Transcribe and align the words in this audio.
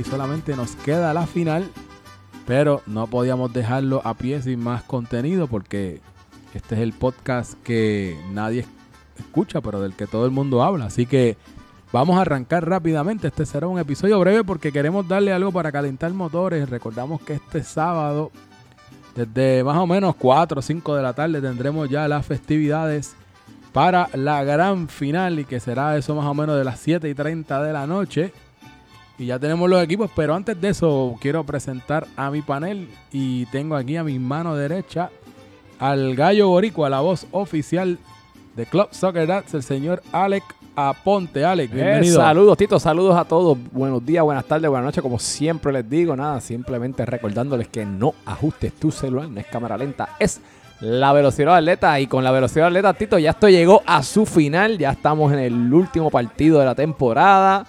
y 0.00 0.04
solamente 0.04 0.56
nos 0.56 0.74
queda 0.76 1.14
la 1.14 1.26
final. 1.26 1.70
Pero 2.46 2.82
no 2.86 3.06
podíamos 3.06 3.52
dejarlo 3.52 4.02
a 4.04 4.14
pie 4.14 4.42
sin 4.42 4.60
más 4.60 4.82
contenido 4.82 5.46
porque 5.46 6.00
este 6.54 6.74
es 6.74 6.80
el 6.80 6.92
podcast 6.92 7.54
que 7.62 8.18
nadie 8.32 8.66
escucha, 9.16 9.60
pero 9.60 9.80
del 9.80 9.94
que 9.94 10.06
todo 10.06 10.24
el 10.24 10.32
mundo 10.32 10.62
habla. 10.62 10.86
Así 10.86 11.06
que 11.06 11.36
vamos 11.92 12.16
a 12.18 12.22
arrancar 12.22 12.68
rápidamente. 12.68 13.28
Este 13.28 13.46
será 13.46 13.68
un 13.68 13.78
episodio 13.78 14.18
breve 14.18 14.42
porque 14.42 14.72
queremos 14.72 15.06
darle 15.06 15.32
algo 15.32 15.52
para 15.52 15.70
calentar 15.70 16.12
motores. 16.12 16.68
Recordamos 16.68 17.20
que 17.20 17.34
este 17.34 17.62
sábado, 17.62 18.32
desde 19.14 19.62
más 19.62 19.76
o 19.76 19.86
menos 19.86 20.16
4 20.16 20.58
o 20.58 20.62
5 20.62 20.96
de 20.96 21.02
la 21.02 21.12
tarde, 21.12 21.40
tendremos 21.40 21.88
ya 21.88 22.08
las 22.08 22.26
festividades 22.26 23.14
para 23.72 24.08
la 24.14 24.42
gran 24.42 24.88
final 24.88 25.38
y 25.38 25.44
que 25.44 25.60
será 25.60 25.96
eso 25.96 26.16
más 26.16 26.26
o 26.26 26.34
menos 26.34 26.56
de 26.58 26.64
las 26.64 26.80
7 26.80 27.08
y 27.08 27.14
30 27.14 27.62
de 27.62 27.72
la 27.72 27.86
noche. 27.86 28.32
Y 29.20 29.26
ya 29.26 29.38
tenemos 29.38 29.68
los 29.68 29.82
equipos, 29.82 30.10
pero 30.16 30.34
antes 30.34 30.58
de 30.58 30.70
eso 30.70 31.14
quiero 31.20 31.44
presentar 31.44 32.06
a 32.16 32.30
mi 32.30 32.40
panel 32.40 32.88
y 33.12 33.44
tengo 33.46 33.76
aquí 33.76 33.98
a 33.98 34.02
mi 34.02 34.18
mano 34.18 34.56
derecha 34.56 35.10
al 35.78 36.14
gallo 36.16 36.48
boricua, 36.48 36.88
la 36.88 37.00
voz 37.00 37.26
oficial 37.30 37.98
de 38.56 38.64
Club 38.64 38.88
Soccer 38.92 39.26
Dats, 39.26 39.52
el 39.52 39.62
señor 39.62 40.02
Alec 40.10 40.42
Aponte. 40.74 41.44
Alec, 41.44 41.70
Eh, 41.70 41.74
bienvenido. 41.74 42.16
saludos, 42.18 42.56
Tito, 42.56 42.80
saludos 42.80 43.14
a 43.14 43.26
todos. 43.26 43.58
Buenos 43.72 44.04
días, 44.06 44.24
buenas 44.24 44.46
tardes, 44.46 44.70
buenas 44.70 44.86
noches. 44.86 45.02
Como 45.02 45.18
siempre 45.18 45.70
les 45.70 45.88
digo, 45.90 46.16
nada, 46.16 46.40
simplemente 46.40 47.04
recordándoles 47.04 47.68
que 47.68 47.84
no 47.84 48.14
ajustes 48.24 48.72
tu 48.72 48.90
celular, 48.90 49.28
no 49.28 49.38
es 49.38 49.46
cámara 49.48 49.76
lenta, 49.76 50.16
es 50.18 50.40
la 50.80 51.12
velocidad 51.12 51.56
atleta. 51.56 52.00
Y 52.00 52.06
con 52.06 52.24
la 52.24 52.30
velocidad 52.30 52.68
atleta, 52.68 52.94
Tito, 52.94 53.18
ya 53.18 53.32
esto 53.32 53.50
llegó 53.50 53.82
a 53.84 54.02
su 54.02 54.24
final. 54.24 54.78
Ya 54.78 54.92
estamos 54.92 55.30
en 55.34 55.40
el 55.40 55.74
último 55.74 56.10
partido 56.10 56.58
de 56.58 56.64
la 56.64 56.74
temporada. 56.74 57.66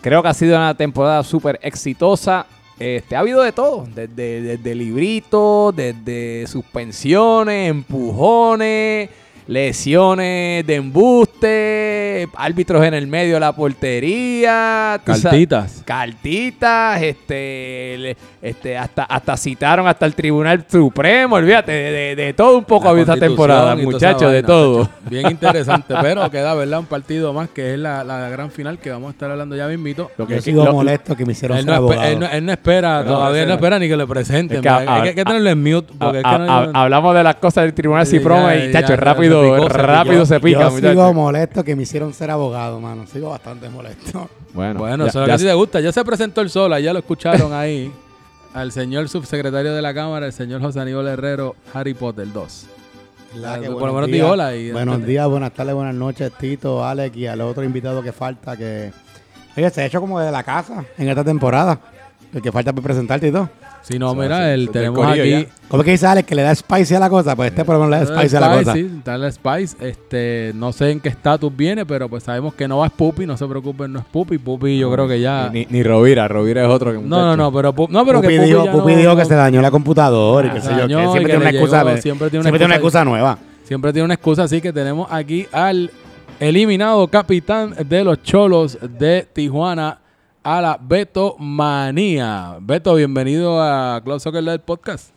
Creo 0.00 0.22
que 0.22 0.28
ha 0.28 0.34
sido 0.34 0.56
una 0.56 0.74
temporada 0.74 1.22
súper 1.22 1.58
exitosa. 1.62 2.46
Este, 2.78 3.14
ha 3.14 3.20
habido 3.20 3.42
de 3.42 3.52
todo, 3.52 3.86
desde, 3.94 4.40
desde 4.40 4.74
libritos, 4.74 5.76
desde 5.76 6.46
suspensiones, 6.46 7.68
empujones, 7.68 9.10
lesiones 9.50 10.64
de 10.64 10.76
embuste, 10.76 12.28
árbitros 12.36 12.84
en 12.84 12.94
el 12.94 13.08
medio 13.08 13.34
de 13.34 13.40
la 13.40 13.52
portería, 13.52 15.00
sabes, 15.04 15.22
Cartitas. 15.22 15.82
cartitas, 15.84 17.02
este, 17.02 17.96
le- 17.98 18.16
este, 18.40 18.78
hasta, 18.78 19.02
hasta 19.04 19.36
citaron 19.36 19.88
hasta 19.88 20.06
el 20.06 20.14
Tribunal 20.14 20.64
Supremo, 20.70 21.34
olvídate, 21.34 21.72
de, 21.72 21.90
de- 21.90 22.16
de 22.16 22.32
todo 22.32 22.58
un 22.58 22.64
poco 22.64 22.88
había 22.88 23.02
esta 23.02 23.16
temporada, 23.16 23.74
muchachos, 23.74 24.30
de 24.30 24.42
todo. 24.44 24.88
Bien 25.10 25.26
interesante, 25.30 25.94
pero 26.00 26.30
queda, 26.30 26.54
¿verdad? 26.54 26.78
Un 26.78 26.86
partido 26.86 27.32
más 27.32 27.48
que 27.50 27.74
es 27.74 27.78
la, 27.78 28.04
la 28.04 28.28
gran 28.28 28.52
final 28.52 28.78
que 28.78 28.90
vamos 28.90 29.08
a 29.08 29.10
estar 29.12 29.30
hablando 29.32 29.56
ya 29.56 29.66
mismito. 29.66 30.12
Lo 30.16 30.28
que- 30.28 30.36
Yo 30.36 30.42
sigo 30.42 30.64
lo- 30.64 30.72
molesto 30.74 31.16
que 31.16 31.26
me 31.26 31.32
hicieron 31.32 31.58
Él 31.58 31.64
ser 31.64 31.74
no, 31.80 31.92
él 31.92 32.18
no- 32.20 32.30
él 32.30 32.46
no 32.46 32.52
espera, 32.52 33.02
No, 33.02 33.14
todavía 33.14 33.42
no 33.42 33.48
no. 33.48 33.54
espera 33.54 33.78
ni 33.80 33.88
que 33.88 33.96
lo 33.96 34.06
presenten. 34.06 34.58
Es 34.58 34.62
que 34.62 34.68
hay, 34.68 34.86
a- 34.88 35.02
que, 35.02 35.08
hay 35.08 35.14
que 35.16 35.24
tenerlo 35.24 35.50
en 35.50 35.62
mute 35.62 35.92
porque 35.98 36.18
es 36.18 36.22
que 36.24 36.30
Ha- 36.30 36.38
no- 36.38 36.52
ha- 36.52 36.82
hablamos 36.84 37.14
de 37.16 37.24
las 37.24 37.34
cosas 37.34 37.64
del 37.64 37.74
Tribunal 37.74 38.06
Sí, 38.06 38.18
Supremo 38.18 38.48
y, 38.52 38.72
chacho, 38.72 38.94
ya, 38.94 38.96
rápido, 39.42 39.64
se 39.64 39.68
picó, 39.68 39.86
rápido 39.86 40.26
se 40.26 40.40
pica, 40.40 40.70
Yo 40.70 40.78
sigo 40.90 41.14
molesto 41.14 41.64
que 41.64 41.76
me 41.76 41.82
hicieron 41.82 42.12
ser 42.14 42.30
abogado, 42.30 42.80
mano. 42.80 43.06
Sigo 43.06 43.30
bastante 43.30 43.68
molesto. 43.68 44.28
Bueno, 44.52 44.80
Bueno, 44.80 45.04
ya- 45.04 45.10
eso 45.10 45.22
es 45.22 45.28
lo 45.28 45.32
que 45.34 45.38
ti 45.38 45.44
te 45.44 45.54
gusta. 45.54 45.80
Ya 45.80 45.92
se 45.92 46.04
presentó 46.04 46.40
el 46.40 46.50
sol, 46.50 46.76
ya 46.82 46.92
lo 46.92 46.98
escucharon 46.98 47.52
ahí. 47.52 47.92
al 48.54 48.72
señor 48.72 49.08
subsecretario 49.08 49.72
de 49.74 49.80
la 49.82 49.94
Cámara, 49.94 50.26
el 50.26 50.32
señor 50.32 50.60
José 50.60 50.80
Aníbal 50.80 51.06
Herrero, 51.06 51.54
Harry 51.72 51.94
Potter 51.94 52.32
2. 52.32 52.66
¿Verdad 53.34 53.54
Ah, 53.54 53.60
que 53.60 53.70
por 53.70 53.82
lo 53.86 53.94
menos 53.94 54.10
di 54.10 54.20
hola 54.20 54.56
y- 54.56 54.72
buenos 54.72 55.06
días, 55.06 55.28
buenas 55.28 55.52
tardes, 55.52 55.72
buenas 55.74 55.94
noches, 55.94 56.32
Tito, 56.36 56.84
Alex 56.84 57.16
y 57.16 57.26
al 57.28 57.40
otro 57.42 57.62
invitado 57.62 58.02
que 58.02 58.10
falta 58.12 58.56
que... 58.56 58.90
Oye, 59.56 59.70
se 59.70 59.82
ha 59.82 59.86
hecho 59.86 60.00
como 60.00 60.18
de 60.18 60.32
la 60.32 60.42
casa 60.42 60.84
en 60.98 61.08
esta 61.08 61.22
temporada. 61.22 61.78
El 62.32 62.40
que 62.42 62.52
falta 62.52 62.72
por 62.72 62.82
presentarte 62.84 63.26
y 63.28 63.32
todo. 63.32 63.48
Si 63.82 63.98
no, 63.98 64.14
mira, 64.14 64.52
el, 64.54 64.66
del 64.66 64.70
tenemos 64.72 65.04
corillo 65.04 65.22
aquí... 65.22 65.30
ya. 65.48 65.54
¿Cómo 65.68 65.82
es 65.82 65.84
que 65.86 65.90
dice 65.92 66.06
Alex 66.06 66.28
que 66.28 66.34
le 66.34 66.42
da 66.42 66.54
spice 66.54 66.94
a 66.94 67.00
la 67.00 67.10
cosa? 67.10 67.34
Pues 67.34 67.50
este 67.50 67.64
por 67.64 67.74
lo 67.76 67.84
menos 67.86 67.98
le 67.98 68.06
da 68.06 68.20
spice 68.20 68.36
a 68.36 68.40
la 68.40 68.58
cosa. 68.58 68.72
Sí, 68.74 69.00
dale 69.04 69.32
Spice. 69.32 69.76
Este, 69.80 70.52
no 70.54 70.70
sé 70.72 70.90
en 70.92 71.00
qué 71.00 71.08
estatus 71.08 71.56
viene, 71.56 71.84
pero 71.86 72.08
pues 72.08 72.22
sabemos 72.22 72.54
que 72.54 72.68
no 72.68 72.78
va 72.78 72.86
es 72.86 72.92
Pupi, 72.92 73.26
no 73.26 73.36
se 73.36 73.46
preocupen, 73.46 73.92
no 73.92 73.98
es 74.00 74.04
Pupi. 74.04 74.38
Pupi 74.38 74.78
yo 74.78 74.92
creo 74.92 75.08
que 75.08 75.18
ya... 75.20 75.48
Ni, 75.52 75.66
ni 75.70 75.82
Rovira, 75.82 76.28
Rovira 76.28 76.62
es 76.62 76.68
otro 76.68 76.92
que 76.92 76.98
No, 76.98 77.22
no, 77.24 77.36
no, 77.36 77.52
pero, 77.52 77.74
Pu- 77.74 77.88
no, 77.88 78.04
pero 78.06 78.20
Pupi, 78.20 78.28
que 78.34 78.36
Pupi 78.38 78.48
dijo, 78.48 78.64
ya 78.66 78.72
Pupi 78.72 78.92
no- 78.92 78.98
dijo 78.98 79.10
no- 79.10 79.16
que 79.16 79.24
se 79.24 79.34
dañó 79.34 79.60
la 79.62 79.70
computadora 79.70 80.48
y 80.48 80.50
qué 80.52 80.60
se 80.60 80.68
sé 80.68 80.74
yo. 80.74 80.86
Que 80.86 80.94
siempre 80.94 81.20
que 81.20 81.26
tiene 81.26 81.40
una 81.40 81.50
excusa. 81.50 81.78
llegó, 81.78 81.94
ve- 81.94 82.02
siempre 82.02 82.30
tiene 82.30 82.40
una 82.40 82.44
siempre 82.44 82.58
tiene 82.58 82.66
una 82.66 82.74
excusa. 82.76 82.98
excusa 83.00 83.04
nueva. 83.04 83.38
Siempre 83.64 83.92
tiene 83.92 84.04
una 84.04 84.14
excusa, 84.14 84.42
así 84.44 84.60
que 84.60 84.72
tenemos 84.72 85.08
aquí 85.10 85.46
al 85.52 85.90
eliminado 86.38 87.06
capitán 87.08 87.74
de 87.88 88.04
los 88.04 88.22
Cholos 88.22 88.78
de 88.98 89.26
Tijuana, 89.32 89.98
a 90.42 90.60
la 90.60 90.78
Beto 90.80 91.36
Manía. 91.38 92.56
Beto, 92.60 92.94
bienvenido 92.94 93.60
a 93.62 94.00
Club 94.02 94.20
Soccer 94.20 94.42
del 94.42 94.60
Podcast. 94.60 95.10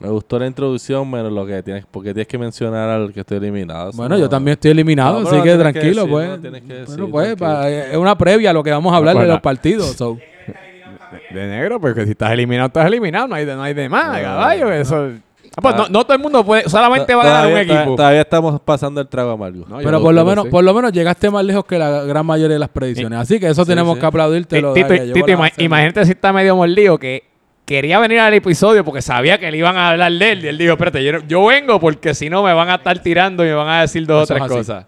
Me 0.00 0.08
gustó 0.08 0.38
la 0.38 0.46
introducción, 0.46 1.08
menos 1.08 1.32
lo 1.32 1.46
que 1.46 1.62
tienes, 1.62 1.86
porque 1.88 2.12
tienes 2.12 2.26
que 2.26 2.36
mencionar 2.36 2.88
al 2.90 3.12
que 3.12 3.20
estoy 3.20 3.36
eliminado. 3.38 3.92
Bueno, 3.94 4.16
no- 4.16 4.20
yo 4.20 4.28
también 4.28 4.54
estoy 4.54 4.72
eliminado, 4.72 5.20
No, 5.20 5.28
así 5.28 5.40
que 5.40 5.56
tranquilo, 5.56 6.02
decir, 6.02 6.10
pues. 6.10 6.28
no 6.28 6.38
tienes 6.40 6.62
que 6.62 6.74
decir, 6.74 7.00
Bueno, 7.04 7.36
pues, 7.36 7.88
es 7.92 7.96
una 7.96 8.18
previa 8.18 8.50
a 8.50 8.52
lo 8.52 8.62
que 8.64 8.72
vamos 8.72 8.92
a 8.92 8.96
hablar 8.96 9.16
de 9.16 9.26
los 9.26 9.40
partidos. 9.40 9.92
so. 9.92 10.18
De 11.30 11.46
negro, 11.46 11.80
porque 11.80 12.04
si 12.04 12.10
estás 12.10 12.32
eliminado, 12.32 12.66
estás 12.66 12.86
eliminado, 12.86 13.28
no 13.28 13.36
hay 13.36 13.44
de, 13.44 13.54
no 13.54 13.62
hay 13.62 13.72
de 13.72 13.88
más, 13.88 14.16
No, 14.18 14.22
caballo. 14.24 14.64
no, 14.66 14.72
Eso... 14.72 15.10
Ah, 15.56 15.60
pues 15.62 15.76
no, 15.76 15.88
no 15.88 16.04
todo 16.04 16.14
el 16.16 16.22
mundo 16.22 16.44
puede, 16.44 16.68
solamente 16.68 17.14
va 17.14 17.22
a 17.22 17.26
ganar 17.26 17.52
un 17.52 17.58
equipo. 17.58 17.96
Todavía 17.96 18.22
estamos 18.22 18.60
pasando 18.60 19.00
el 19.00 19.08
trago 19.08 19.30
amargo. 19.32 19.64
No, 19.68 19.80
yo 19.80 19.84
Pero 19.84 19.98
lo- 19.98 20.02
por 20.02 20.12
yo 20.14 20.20
lo 20.20 20.24
menos, 20.24 20.44
sé. 20.46 20.50
por 20.50 20.64
lo 20.64 20.74
menos 20.74 20.92
llegaste 20.92 21.30
más 21.30 21.44
lejos 21.44 21.64
que 21.64 21.78
la 21.78 22.02
gran 22.04 22.26
mayoría 22.26 22.54
de 22.54 22.58
las 22.58 22.68
predicciones. 22.70 23.18
Así 23.18 23.38
que 23.38 23.46
eso 23.48 23.64
Sí, 23.64 23.68
tenemos 23.70 23.94
sí. 23.94 24.00
que 24.00 24.06
aplaudirte. 24.06 24.60
Ti- 24.60 24.66
Tito, 24.74 25.12
Tito, 25.12 25.26
ima- 25.28 25.52
imagínate 25.58 26.04
si 26.04 26.10
está 26.12 26.32
medio 26.32 26.56
mordido 26.56 26.98
que 26.98 27.22
quería 27.64 27.98
venir 28.00 28.18
al 28.20 28.34
episodio 28.34 28.84
porque 28.84 29.00
sabía 29.00 29.38
que 29.38 29.50
le 29.50 29.58
iban 29.58 29.76
a 29.76 29.90
hablar 29.90 30.12
de 30.12 30.32
él. 30.32 30.44
Y 30.44 30.48
él 30.48 30.58
dijo, 30.58 30.72
espérate, 30.72 31.04
yo, 31.04 31.18
yo 31.26 31.46
vengo 31.46 31.78
porque 31.78 32.14
si 32.14 32.28
no 32.28 32.42
me 32.42 32.52
van 32.52 32.68
a 32.70 32.74
estar 32.76 32.98
tirando 32.98 33.44
y 33.44 33.48
me 33.48 33.54
van 33.54 33.68
a 33.68 33.80
decir 33.82 34.06
dos 34.06 34.24
Eso 34.24 34.34
o 34.34 34.36
es 34.36 34.42
tres 34.42 34.50
así. 34.50 34.58
cosas. 34.58 34.86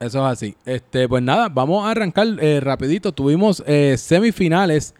Eso 0.00 0.26
es 0.26 0.32
así. 0.32 0.56
Este, 0.66 1.08
pues 1.08 1.22
nada, 1.22 1.48
vamos 1.48 1.86
a 1.86 1.90
arrancar 1.92 2.26
eh, 2.40 2.60
rapidito. 2.62 3.12
Tuvimos 3.12 3.62
eh, 3.66 3.94
semifinales 3.96 4.94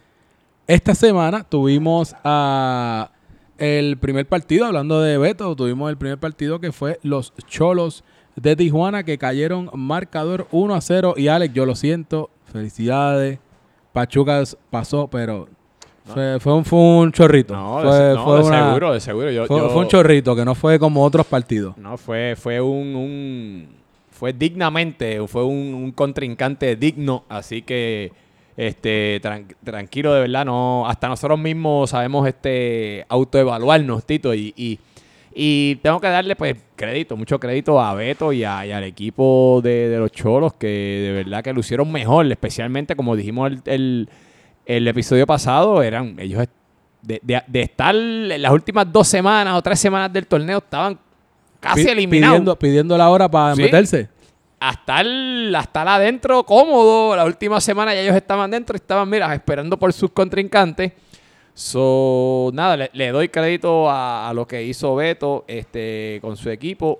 esta 0.65 0.95
semana. 0.95 1.43
Tuvimos 1.43 2.15
a 2.23 3.09
el 3.57 3.97
primer 3.97 4.27
partido, 4.27 4.65
hablando 4.65 5.01
de 5.01 5.17
Beto, 5.17 5.55
tuvimos 5.55 5.89
el 5.89 5.97
primer 5.97 6.17
partido 6.17 6.59
que 6.59 6.71
fue 6.71 6.99
los 7.03 7.33
Cholos 7.47 8.03
de 8.35 8.55
Tijuana 8.55 9.03
que 9.03 9.17
cayeron 9.17 9.69
marcador 9.73 10.47
1 10.51 10.75
a 10.75 10.81
0. 10.81 11.13
Y 11.17 11.27
Alex, 11.29 11.53
yo 11.53 11.65
lo 11.65 11.75
siento, 11.75 12.29
felicidades. 12.51 13.39
Pachuca 13.93 14.43
pasó, 14.69 15.07
pero 15.07 15.47
fue, 16.03 16.37
fue 16.41 16.53
un, 16.53 16.65
fue 16.65 16.79
un 16.79 17.11
chorrito. 17.13 17.55
No, 17.55 17.79
fue, 17.81 17.93
de, 17.95 18.13
no, 18.15 18.23
fue 18.25 18.37
de 18.39 18.43
una- 18.43 18.67
seguro, 18.67 18.93
de 18.93 18.99
seguro. 18.99 19.31
Yo, 19.31 19.45
fue- 19.45 19.57
yo- 19.57 19.69
fue 19.69 19.81
un 19.83 19.87
chorrito 19.87 20.35
que 20.35 20.43
no 20.43 20.53
fue 20.53 20.77
como 20.77 21.03
otros 21.03 21.25
partidos. 21.25 21.77
No, 21.77 21.97
fue, 21.97 22.35
fue 22.37 22.59
un, 22.59 22.93
un- 22.95 23.67
fue 24.11 24.33
dignamente, 24.33 25.25
fue 25.27 25.45
un, 25.45 25.73
un 25.73 25.91
contrincante 25.93 26.75
digno, 26.75 27.23
así 27.29 27.61
que 27.61 28.11
este 28.57 29.19
tran- 29.21 29.53
tranquilo 29.63 30.13
de 30.13 30.21
verdad, 30.21 30.45
no, 30.45 30.87
hasta 30.87 31.07
nosotros 31.07 31.37
mismos 31.39 31.89
sabemos 31.89 32.27
este 32.27 33.05
autoevaluarnos, 33.09 34.05
Tito, 34.05 34.33
y, 34.33 34.53
y, 34.55 34.79
y 35.33 35.75
tengo 35.83 35.99
que 35.99 36.07
darle 36.07 36.35
pues 36.37 36.55
crédito, 36.75 37.17
mucho 37.17 37.39
crédito 37.39 37.81
a 37.81 37.93
Beto 37.93 38.31
y, 38.31 38.43
a- 38.45 38.65
y 38.65 38.71
al 38.71 38.83
equipo 38.85 39.59
de, 39.63 39.89
de 39.89 39.97
los 39.97 40.11
Cholos 40.11 40.53
que 40.53 40.67
de 40.67 41.11
verdad 41.11 41.43
que 41.43 41.51
lucieron 41.53 41.91
mejor, 41.91 42.25
especialmente 42.31 42.95
como 42.95 43.15
dijimos 43.15 43.51
el, 43.51 43.61
el, 43.65 44.09
el 44.65 44.87
episodio 44.87 45.27
pasado, 45.27 45.83
eran 45.83 46.15
ellos 46.19 46.45
de, 47.01 47.19
de- 47.23 47.43
de 47.45 47.61
estar 47.61 47.93
en 47.95 48.41
las 48.41 48.51
últimas 48.51 48.91
dos 48.91 49.07
semanas 49.07 49.55
o 49.55 49.61
tres 49.61 49.79
semanas 49.79 50.11
del 50.13 50.25
torneo 50.27 50.59
estaban 50.59 50.97
casi 51.59 51.87
eliminados. 51.89 52.35
Pidiendo, 52.35 52.59
pidiendo 52.59 52.97
la 52.97 53.09
hora 53.09 53.29
para 53.29 53.55
Sí. 53.55 53.61
meterse. 53.63 54.07
Hasta 54.67 55.01
el, 55.01 55.53
hasta 55.55 55.83
el 55.83 55.87
adentro 55.87 56.43
cómodo. 56.43 57.15
La 57.15 57.25
última 57.25 57.61
semana 57.61 57.93
ya 57.93 58.01
ellos 58.01 58.15
estaban 58.15 58.49
dentro 58.49 58.75
y 58.75 58.77
estaban, 58.77 59.07
mira, 59.07 59.31
esperando 59.35 59.77
por 59.77 59.93
sus 59.93 60.09
contrincantes. 60.09 60.91
So, 61.53 62.49
nada, 62.51 62.89
le, 62.91 63.07
doy 63.09 63.29
crédito 63.29 63.89
a, 63.89 64.27
a 64.27 64.33
lo 64.33 64.47
que 64.47 64.63
hizo 64.63 64.95
Beto 64.95 65.45
este, 65.47 66.17
con 66.21 66.35
su 66.35 66.49
equipo. 66.49 66.99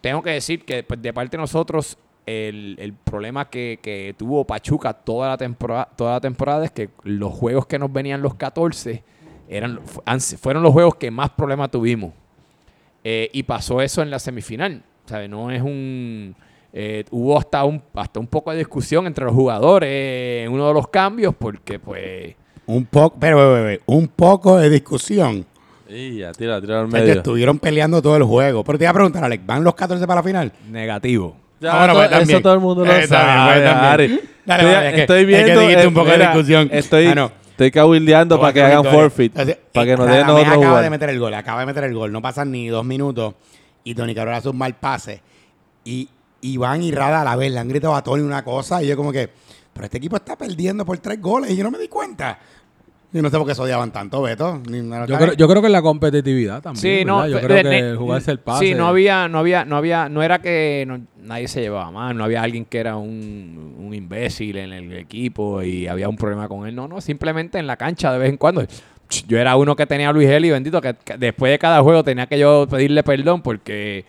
Tengo 0.00 0.22
que 0.22 0.30
decir 0.30 0.64
que 0.64 0.82
pues, 0.82 1.02
de 1.02 1.12
parte 1.12 1.36
de 1.36 1.42
nosotros, 1.42 1.98
el, 2.24 2.76
el 2.78 2.94
problema 2.94 3.50
que, 3.50 3.78
que 3.82 4.14
tuvo 4.16 4.46
Pachuca 4.46 4.94
toda 4.94 5.28
la, 5.28 5.36
temporada, 5.36 5.86
toda 5.94 6.12
la 6.12 6.20
temporada 6.20 6.64
es 6.64 6.70
que 6.70 6.88
los 7.02 7.32
juegos 7.34 7.66
que 7.66 7.78
nos 7.78 7.92
venían 7.92 8.22
los 8.22 8.34
14 8.36 9.04
eran, 9.50 9.80
fueron 10.40 10.62
los 10.62 10.72
juegos 10.72 10.94
que 10.94 11.10
más 11.10 11.28
problemas 11.28 11.70
tuvimos. 11.70 12.14
Eh, 13.04 13.28
y 13.34 13.42
pasó 13.42 13.82
eso 13.82 14.00
en 14.00 14.10
la 14.10 14.18
semifinal. 14.18 14.82
¿sabe? 15.10 15.28
No 15.28 15.50
es 15.50 15.60
un. 15.60 16.34
Eh, 16.72 17.04
hubo 17.10 17.38
hasta 17.38 17.64
un, 17.64 17.82
hasta 17.94 18.20
un 18.20 18.26
poco 18.26 18.50
de 18.52 18.58
discusión 18.58 19.06
entre 19.06 19.24
los 19.24 19.34
jugadores 19.34 20.44
en 20.46 20.52
uno 20.52 20.68
de 20.68 20.74
los 20.74 20.88
cambios, 20.88 21.34
porque 21.38 21.78
pues. 21.78 22.34
Un 22.66 22.84
poco, 22.86 23.16
pero, 23.18 23.36
pero, 23.38 23.64
pero, 23.64 23.82
un 23.86 24.08
poco 24.08 24.56
de 24.58 24.70
discusión. 24.70 25.44
Y 25.88 26.18
ya, 26.18 26.30
tira, 26.32 26.60
tira 26.60 26.80
al 26.80 26.86
O 26.86 26.90
sea, 26.90 27.02
estuvieron 27.04 27.58
peleando 27.58 28.00
todo 28.00 28.16
el 28.16 28.22
juego. 28.22 28.62
Pero 28.62 28.78
te 28.78 28.84
iba 28.84 28.90
a 28.90 28.94
preguntar, 28.94 29.24
Alex, 29.24 29.44
¿van 29.44 29.64
los 29.64 29.74
14 29.74 30.06
para 30.06 30.20
la 30.20 30.22
final? 30.22 30.52
Negativo. 30.70 31.36
Ya, 31.58 31.72
Ah, 31.72 31.78
bueno, 31.78 31.94
pues, 31.94 32.10
también. 32.10 32.30
eso 32.30 32.42
todo 32.42 32.54
el 32.54 32.60
mundo 32.60 32.84
lo 32.84 32.92
Eh, 32.92 33.06
sabe, 33.08 33.52
pues, 33.60 33.64
también. 33.64 34.20
Dale, 34.46 34.62
Estoy, 34.64 34.72
dale, 34.72 34.88
es 34.88 34.94
que- 34.94 35.00
estoy 35.00 35.20
es 35.20 35.26
que 35.26 35.44
viendo... 35.44 35.60
dijiste 35.62 35.86
un 35.88 35.94
poco 35.94 36.10
de 36.10 36.18
discusión. 36.18 36.68
Estoy, 36.72 37.06
Ah, 37.06 37.14
no. 37.16 37.32
estoy 37.50 37.70
cabildeando 37.72 38.40
para 38.40 38.52
que 38.52 38.62
hagan 38.62 38.84
forfeit. 38.84 39.32
Entonces, 39.32 39.58
para 39.74 39.86
que 39.86 39.96
nos 39.96 40.06
den 40.06 40.22
otro 40.22 40.36
acaba 40.38 40.56
jugador. 40.56 40.82
de 40.84 40.90
meter 40.90 41.10
el 41.10 41.18
gol, 41.18 41.34
acaba 41.34 41.60
de 41.60 41.66
meter 41.66 41.84
el 41.84 41.94
gol. 41.94 42.12
No 42.12 42.22
pasan 42.22 42.52
ni 42.52 42.68
dos 42.68 42.84
minutos 42.84 43.34
y 43.82 43.94
Tony 43.96 44.14
Cabrera 44.14 44.36
hace 44.38 44.48
un 44.48 44.56
mal 44.58 44.74
pase. 44.76 45.20
Y 45.84 46.08
Iván 46.42 46.82
y 46.82 46.90
Rada 46.92 47.20
a 47.22 47.24
la 47.24 47.36
vez 47.36 47.52
le 47.52 47.58
han 47.58 47.68
gritado 47.68 47.94
a 47.94 48.02
Tony 48.02 48.22
una 48.22 48.42
cosa 48.44 48.82
y 48.82 48.86
yo 48.88 48.96
como 48.96 49.12
que, 49.12 49.28
pero 49.72 49.84
este 49.84 49.98
equipo 49.98 50.16
está 50.16 50.36
perdiendo 50.36 50.84
por 50.84 50.98
tres 50.98 51.20
goles 51.20 51.50
y 51.50 51.56
yo 51.56 51.64
no 51.64 51.70
me 51.70 51.78
di 51.78 51.88
cuenta. 51.88 52.38
Yo 53.12 53.20
no 53.22 53.28
sé 53.28 53.36
por 53.38 53.46
qué 53.48 53.56
se 53.56 53.62
odiaban 53.62 53.90
tanto, 53.90 54.22
Beto. 54.22 54.62
Ni- 54.70 54.88
Yo 54.88 55.16
creo, 55.18 55.32
yo 55.32 55.48
creo 55.48 55.60
que 55.60 55.66
en 55.66 55.72
la 55.72 55.82
competitividad 55.82 56.62
también. 56.62 56.80
Sí, 57.00 57.04
no. 57.04 57.26
Yo 57.26 57.36
de- 57.38 57.42
creo 57.42 57.56
de- 57.56 57.62
que 57.64 57.78
el 57.80 57.96
jugarse 57.96 58.30
el 58.30 58.38
pase. 58.38 58.66
Sí, 58.66 58.74
no 58.74 58.86
había, 58.86 59.26
no 59.26 59.40
había, 59.40 59.64
no 59.64 59.76
había, 59.76 60.08
no 60.08 60.22
era 60.22 60.38
que 60.40 60.84
no- 60.86 61.00
nadie 61.20 61.48
se 61.48 61.60
llevaba 61.60 61.90
mal, 61.90 62.16
no 62.16 62.22
había 62.22 62.40
alguien 62.40 62.64
que 62.64 62.78
era 62.78 62.94
un, 62.96 63.74
un 63.80 63.92
imbécil 63.94 64.58
en 64.58 64.72
el 64.72 64.92
equipo 64.92 65.60
y 65.60 65.88
había 65.88 66.08
un 66.08 66.16
problema 66.16 66.46
con 66.46 66.68
él. 66.68 66.74
No, 66.76 66.86
no, 66.86 67.00
simplemente 67.00 67.58
en 67.58 67.66
la 67.66 67.76
cancha 67.76 68.12
de 68.12 68.18
vez 68.18 68.28
en 68.30 68.36
cuando. 68.36 68.64
Yo 69.26 69.38
era 69.38 69.56
uno 69.56 69.74
que 69.74 69.86
tenía 69.86 70.10
a 70.10 70.12
Luis 70.12 70.28
Eli, 70.28 70.50
bendito, 70.50 70.80
que, 70.80 70.94
que 71.04 71.18
después 71.18 71.50
de 71.50 71.58
cada 71.58 71.82
juego 71.82 72.04
tenía 72.04 72.26
que 72.26 72.38
yo 72.38 72.68
pedirle 72.70 73.02
perdón 73.02 73.42
porque 73.42 74.04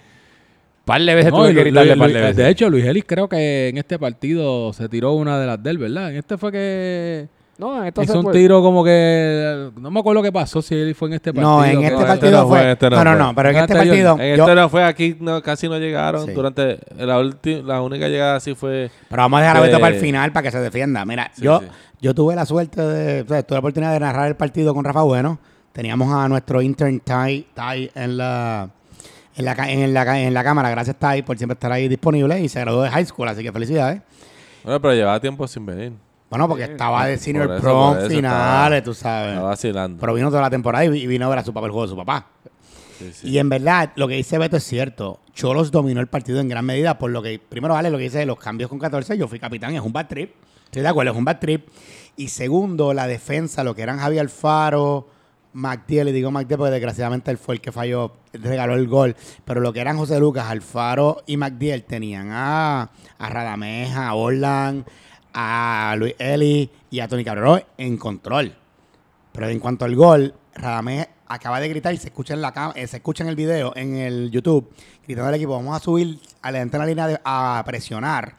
par 0.86 1.02
de 1.02 1.16
veces 1.16 1.32
No, 1.32 1.38
tuve 1.40 1.54
que 1.54 1.62
gritarle 1.62 1.96
par 1.98 2.08
de 2.12 2.20
veces. 2.22 2.36
de 2.38 2.50
hecho, 2.50 2.70
Luis 2.70 2.86
Ellis 2.86 3.04
creo 3.08 3.28
que 3.30 3.70
en 3.70 3.78
este 3.78 3.98
partido 4.00 4.74
se 4.74 4.90
tiró 4.90 5.14
una 5.14 5.40
de 5.40 5.46
las 5.48 5.62
del, 5.62 5.78
¿verdad? 5.78 6.12
En 6.12 6.18
este 6.18 6.38
fue 6.38 6.52
que 6.52 7.28
no, 7.58 7.86
entonces 7.86 8.16
hizo 8.16 8.26
un 8.28 8.32
tiro 8.34 8.64
como 8.64 8.84
que... 8.84 9.70
No 9.80 9.92
me 9.92 10.00
acuerdo 10.00 10.24
qué 10.24 10.32
pasó, 10.32 10.64
si 10.64 10.74
él 10.74 10.96
fue 10.96 11.10
en 11.10 11.14
este 11.16 11.32
partido. 11.32 11.58
No, 11.60 11.64
en 11.64 11.84
este 11.84 11.94
este 11.94 12.06
partido 12.08 12.32
no 12.42 12.48
fue, 12.48 12.60
fue. 12.60 12.72
este 12.72 12.90
no 12.90 12.96
no, 12.96 13.04
no, 13.04 13.12
fue. 13.12 13.20
no, 13.20 13.36
pero 13.36 13.50
en 13.50 13.56
este 13.58 13.76
partido. 13.76 14.18
En 14.20 14.38
yo- 14.38 14.44
este 14.46 14.56
no 14.56 14.70
fue 14.70 14.84
aquí, 14.84 15.18
no, 15.20 15.42
casi 15.44 15.70
no 15.70 15.78
llegaron. 15.78 16.26
Sí. 16.26 16.32
Durante 16.34 16.80
la, 16.98 17.20
ulti- 17.22 17.62
la 17.64 17.84
única 17.84 18.08
llegada 18.08 18.40
sí 18.40 18.56
fue... 18.56 18.90
Pero 19.10 19.22
vamos 19.22 19.38
a 19.38 19.42
dejar 19.44 19.58
a 19.58 19.60
Beto 19.62 19.80
para 19.80 19.94
el 19.94 20.02
final 20.02 20.32
para 20.32 20.44
que 20.44 20.52
se 20.52 20.60
defienda. 20.60 21.06
Mira, 21.06 21.30
Sí, 21.36 21.44
yo, 21.44 21.60
sí. 21.60 21.68
yo 22.02 22.16
tuve 22.16 22.34
la 22.36 22.48
suerte 22.48 22.82
de, 22.82 23.22
o 23.22 23.28
sea, 23.28 23.44
tuve 23.44 23.58
la 23.58 23.60
oportunidad 23.60 23.94
de 23.94 24.00
narrar 24.00 24.28
el 24.30 24.36
partido 24.36 24.74
con 24.74 24.84
Rafa 24.84 25.04
Bueno. 25.04 25.38
Teníamos 25.72 26.12
a 26.12 26.28
nuestro 26.28 26.64
intern 26.64 27.00
Ty, 27.02 27.46
Ty 27.54 27.92
en 27.94 28.18
la 28.18 28.70
en 29.36 29.46
la, 29.46 29.54
en, 29.70 29.94
la, 29.94 30.20
en 30.22 30.34
la 30.34 30.44
cámara. 30.44 30.70
Gracias 30.70 30.96
Ty 30.98 31.22
por 31.22 31.38
siempre 31.38 31.54
estar 31.54 31.72
ahí 31.72 31.88
disponible 31.88 32.40
y 32.42 32.50
se 32.50 32.60
graduó 32.60 32.84
de 32.84 32.90
high 32.90 33.06
school, 33.06 33.28
así 33.28 33.44
que 33.44 33.52
felicidades. 33.52 34.02
Bueno, 34.64 34.82
pero 34.82 34.94
llevaba 34.94 35.20
tiempo 35.20 35.48
sin 35.48 35.66
venir. 35.66 35.94
Bueno, 36.30 36.48
porque 36.48 36.64
estaba 36.64 37.06
de 37.08 37.18
senior 37.18 37.52
eso, 37.52 37.62
prom 37.62 37.98
finales, 38.08 38.84
tú 38.84 38.94
sabes. 38.94 39.32
Estaba 39.32 39.50
vacilando. 39.50 40.00
Pero 40.00 40.14
vino 40.14 40.30
toda 40.30 40.42
la 40.42 40.50
temporada 40.50 40.86
y, 40.86 40.98
y 40.98 41.08
vino 41.08 41.26
a 41.26 41.30
ver 41.30 41.40
a 41.40 41.44
su 41.44 41.54
papá 41.54 41.66
el 41.66 41.72
juego 41.72 41.88
de 41.88 41.92
su 41.92 41.98
papá. 41.98 42.28
Sí, 42.98 43.12
sí. 43.14 43.30
Y 43.32 43.38
en 43.38 43.50
verdad, 43.50 43.92
lo 43.96 44.08
que 44.08 44.16
dice 44.16 44.38
Beto 44.38 44.56
es 44.58 44.64
cierto. 44.64 45.20
Cholos 45.34 45.72
dominó 45.72 46.00
el 46.00 46.08
partido 46.08 46.40
en 46.40 46.48
gran 46.48 46.66
medida, 46.66 46.98
por 46.98 47.12
lo 47.12 47.22
que, 47.22 47.40
primero, 47.40 47.74
vale, 47.74 47.90
lo 47.90 47.98
que 47.98 48.04
dice 48.04 48.20
de 48.20 48.26
los 48.26 48.38
cambios 48.38 48.70
con 48.70 48.80
14, 48.80 49.18
yo 49.18 49.28
fui 49.28 49.40
capitán, 49.40 49.76
es 49.76 49.82
un 49.82 49.92
bad 49.92 50.08
trip. 50.08 50.32
Estoy 50.66 50.84
de 50.84 50.88
acuerdo, 50.88 51.12
es 51.12 51.18
un 51.18 51.26
bad 51.26 51.40
trip. 51.40 51.68
Y 52.16 52.30
segundo, 52.30 52.94
la 52.94 53.08
defensa, 53.08 53.64
lo 53.64 53.76
que 53.76 53.82
eran 53.82 54.00
Javier 54.00 54.22
Alfaro, 54.22 55.08
MacDiel, 55.54 56.10
y 56.10 56.12
digo 56.12 56.32
MacDiel 56.32 56.58
porque 56.58 56.72
desgraciadamente 56.72 57.32
él 57.32 57.38
fue 57.38 57.56
el 57.56 57.62
que 57.62 57.72
falló, 57.72 58.14
regaló 58.34 58.74
el 58.76 58.88
gol. 58.88 59.16
Pero 59.46 59.62
lo 59.62 59.74
que 59.74 59.82
eran 59.82 59.98
José 59.98 60.20
Lucas, 60.20 60.46
Alfaro 60.48 61.24
y 61.26 61.38
MacDiel 61.38 61.84
tenían 61.84 62.30
a, 62.32 62.90
a 63.18 63.30
Radamés, 63.30 63.96
a 63.96 64.14
Orlan, 64.14 64.86
a 65.34 65.96
Luis 65.98 66.16
Eli 66.20 66.70
y 66.90 67.00
a 67.00 67.08
Tony 67.08 67.24
Cabrero 67.24 67.62
en 67.78 67.98
control. 67.98 68.56
Pero 69.32 69.50
en 69.50 69.60
cuanto 69.60 69.86
al 69.86 69.96
gol, 69.96 70.34
Radamés 70.56 71.08
acaba 71.28 71.60
de 71.60 71.70
gritar 71.70 71.94
y 71.94 71.98
se 71.98 72.08
escucha 72.08 72.34
en 72.34 72.42
la 72.42 72.74
eh, 72.76 72.88
se 72.88 72.98
escucha 72.98 73.24
en 73.24 73.30
el 73.30 73.36
video, 73.36 73.74
en 73.76 73.96
el 73.96 74.32
YouTube, 74.32 74.70
gritando 75.06 75.30
al 75.30 75.36
equipo, 75.36 75.54
vamos 75.54 75.76
a 75.76 75.80
subir 75.80 76.20
adelante 76.42 76.76
en 76.76 76.80
la 76.80 76.86
línea 76.86 77.22
a 77.24 77.64
presionar. 77.66 78.36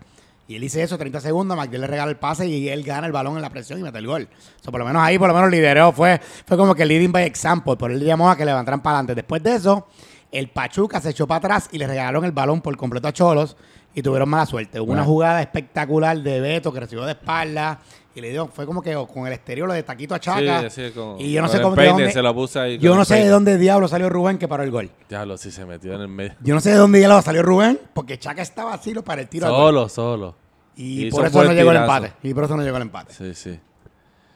Y 0.53 0.57
él 0.57 0.61
dice 0.61 0.83
eso, 0.83 0.99
30 0.99 1.19
segundos, 1.21 1.57
McDill 1.57 1.81
le 1.81 1.87
regala 1.87 2.11
el 2.11 2.19
pase 2.19 2.47
y 2.47 2.69
él 2.69 2.83
gana 2.83 3.07
el 3.07 3.13
balón 3.13 3.37
en 3.37 3.43
la 3.43 3.49
presión 3.49 3.79
y 3.79 3.83
mete 3.83 3.97
el 3.97 4.07
gol. 4.07 4.29
O 4.61 4.63
sea, 4.63 4.71
por 4.71 4.81
lo 4.81 4.85
menos 4.87 5.03
ahí, 5.03 5.19
por 5.19 5.29
lo 5.29 5.35
menos 5.35 5.51
lideró, 5.51 5.93
fue, 5.93 6.21
fue 6.47 6.59
como 6.59 6.75
que 6.75 6.85
leading 6.85 7.11
by 7.11 7.25
example, 7.25 7.75
por 7.77 7.91
él 7.91 7.99
le 8.01 8.05
llamó 8.05 8.31
a 8.31 8.37
que 8.37 8.45
levantaran 8.45 8.83
para 8.83 8.97
adelante. 8.99 9.15
Después 9.15 9.43
de 9.43 9.55
eso, 9.55 9.87
el 10.31 10.51
Pachuca 10.51 11.01
se 11.01 11.09
echó 11.09 11.27
para 11.27 11.39
atrás 11.39 11.69
y 11.73 11.79
le 11.79 11.87
regalaron 11.87 12.25
el 12.27 12.33
balón 12.33 12.61
por 12.61 12.77
completo 12.77 13.09
a 13.09 13.13
Cholos 13.15 13.57
y 13.95 14.03
tuvieron 14.03 14.29
mala 14.29 14.45
suerte. 14.45 14.79
Hubo 14.79 14.93
una 14.93 15.05
jugada 15.05 15.41
espectacular 15.41 16.19
de 16.19 16.41
Beto 16.41 16.71
que 16.71 16.81
recibió 16.81 17.05
de 17.07 17.13
espalda 17.13 17.79
y 18.15 18.21
le 18.21 18.29
dio, 18.31 18.47
fue 18.47 18.67
como 18.67 18.83
que 18.83 18.95
con 19.13 19.27
el 19.27 19.33
exterior 19.33 19.67
lo 19.67 19.73
de 19.73 19.83
taquito 19.83 20.15
a 20.15 20.21
Chaca. 20.21 20.69
Sí, 20.69 20.87
sí, 20.89 20.91
con- 20.93 21.19
y 21.19 21.33
yo 21.33 21.41
no 21.41 21.49
sé 21.49 21.63
cómo 21.63 21.75
peine 21.75 21.93
dónde, 21.93 22.13
se 22.13 22.21
lo 22.21 22.35
puse 22.35 22.59
ahí. 22.59 22.79
yo 22.79 22.95
no 22.95 23.07
sé 23.07 23.15
de 23.17 23.29
dónde 23.29 23.57
diablo 23.57 23.89
salió 23.89 24.11
Rubén 24.11 24.37
que 24.37 24.49
paró 24.49 24.63
el 24.65 24.71
gol. 24.71 24.91
Diablo, 25.09 25.39
sí 25.39 25.51
se 25.51 25.65
metió 25.65 25.95
en 25.95 26.03
el 26.03 26.09
medio. 26.09 26.35
Yo 26.41 26.55
no 26.55 26.61
sé 26.61 26.71
de 26.71 26.77
dónde 26.77 26.99
diablo 26.99 27.23
salió 27.23 27.43
Rubén 27.43 27.79
porque 27.95 28.19
Chaca 28.19 28.43
estaba 28.43 28.75
así 28.75 28.93
lo 28.93 29.03
para 29.03 29.23
el 29.23 29.29
tiro 29.29 29.47
al 29.47 29.53
gol. 29.53 29.89
Solo, 29.91 30.35
Y 30.77 31.11
por 31.11 31.27
eso 31.27 31.45
no 31.45 31.53
llegó 31.53 31.71
el 31.71 31.77
empate. 31.79 32.13
Y 32.23 32.33
por 32.35 32.45
eso 32.45 32.57
no 32.57 32.63
llegó 32.63 32.77
el 32.77 32.83
empate. 32.83 33.13
Sí, 33.13 33.35
sí. 33.35 33.59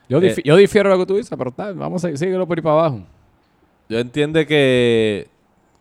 yo, 0.08 0.18
Eh, 0.20 0.34
yo 0.44 0.56
difiero 0.56 0.90
de 0.90 0.96
lo 0.96 1.02
que 1.02 1.06
tú 1.06 1.16
dices, 1.16 1.32
pero 1.36 1.50
está, 1.50 1.72
vamos 1.72 2.04
a 2.04 2.16
seguirlo 2.16 2.46
por 2.46 2.58
ahí 2.58 2.62
para 2.62 2.74
abajo. 2.80 3.00
Yo 3.88 3.98
entiendo 3.98 4.44
que, 4.46 5.28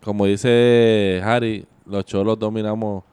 como 0.03 0.25
dice 0.25 1.21
Harry, 1.23 1.65
los 1.85 2.05
cholos 2.05 2.37
dominamos. 2.39 3.03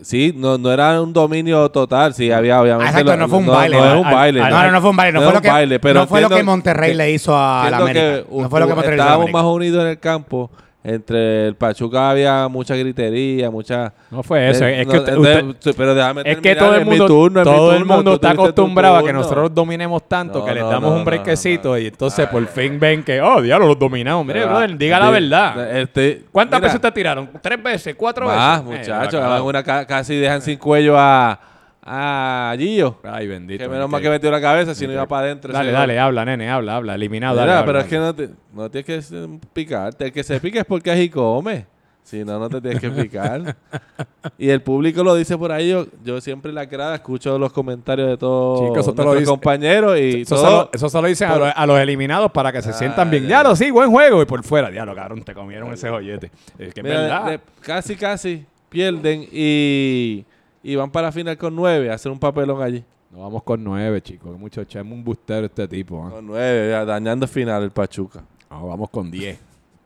Sí, 0.00 0.32
no, 0.36 0.56
no 0.58 0.70
era 0.70 1.00
un 1.02 1.12
dominio 1.12 1.68
total, 1.70 2.14
sí, 2.14 2.30
había 2.30 2.60
obviamente. 2.60 2.90
Exacto, 2.90 3.10
lo- 3.10 3.16
no 3.16 3.28
fue 3.28 3.38
un 3.38 3.46
no, 3.46 3.52
baile. 3.52 3.76
No 3.76 3.84
es 3.84 3.90
Al- 3.90 3.98
un 3.98 4.06
al- 4.06 4.14
baile. 4.14 4.40
al- 4.42 4.50
No, 4.50 4.62
no, 4.64 4.70
no 4.72 4.80
fue 4.80 4.90
un 4.90 4.96
baile. 4.96 5.12
No, 5.12 5.18
No 5.20 5.24
fue, 5.26 5.32
lo 5.32 5.38
un 5.38 5.42
que, 5.42 5.50
baile, 5.50 5.80
pero 5.80 6.00
no 6.00 6.06
fue 6.06 6.20
lo 6.20 6.28
que 6.28 6.34
entiendo 6.34 6.52
Monterrey 6.52 6.90
que- 6.90 6.96
le 6.96 7.10
hizo 7.12 7.36
a 7.36 7.68
la 7.70 7.76
América. 7.78 8.00
que 8.00 8.24
no 8.30 8.48
fue 8.50 8.60
lo 8.60 8.66
que 8.68 8.74
Monterrey 8.74 8.96
le 8.96 9.02
hizo 9.02 9.02
a 9.02 9.06
la 9.06 9.12
estábamos 9.24 9.30
más 9.32 9.44
unidos 9.44 9.82
en 9.82 9.90
el 9.90 9.98
campo. 9.98 10.50
Entre 10.88 11.48
el 11.48 11.54
Pachuca 11.54 12.10
había 12.10 12.48
mucha 12.48 12.74
gritería, 12.74 13.50
mucha. 13.50 13.92
No 14.10 14.22
fue 14.22 14.48
eso, 14.48 14.64
Eh, 14.64 14.80
es 14.80 14.86
no, 14.86 14.92
que 14.92 14.98
usted- 15.00 15.44
usted- 15.44 15.74
pero 15.76 15.94
déjame 15.94 16.22
Es 16.24 16.38
que 16.38 16.54
todo 16.56 16.74
el 16.76 16.86
mundo, 16.86 17.06
turno, 17.06 17.42
todo 17.44 17.74
el 17.74 17.84
mundo 17.84 18.14
está 18.14 18.30
acostumbrado 18.30 18.96
a 18.96 19.04
que 19.04 19.12
nosotros 19.12 19.54
dominemos 19.54 20.08
tanto 20.08 20.38
No, 20.38 20.44
que 20.46 20.54
les 20.54 20.62
damos 20.64 20.90
no, 20.92 20.96
un 20.96 21.04
brequecito 21.04 21.76
y 21.76 21.88
entonces 21.88 22.26
por 22.28 22.46
fin 22.46 22.80
ven 22.80 23.02
que, 23.04 23.20
oh, 23.20 23.42
diablo, 23.42 23.66
los 23.68 23.78
dominamos. 23.78 24.24
Mire, 24.24 24.42
Ah, 24.44 24.46
brother, 24.46 24.78
diga 24.78 24.98
la 24.98 25.10
verdad. 25.10 25.76
este, 25.78 26.24
¿Cuántas 26.32 26.60
veces 26.60 26.80
te 26.80 26.90
tiraron? 26.92 27.28
¿Tres 27.42 27.62
veces? 27.62 27.94
¿Cuatro 27.94 28.26
veces? 28.26 28.42
Eh, 28.58 28.62
muchachos. 28.62 29.20
carajo. 29.20 29.44
una 29.44 29.62
ca- 29.62 29.86
casi 29.86 30.16
dejan 30.16 30.40
sin 30.40 30.56
cuello 30.58 30.98
a, 30.98 31.38
a 31.82 32.54
Gillo. 32.58 32.98
Ay, 33.02 33.26
bendito. 33.26 33.62
Que 33.64 33.68
menos 33.70 33.88
mal 33.88 34.02
que 34.02 34.10
metió 34.10 34.30
la 34.30 34.40
cabeza, 34.40 34.74
si 34.74 34.86
no 34.86 34.92
iba 34.92 35.06
para 35.06 35.26
adentro. 35.26 35.52
Dale, 35.52 35.70
dale, 35.72 35.94
gol. 35.94 36.00
habla, 36.02 36.24
nene, 36.24 36.50
habla, 36.50 36.76
habla. 36.76 36.94
Eliminado, 36.94 37.40
Mira, 37.40 37.54
dale. 37.54 37.66
pero 37.66 37.78
habla, 37.78 37.84
es 37.84 37.88
que 37.90 37.98
no, 37.98 38.14
te, 38.14 38.30
no 38.52 38.70
tienes 38.70 39.08
que 39.08 39.28
picarte. 39.52 40.06
El 40.06 40.12
que 40.12 40.22
se 40.22 40.38
pica 40.40 40.60
es 40.60 40.64
porque 40.66 40.90
así 40.90 41.08
come. 41.08 41.66
Si 42.02 42.24
no, 42.24 42.38
no 42.38 42.48
te 42.48 42.62
tienes 42.62 42.80
que 42.80 42.88
picar. 42.90 43.54
y 44.38 44.48
el 44.48 44.62
público 44.62 45.04
lo 45.04 45.14
dice 45.14 45.36
por 45.36 45.52
ahí. 45.52 45.68
Yo, 45.68 45.86
yo 46.02 46.20
siempre 46.22 46.48
en 46.50 46.54
la 46.54 46.64
grada 46.64 46.94
escucho 46.94 47.38
los 47.38 47.52
comentarios 47.52 48.08
de 48.08 48.16
todos 48.16 48.74
lo 48.96 49.12
dice- 49.14 49.26
compañeros 49.26 49.98
y 49.98 50.22
Eso, 50.22 50.36
todo- 50.36 50.44
solo, 50.44 50.70
eso 50.72 50.88
solo 50.88 51.08
dicen 51.08 51.28
a, 51.30 51.36
los, 51.36 51.52
a 51.54 51.66
los 51.66 51.78
eliminados 51.78 52.32
para 52.32 52.50
que 52.50 52.62
se 52.62 52.72
sientan 52.72 53.10
bien. 53.10 53.24
ya. 53.24 53.28
Diablo, 53.40 53.54
sí, 53.56 53.70
buen 53.70 53.90
juego. 53.90 54.22
Y 54.22 54.24
por 54.24 54.42
fuera, 54.42 54.70
diablo, 54.70 54.94
cabrón, 54.94 55.22
te 55.22 55.34
comieron 55.34 55.70
ese 55.72 55.90
joyete. 55.90 56.30
Es 56.58 56.72
que 56.72 56.80
es 56.80 56.84
Mira, 56.84 57.00
verdad. 57.02 57.26
de- 57.26 57.40
casi, 57.60 57.94
casi 57.94 58.46
pierden 58.70 59.26
y, 59.30 60.24
y 60.72 60.76
van 60.76 60.90
para 60.90 61.08
la 61.08 61.12
final 61.12 61.36
con 61.38 61.54
nueve 61.56 61.90
a 61.90 61.94
hacer 61.94 62.10
un 62.12 62.18
papelón 62.18 62.62
allí. 62.62 62.84
No 63.10 63.20
vamos 63.20 63.42
con 63.42 63.62
nueve, 63.64 64.02
chicos. 64.02 64.32
Que 64.32 64.38
mucho 64.38 64.60
echamos 64.60 64.92
un 64.92 65.02
bustero 65.04 65.46
este 65.46 65.66
tipo. 65.66 66.04
¿ah? 66.06 66.10
Con 66.10 66.26
nueve, 66.26 66.70
ya, 66.70 66.84
dañando 66.84 67.26
final 67.26 67.62
el 67.62 67.70
Pachuca. 67.70 68.22
No, 68.50 68.66
vamos 68.68 68.90
con 68.90 69.10
diez. 69.10 69.38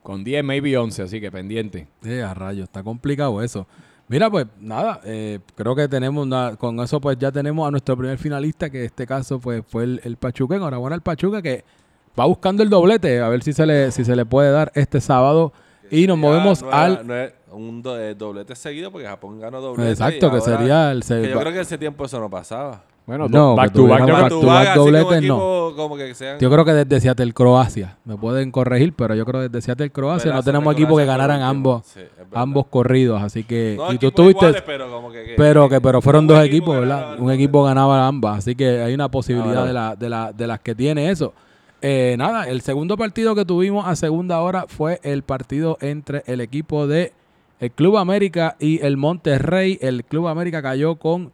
Con 0.03 0.25
diez, 0.25 0.43
maybe 0.43 0.77
once, 0.77 1.01
así 1.03 1.21
que 1.21 1.31
pendiente. 1.31 1.87
Eh, 2.05 2.23
a 2.23 2.35
rayos, 2.35 2.65
está 2.65 2.83
complicado 2.83 3.41
eso. 3.43 3.67
Mira, 4.09 4.29
pues 4.29 4.47
nada, 4.61 5.01
eh, 5.05 5.39
creo 5.55 5.77
que 5.77 5.87
tenemos, 5.89 6.27
una- 6.27 6.57
con 6.57 6.79
eso 6.81 7.01
pues 7.01 7.17
ya 7.19 7.31
tenemos 7.31 7.67
a 7.67 7.71
nuestro 7.71 7.97
primer 7.97 8.19
finalista, 8.19 8.69
que 8.69 8.81
en 8.81 8.87
este 8.87 9.07
caso 9.07 9.39
pues 9.39 9.63
fue 9.67 9.85
el, 9.85 10.01
el 10.03 10.17
Pachuca. 10.17 10.57
Enhorabuena 10.57 10.95
al 10.97 11.03
Pachuca 11.03 11.41
que 11.41 11.65
va 12.19 12.27
buscando 12.27 12.63
el 12.65 12.69
doblete, 12.69 13.21
a 13.21 13.29
ver 13.29 13.43
si 13.45 13.53
se 13.53 13.65
le, 13.65 13.91
si 13.93 14.05
se 14.05 14.17
le 14.17 14.27
puede 14.27 14.51
dar 14.51 14.73
este 14.75 15.01
sábado. 15.01 15.53
Y 15.93 16.07
nos 16.07 16.19
movemos 16.19 16.63
no 16.63 16.69
era- 16.69 16.83
al... 16.85 17.07
no 17.07 17.15
es 17.17 17.33
un 17.53 17.83
do- 17.83 18.01
eh, 18.01 18.15
doblete 18.15 18.57
seguido 18.57 18.91
porque 18.91 19.07
Japón 19.07 19.39
ganó 19.39 19.61
doblete. 19.61 19.91
Exacto, 19.91 20.31
que 20.31 20.39
ahora- 20.39 20.57
sería 20.59 20.91
el... 20.91 21.03
se- 21.03 21.21
que 21.23 21.31
yo 21.31 21.39
creo 21.39 21.53
que 21.53 21.61
ese 21.61 21.77
tiempo 21.79 22.05
eso 22.07 22.19
no 22.19 22.29
pasaba. 22.31 22.83
Bueno, 23.05 23.27
No, 23.29 23.57
back 23.57 23.73
to 23.73 23.83
back. 23.89 23.99
tuvieran 23.99 24.07
yo 24.09 24.15
back 24.15 24.27
creo- 24.27 24.41
to 24.41 24.47
back 24.47 24.69
así 24.69 24.79
como 24.79 24.85
dobletes, 24.93 25.19
equipo, 25.19 25.73
como 25.77 25.97
que 25.97 26.15
sean- 26.15 26.39
Yo 26.39 26.51
creo 26.51 26.65
que 26.65 26.73
desde 26.73 27.01
Seattle 27.01 27.33
Croacia, 27.33 27.97
me 28.05 28.17
pueden 28.17 28.53
corregir, 28.53 28.95
pero 28.95 29.15
yo 29.17 29.25
creo 29.27 29.41
que 29.43 29.49
desde 29.49 29.61
Seattle 29.67 29.91
Croacia 29.91 30.33
no 30.33 30.41
tenemos 30.45 30.73
de 30.75 30.81
equipos 30.83 30.99
que 31.01 31.05
ganaran 31.05 31.43
ambos, 31.43 31.85
Sí, 31.85 32.01
ambos 32.33 32.67
corridos, 32.69 33.21
así 33.21 33.43
que... 33.43 33.75
No 33.77 33.93
y 33.93 33.99
tú 33.99 34.13
tuviste... 34.13 34.47
iguales, 34.47 34.63
pero 34.65 34.89
como 34.89 35.11
que, 35.11 35.25
que- 35.25 35.35
Pero 35.37 35.69
que 35.69 35.81
pero 35.81 36.01
fueron 36.01 36.29
dos 36.29 36.39
equipo 36.45 36.73
equipos, 36.75 36.89
¿verdad? 36.89 37.19
Un 37.19 37.31
equipo 37.33 37.65
ganaba 37.65 38.07
ambas, 38.07 38.39
así 38.39 38.55
que 38.55 38.81
hay 38.81 38.95
una 38.95 39.11
posibilidad 39.11 39.67
de, 39.67 39.73
la, 39.73 39.97
de, 39.97 40.09
la, 40.09 40.33
de 40.33 40.47
las 40.47 40.61
que 40.61 40.75
tiene 40.77 41.11
eso. 41.11 41.35
Eh, 41.85 42.15
nada, 42.17 42.49
el 42.49 42.61
segundo 42.61 42.97
partido 42.97 43.35
que 43.35 43.45
tuvimos 43.45 43.87
a 43.89 43.97
segunda 43.97 44.41
hora 44.41 44.67
fue 44.69 45.01
el 45.03 45.25
partido 45.25 45.79
entre 45.81 46.23
el 46.27 46.41
equipo 46.41 46.87
de 46.87 47.13
el 47.59 47.73
Club 47.73 47.97
América 47.97 48.57
y 48.61 48.81
el 48.85 48.97
Monterrey. 48.97 49.79
El 49.81 50.05
Club 50.05 50.29
América 50.29 50.63
cayó 50.63 50.95
con 50.95 51.33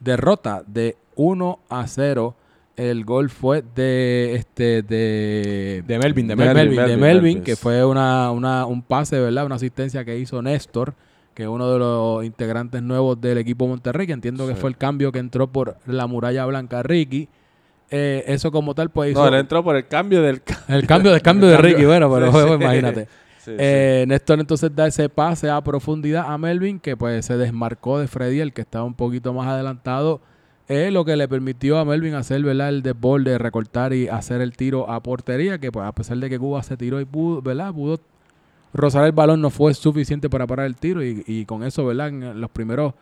derrota 0.00 0.62
de 0.66 0.96
1 1.16 1.58
a 1.68 1.86
0. 1.86 2.34
El 2.76 3.04
gol 3.04 3.28
fue 3.28 3.62
de 3.74 4.34
este 4.34 4.82
de, 4.82 5.84
De 5.86 5.98
Melvin, 5.98 6.26
de 6.26 6.36
de 6.36 6.44
Melvin, 6.44 6.76
Melvin, 6.76 6.86
de 6.86 6.96
Melvin, 6.96 7.42
que 7.42 7.56
fue 7.56 7.84
una, 7.84 8.30
una, 8.30 8.64
un 8.64 8.80
pase, 8.80 9.20
¿verdad? 9.20 9.44
Una 9.44 9.56
asistencia 9.56 10.06
que 10.06 10.18
hizo 10.18 10.40
Néstor, 10.40 10.94
que 11.34 11.42
es 11.42 11.48
uno 11.50 11.70
de 11.70 11.78
los 11.78 12.24
integrantes 12.24 12.82
nuevos 12.82 13.20
del 13.20 13.36
equipo 13.36 13.66
Monterrey, 13.68 14.06
que 14.06 14.14
entiendo 14.14 14.48
que 14.48 14.54
fue 14.54 14.70
el 14.70 14.78
cambio 14.78 15.12
que 15.12 15.18
entró 15.18 15.48
por 15.48 15.76
la 15.86 16.06
muralla 16.06 16.46
blanca 16.46 16.82
Ricky. 16.82 17.28
Eh, 17.94 18.24
eso 18.26 18.50
como 18.50 18.74
tal, 18.74 18.90
pues 18.90 19.10
hizo 19.12 19.20
No, 19.20 19.28
él 19.28 19.34
entró 19.34 19.62
por 19.62 19.76
el 19.76 19.86
cambio 19.86 20.22
del 20.22 20.40
el 20.68 20.86
cambio 20.86 21.12
de 21.12 21.20
cambio 21.20 21.48
de 21.48 21.58
Ricky, 21.58 21.84
bueno, 21.84 22.10
pero 22.12 22.32
Sí, 22.32 22.38
sí. 22.48 22.54
imagínate. 22.54 23.08
Sí, 23.42 23.50
sí. 23.50 23.56
Eh, 23.58 24.04
Néstor 24.06 24.38
entonces 24.38 24.70
da 24.72 24.86
ese 24.86 25.08
pase 25.08 25.50
a 25.50 25.60
profundidad 25.60 26.30
a 26.32 26.38
Melvin, 26.38 26.78
que 26.78 26.96
pues 26.96 27.26
se 27.26 27.36
desmarcó 27.36 27.98
de 27.98 28.06
Freddy, 28.06 28.38
el 28.38 28.52
que 28.52 28.60
estaba 28.60 28.84
un 28.84 28.94
poquito 28.94 29.32
más 29.34 29.48
adelantado. 29.48 30.20
eh, 30.68 30.92
lo 30.92 31.04
que 31.04 31.16
le 31.16 31.26
permitió 31.26 31.78
a 31.78 31.84
Melvin 31.84 32.14
hacer 32.14 32.40
¿verdad? 32.44 32.68
el 32.68 32.82
desborde, 32.82 33.36
recortar 33.38 33.92
y 33.94 34.06
hacer 34.06 34.40
el 34.42 34.56
tiro 34.56 34.88
a 34.88 35.02
portería, 35.02 35.58
que 35.58 35.72
pues 35.72 35.84
a 35.84 35.90
pesar 35.90 36.18
de 36.18 36.30
que 36.30 36.38
Cuba 36.38 36.62
se 36.62 36.76
tiró 36.76 37.00
y 37.00 37.04
pudo, 37.04 37.42
¿verdad? 37.42 37.72
pudo 37.74 37.98
rozar 38.72 39.04
el 39.06 39.12
balón, 39.12 39.40
no 39.40 39.50
fue 39.50 39.74
suficiente 39.74 40.30
para 40.30 40.46
parar 40.46 40.66
el 40.66 40.76
tiro. 40.76 41.04
Y, 41.04 41.24
y 41.26 41.44
con 41.44 41.64
eso, 41.64 41.84
¿verdad? 41.84 42.08
En 42.10 42.40
los 42.40 42.48
primeros 42.50 42.94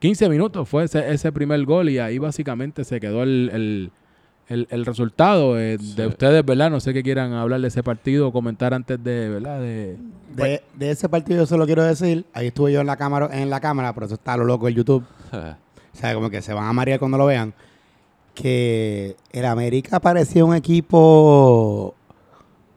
15 0.00 0.28
minutos 0.28 0.68
fue 0.68 0.82
ese, 0.82 1.12
ese 1.12 1.30
primer 1.30 1.64
gol 1.64 1.88
y 1.90 2.00
ahí 2.00 2.18
básicamente 2.18 2.82
se 2.84 2.98
quedó 2.98 3.22
el, 3.22 3.50
el- 3.54 3.90
el- 4.48 4.66
el 4.70 4.86
resultado 4.86 5.58
eh, 5.58 5.76
Sí. 5.80 5.94
de 5.94 6.06
ustedes, 6.06 6.44
¿verdad? 6.44 6.70
No 6.70 6.80
sé 6.80 6.92
qué 6.94 7.02
quieran 7.02 7.32
hablar 7.32 7.60
de 7.60 7.68
ese 7.68 7.82
partido 7.82 8.28
o 8.28 8.32
comentar 8.32 8.72
antes 8.74 9.02
de, 9.02 9.28
¿verdad? 9.28 9.60
De, 9.60 9.96
De, 10.34 10.62
de 10.74 10.90
ese 10.90 11.08
partido 11.08 11.38
yo 11.40 11.46
solo 11.46 11.66
quiero 11.66 11.82
decir, 11.82 12.24
ahí 12.32 12.48
estuve 12.48 12.72
yo 12.72 12.80
en 12.80 12.86
la 12.86 12.96
cámara, 12.96 13.28
en 13.32 13.48
la 13.50 13.60
cámara, 13.60 13.92
por 13.94 14.04
eso 14.04 14.14
está 14.14 14.36
lo 14.36 14.44
loco 14.44 14.68
el 14.68 14.74
YouTube. 14.74 15.04
O 15.96 15.98
sea, 15.98 16.12
como 16.12 16.28
que 16.28 16.42
se 16.42 16.52
van 16.52 16.66
a 16.68 16.72
marear 16.74 16.98
cuando 16.98 17.16
lo 17.16 17.24
vean. 17.24 17.54
Que 18.34 19.16
el 19.32 19.46
América 19.46 19.98
parecía 19.98 20.44
un 20.44 20.54
equipo 20.54 21.94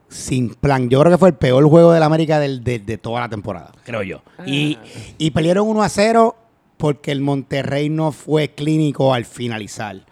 sin 0.08 0.54
plan. 0.54 0.88
Yo 0.88 0.98
creo 1.00 1.12
que 1.12 1.18
fue 1.18 1.28
el 1.28 1.34
peor 1.34 1.68
juego 1.68 1.92
del 1.92 2.02
América 2.02 2.38
del- 2.40 2.64
de, 2.64 2.78
de 2.78 2.96
toda 2.96 3.20
la 3.20 3.28
temporada, 3.28 3.72
creo 3.84 4.02
yo. 4.02 4.22
Y, 4.46 4.78
y 5.18 5.32
perdieron 5.32 5.68
1 5.68 5.82
a 5.82 5.88
0 5.90 6.34
porque 6.78 7.12
el 7.12 7.20
Monterrey 7.20 7.90
no 7.90 8.10
fue 8.10 8.48
clínico 8.54 9.12
al 9.12 9.26
finalizar. 9.26 10.06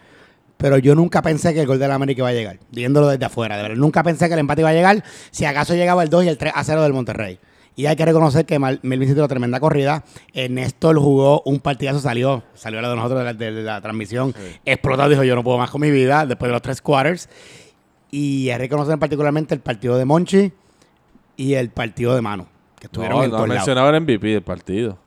Pero 0.59 0.77
yo 0.77 0.95
nunca 0.95 1.23
pensé 1.23 1.55
que 1.55 1.61
el 1.61 1.67
gol 1.67 1.79
del 1.79 1.93
América 1.93 2.21
iba 2.21 2.29
a 2.29 2.33
llegar, 2.33 2.59
viéndolo 2.71 3.09
desde 3.09 3.25
afuera. 3.25 3.57
De 3.57 3.63
verdad. 3.63 3.77
Nunca 3.77 4.03
pensé 4.03 4.27
que 4.27 4.35
el 4.35 4.41
empate 4.41 4.61
iba 4.61 4.71
a 4.71 4.75
llegar. 4.75 5.03
Si 5.31 5.45
acaso 5.45 5.75
llegaba 5.75 6.03
el 6.03 6.11
2 6.11 6.25
y 6.25 6.29
el 6.29 6.37
3 6.37 6.53
a 6.55 6.65
0 6.65 6.83
del 6.83 6.93
Monterrey. 6.93 7.39
Y 7.77 7.87
hay 7.87 7.95
que 7.95 8.05
reconocer 8.05 8.45
que 8.45 8.59
Melvin 8.59 9.05
hizo 9.05 9.15
una 9.15 9.29
tremenda 9.29 9.61
corrida. 9.61 10.05
Eh, 10.33 10.49
Néstor 10.49 10.99
jugó 10.99 11.43
un 11.45 11.61
partidazo, 11.61 12.01
salió, 12.01 12.43
salió 12.55 12.83
la 12.83 12.89
de 12.89 12.97
nosotros 12.97 13.21
de 13.21 13.25
la, 13.25 13.33
de 13.35 13.51
la 13.63 13.81
transmisión. 13.81 14.35
Explotó, 14.65 15.09
dijo, 15.09 15.23
yo 15.23 15.37
no 15.37 15.45
puedo 15.45 15.59
más 15.59 15.71
con 15.71 15.81
mi 15.81 15.91
vida 15.93 16.27
después 16.27 16.49
de 16.49 16.55
los 16.55 16.63
tres 16.63 16.83
quarters. 16.83 17.29
Y 18.11 18.51
hay 18.51 18.57
que 18.57 18.63
reconocer 18.65 18.99
particularmente 18.99 19.55
el 19.55 19.61
partido 19.61 19.97
de 19.97 20.05
Monchi 20.05 20.53
y 21.37 21.55
el 21.55 21.71
partido 21.71 22.17
de 22.17 22.21
Mano, 22.21 22.49
que 22.81 22.87
estuvieron 22.87 23.19
No, 23.19 23.25
en 23.25 23.31
no 23.31 23.47
mencionaba 23.47 23.91
el 23.91 24.01
MVP 24.01 24.27
del 24.27 24.43
partido. 24.43 24.99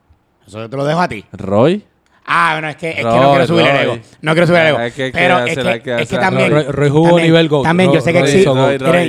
Eso 0.46 0.58
yo 0.60 0.70
te 0.70 0.76
lo 0.78 0.86
dejo 0.86 1.00
a 1.00 1.08
ti. 1.08 1.26
Roy. 1.32 1.84
Ah, 2.24 2.50
bueno, 2.54 2.68
es 2.68 2.76
que, 2.76 2.90
es 2.90 2.96
que 2.96 3.02
no 3.02 3.30
quiero 3.30 3.46
subir 3.46 3.66
el 3.66 3.76
ego. 3.76 3.98
No 4.20 4.32
quiero 4.32 4.46
subir 4.46 4.60
el 4.60 4.66
ego. 4.68 4.78
Que 4.94 5.10
Pero 5.12 5.38
es 5.44 5.56
que, 5.82 6.02
es 6.02 6.08
también. 6.08 6.50
Roy- 6.72 6.88
jugó 6.88 7.08
también- 7.08 7.26
nivel 7.26 7.48
GOAT. 7.48 7.64
También 7.64 7.92
yo 7.92 8.00
sé 8.00 8.12
que 8.12 8.18
existe. 8.20 8.44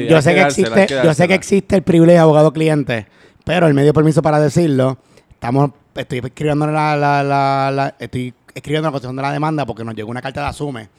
yo 0.09 0.21
sé 0.21 0.33
que 0.33 0.41
existe. 0.41 0.85
que 0.87 0.93
Yo 0.93 0.97
sé 0.97 0.97
que 0.97 1.05
dársela. 1.05 1.35
existe 1.35 1.75
el 1.75 1.83
privilegio 1.83 2.15
de 2.17 2.21
abogado-cliente. 2.23 3.07
Pero 3.45 3.67
él 3.67 3.73
me 3.73 3.83
dio 3.83 3.93
permiso 3.93 4.21
para 4.21 4.39
decirlo. 4.39 4.97
Estamos, 5.31 5.71
estoy 5.95 6.19
escribiendo 6.23 6.65
la, 6.67 6.95
la, 6.95 7.95
estoy 7.99 8.33
escribiendo 8.55 8.87
la 8.87 8.91
cuestión 8.91 9.15
de 9.15 9.21
la 9.21 9.31
demanda 9.31 9.65
porque 9.65 9.83
nos 9.83 9.93
llegó 9.95 10.09
una 10.09 10.21
carta 10.21 10.41
de 10.41 10.47
asume 10.47 10.89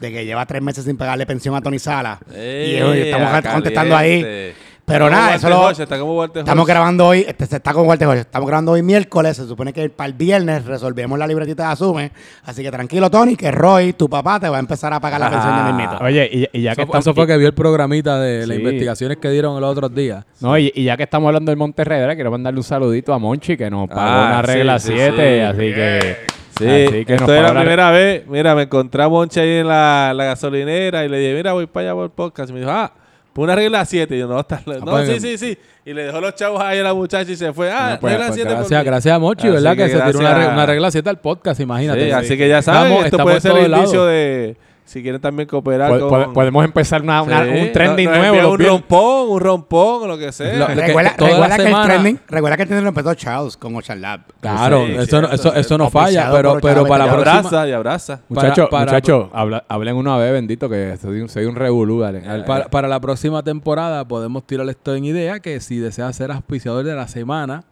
de 0.00 0.12
que 0.12 0.24
lleva 0.24 0.44
tres 0.44 0.60
meses 0.60 0.84
sin 0.84 0.96
pagarle 0.96 1.24
pensión 1.24 1.54
a 1.54 1.60
Tony 1.60 1.78
Sala. 1.78 2.18
y 2.30 2.74
estamos 2.76 3.42
contestando 3.52 3.96
ahí. 3.96 4.52
Pero 4.86 5.08
nada, 5.08 5.36
eso 5.36 5.48
lo- 5.48 5.62
Hodge, 5.62 5.80
está 5.82 5.98
como 5.98 6.14
Walter 6.18 6.40
Estamos 6.40 6.62
Hodge. 6.64 6.70
grabando 6.72 7.06
hoy, 7.06 7.24
este, 7.26 7.46
se 7.46 7.56
está 7.56 7.72
con 7.72 7.86
Walter 7.86 8.06
Jorge. 8.06 8.20
Estamos 8.20 8.46
grabando 8.46 8.72
hoy 8.72 8.82
miércoles. 8.82 9.36
Se 9.36 9.46
supone 9.46 9.72
que 9.72 9.88
para 9.88 10.08
el 10.08 10.12
viernes 10.12 10.66
resolvemos 10.66 11.18
la 11.18 11.26
libretita 11.26 11.66
de 11.66 11.72
Asume. 11.72 12.12
Así 12.44 12.62
que 12.62 12.70
tranquilo, 12.70 13.10
Tony, 13.10 13.34
que 13.34 13.50
Roy, 13.50 13.94
tu 13.94 14.10
papá, 14.10 14.38
te 14.38 14.48
va 14.48 14.56
a 14.58 14.60
empezar 14.60 14.92
a 14.92 15.00
pagar 15.00 15.20
la 15.20 15.30
pensión 15.30 15.52
Ah. 15.54 15.66
de 15.66 15.72
mismito. 15.72 16.04
Oye, 16.04 16.28
y, 16.52 16.58
y 16.58 16.62
ya 16.62 16.74
que 16.74 16.82
eso, 16.82 16.86
fue- 16.90 16.98
estamos... 16.98 17.06
eso 17.06 17.14
fue 17.14 17.26
que 17.26 17.36
vio 17.38 17.46
el 17.48 17.54
programita 17.54 18.18
de 18.20 18.46
las 18.46 18.56
Sí. 18.56 18.62
investigaciones 18.62 19.16
que 19.16 19.30
dieron 19.30 19.58
los 19.60 19.70
otros 19.70 19.94
días. 19.94 20.24
No, 20.40 20.58
y, 20.58 20.70
y 20.74 20.84
ya 20.84 20.96
que 20.98 21.04
estamos 21.04 21.28
hablando 21.28 21.50
del 21.50 21.56
Monterrey, 21.58 22.00
¿verdad? 22.00 22.14
quiero 22.14 22.30
mandarle 22.30 22.60
un 22.60 22.64
saludito 22.64 23.14
a 23.14 23.18
Monchi 23.18 23.56
que 23.56 23.70
nos 23.70 23.88
pagó 23.88 24.00
Ah, 24.02 24.26
una 24.32 24.42
regla 24.42 24.78
sí, 24.78 24.88
sí, 24.88 24.94
7, 24.96 25.16
sí. 25.16 25.40
así 25.40 25.74
que... 25.74 26.16
Sí, 26.56 26.66
así 26.86 27.04
que 27.04 27.12
nos 27.14 27.22
esto 27.22 27.34
es 27.34 27.42
la- 27.52 27.60
primera 27.60 27.90
vez. 27.90 28.26
Mira, 28.28 28.54
me 28.54 28.62
encontré 28.62 29.02
a 29.02 29.08
Monche 29.08 29.40
ahí 29.40 29.48
en 29.60 29.66
la, 29.66 30.12
la 30.14 30.24
gasolinera 30.26 31.04
y 31.04 31.08
le 31.08 31.18
dije, 31.18 31.34
mira, 31.34 31.52
voy 31.52 31.66
para 31.66 31.86
allá 31.88 31.94
por 31.94 32.04
el 32.04 32.10
podcast. 32.10 32.50
Y 32.50 32.52
me 32.52 32.60
dijo, 32.60 32.70
ah, 32.70 32.92
pues 33.34 33.44
una 33.44 33.54
regla 33.54 33.84
7. 33.84 34.14
Y 34.16 34.18
yo, 34.20 34.26
no, 34.28 34.40
está, 34.40 34.62
no, 34.64 34.80
pues, 34.84 35.08
sí, 35.08 35.20
sí, 35.20 35.36
sí. 35.38 35.58
Y 35.84 35.92
le 35.92 36.04
dejó 36.04 36.20
los 36.20 36.34
chavos 36.34 36.60
ahí 36.62 36.78
a 36.78 36.82
la 36.84 36.94
muchacha 36.94 37.30
y 37.30 37.36
se 37.36 37.52
fue. 37.52 37.70
Ah, 37.70 37.94
Ah, 37.94 37.98
pues, 38.00 38.12
regla 38.12 38.26
pues 38.28 38.34
7 38.36 38.48
por 38.50 38.58
gracias, 38.60 38.80
mí. 38.80 38.86
gracias 38.86 39.14
a 39.14 39.18
Mochi, 39.18 39.48
¿verdad? 39.48 39.72
que 39.76 39.84
Que, 39.84 39.90
se 39.90 40.00
tiró 40.00 40.18
una, 40.20 40.64
regla 40.66 40.90
7 40.90 41.10
al 41.10 41.18
podcast, 41.20 41.60
imagínate. 41.60 42.04
Sí, 42.06 42.10
así 42.12 42.36
que 42.38 42.48
ya 42.48 42.62
saben, 42.62 42.82
Estamos- 42.92 43.04
esto 43.04 43.16
estamos 43.16 43.30
puede 43.32 43.40
ser 43.40 43.64
el 43.64 43.72
inicio 43.78 44.06
de... 44.06 44.56
Si 44.84 45.02
quieren 45.02 45.18
también 45.20 45.48
cooperar 45.48 45.98
con... 45.98 46.32
podemos 46.34 46.62
empezar 46.64 47.00
una- 47.02 47.22
una- 47.22 47.42
Sí, 47.44 47.50
un 47.62 47.72
trending 47.72 48.10
no- 48.10 48.16
nuevo. 48.18 48.50
un 48.52 48.58
rompón, 48.58 49.30
un 49.30 49.40
rompón 49.40 50.02
o 50.02 50.06
lo 50.06 50.18
que 50.18 50.30
sea. 50.30 50.56
Lo- 50.58 50.66
que 50.66 50.74
recuerda 50.74 51.10
recuerda 51.18 51.56
que 51.56 51.62
el 51.62 51.68
semana- 51.68 51.84
trending, 51.86 52.20
recuerda 52.28 52.56
que 52.56 52.62
el 52.62 52.68
trending 52.68 52.84
lo 52.84 52.88
empezó 52.90 53.14
Charles 53.14 53.56
con 53.56 53.74
Ocean 53.74 54.00
Lab. 54.02 54.20
Claro, 54.40 54.84
Sí, 54.86 54.92
eso, 54.92 54.98
no, 55.22 55.28
cierto, 55.28 55.32
eso, 55.34 55.54
eso 55.54 55.78
no 55.78 55.90
falla, 55.90 56.30
pero, 56.30 56.58
pero 56.60 56.86
para 56.86 57.06
la 57.06 57.12
próxima... 57.12 57.38
abraza, 57.38 57.68
y 57.68 57.72
abraza. 57.72 58.20
Muchachos, 58.28 59.28
habla- 59.32 59.64
hablen 59.68 59.96
una 59.96 60.16
vez, 60.18 60.32
bendito, 60.32 60.68
que 60.68 60.96
soy 61.00 61.20
un, 61.22 61.28
soy 61.28 61.46
un 61.46 61.56
revolú, 61.56 62.00
dale. 62.00 62.26
Al- 62.28 62.44
Para, 62.44 62.66
para 62.66 62.86
la 62.86 63.00
próxima 63.00 63.42
temporada 63.42 64.06
podemos 64.06 64.46
tirar 64.46 64.68
esto 64.68 64.94
en 64.94 65.06
idea 65.06 65.40
que 65.40 65.60
si 65.60 65.78
deseas 65.78 66.14
ser 66.14 66.30
auspiciador 66.30 66.84
de 66.84 66.94
la 66.94 67.08
semana, 67.08 67.64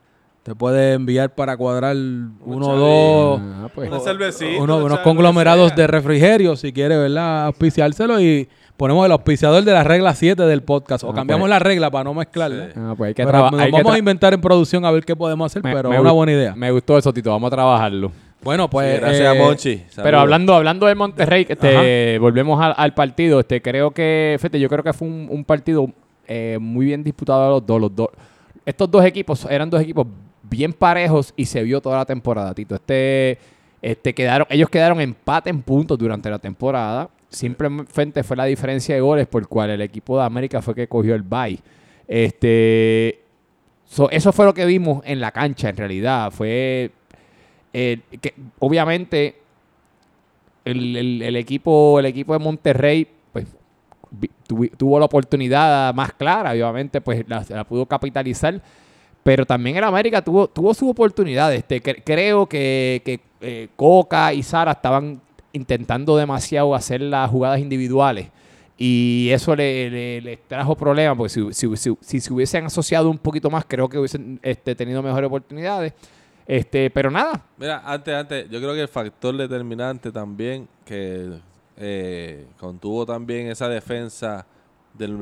te 0.42 0.54
puede 0.54 0.94
enviar 0.94 1.34
para 1.34 1.56
cuadrar 1.56 1.94
uno 1.96 2.66
o 2.68 2.76
dos, 2.76 3.40
Ah, 3.42 3.68
pues. 3.74 3.88
Una 3.90 4.00
cervecita. 4.00 4.60
uno- 4.62 4.76
una 4.78 4.84
unos 4.86 4.98
conglomerados 5.00 5.74
de 5.76 5.86
refrigerio 5.86 6.56
si 6.56 6.72
quiere, 6.72 6.96
¿verdad? 6.96 7.46
Auspiciárselo 7.46 8.20
y 8.20 8.48
ponemos 8.76 9.06
el 9.06 9.12
auspiciador 9.12 9.62
de 9.62 9.72
la 9.72 9.84
regla 9.84 10.14
7 10.14 10.42
del 10.42 10.62
podcast. 10.62 11.04
O 11.04 11.10
Ah, 11.10 11.14
cambiamos 11.14 11.42
pues. 11.44 11.50
la 11.50 11.58
regla 11.60 11.90
para 11.92 12.04
no 12.04 12.14
mezclarla. 12.14 12.66
Sí. 12.66 12.72
Ah, 12.76 12.94
pues 12.96 13.08
hay 13.08 13.14
que 13.14 13.24
Pero 13.24 13.44
hay 13.56 13.66
que 13.66 13.70
vamos 13.72 13.94
a 13.94 13.98
inventar 13.98 14.34
en 14.34 14.40
producción 14.40 14.84
a 14.84 14.90
ver 14.90 15.04
qué 15.04 15.14
podemos 15.14 15.46
hacer, 15.46 15.62
me- 15.62 15.72
pero 15.72 15.90
me 15.90 15.94
es 15.94 16.00
una 16.00 16.10
buena 16.12 16.32
idea. 16.32 16.54
Me 16.56 16.70
gustó 16.72 16.98
eso, 16.98 17.12
Tito, 17.12 17.30
vamos 17.30 17.46
a 17.46 17.50
trabajarlo. 17.54 18.10
Bueno, 18.42 18.68
pues... 18.68 18.96
Sí, 18.96 19.00
gracias 19.00 19.20
eh, 19.22 19.28
a 19.28 19.34
Monchi. 19.44 19.82
Pero 20.02 20.18
hablando, 20.18 20.54
hablando 20.54 20.86
del 20.86 20.96
Monterrey, 20.96 21.46
este, 21.48 22.18
volvemos 22.18 22.60
al, 22.60 22.74
al 22.76 22.92
partido. 22.94 23.38
Este, 23.38 23.62
creo 23.62 23.92
que, 23.92 24.34
fíjate, 24.40 24.58
yo 24.58 24.68
creo 24.68 24.82
que 24.82 24.92
fue 24.92 25.06
un, 25.06 25.28
un 25.30 25.44
partido 25.44 25.86
eh, 26.26 26.58
muy 26.60 26.86
bien 26.86 27.04
disputado 27.04 27.44
a 27.46 27.50
los 27.50 27.64
dos. 27.64 27.80
Los 27.80 27.94
dos. 27.94 28.08
Estos 28.66 28.90
dos 28.90 29.04
equipos 29.04 29.46
eran 29.48 29.70
dos 29.70 29.80
equipos 29.80 30.08
bien 30.52 30.72
parejos 30.72 31.32
y 31.36 31.46
se 31.46 31.62
vio 31.62 31.80
toda 31.80 31.96
la 31.98 32.04
temporada, 32.04 32.54
Tito. 32.54 32.74
Este, 32.76 33.38
este 33.80 34.14
quedaron, 34.14 34.46
ellos 34.50 34.68
quedaron 34.68 35.00
empate 35.00 35.50
en 35.50 35.62
puntos 35.62 35.98
durante 35.98 36.30
la 36.30 36.38
temporada. 36.38 37.08
Simplemente 37.28 38.22
fue 38.22 38.36
la 38.36 38.44
diferencia 38.44 38.94
de 38.94 39.00
goles 39.00 39.26
por 39.26 39.48
cual 39.48 39.70
el 39.70 39.80
equipo 39.80 40.18
de 40.18 40.24
América 40.24 40.60
fue 40.62 40.74
que 40.74 40.86
cogió 40.86 41.14
el 41.14 41.22
bye. 41.22 41.58
Este, 42.06 43.22
so, 43.86 44.10
eso 44.10 44.32
fue 44.32 44.44
lo 44.44 44.52
que 44.54 44.66
vimos 44.66 45.02
en 45.06 45.18
la 45.20 45.30
cancha, 45.32 45.70
en 45.70 45.76
realidad. 45.78 46.30
Fue 46.30 46.90
eh, 47.72 48.00
que 48.20 48.34
obviamente 48.58 49.36
el, 50.64 50.94
el- 50.96 51.22
el 51.22 51.36
equipo, 51.36 51.98
el 51.98 52.06
equipo 52.06 52.34
de 52.34 52.38
Monterrey, 52.38 53.08
pues 53.32 53.46
tuvo 54.76 54.98
la 54.98 55.06
oportunidad 55.06 55.94
más 55.94 56.12
clara, 56.12 56.50
obviamente, 56.50 57.00
pues 57.00 57.24
la 57.26 57.64
pudo 57.64 57.86
capitalizar. 57.86 58.60
Pero 59.22 59.46
también 59.46 59.76
el 59.76 59.84
América 59.84 60.22
tuvo, 60.22 60.48
tuvo 60.48 60.74
su 60.74 60.88
oportunidad. 60.90 61.52
Este, 61.54 61.82
cre- 61.82 62.02
creo 62.04 62.46
que, 62.46 63.02
que, 63.04 63.20
eh, 63.40 63.68
Coca 63.76 64.32
y 64.34 64.42
Sara 64.42 64.72
estaban 64.72 65.20
intentando 65.52 66.16
demasiado 66.16 66.74
hacer 66.74 67.00
las 67.02 67.30
jugadas 67.30 67.60
individuales. 67.60 68.28
Y 68.76 69.28
eso 69.30 69.54
le, 69.54 70.20
le- 70.20 70.36
trajo 70.48 70.74
problemas, 70.74 71.16
porque 71.16 71.28
si, 71.28 71.52
si- 71.52 71.76
si- 71.76 71.96
si 72.00 72.20
se 72.20 72.32
hubiesen 72.32 72.64
asociado 72.66 73.08
un 73.10 73.18
poquito 73.18 73.48
más, 73.48 73.64
creo 73.68 73.88
que 73.88 73.98
hubiesen 73.98 74.40
este, 74.42 74.74
tenido 74.74 75.02
mejores 75.02 75.28
oportunidades. 75.28 75.92
Este, 76.44 76.90
pero 76.90 77.08
nada, 77.08 77.40
Mira, 77.56 77.80
antes, 77.84 78.12
antes, 78.12 78.50
yo 78.50 78.58
creo 78.58 78.74
que 78.74 78.80
el 78.80 78.88
factor 78.88 79.36
determinante 79.36 80.10
también 80.10 80.66
que 80.84 81.30
eh, 81.76 82.46
contuvo 82.58 83.06
también 83.06 83.46
esa 83.46 83.68
defensa 83.68 84.44
del 84.94 85.12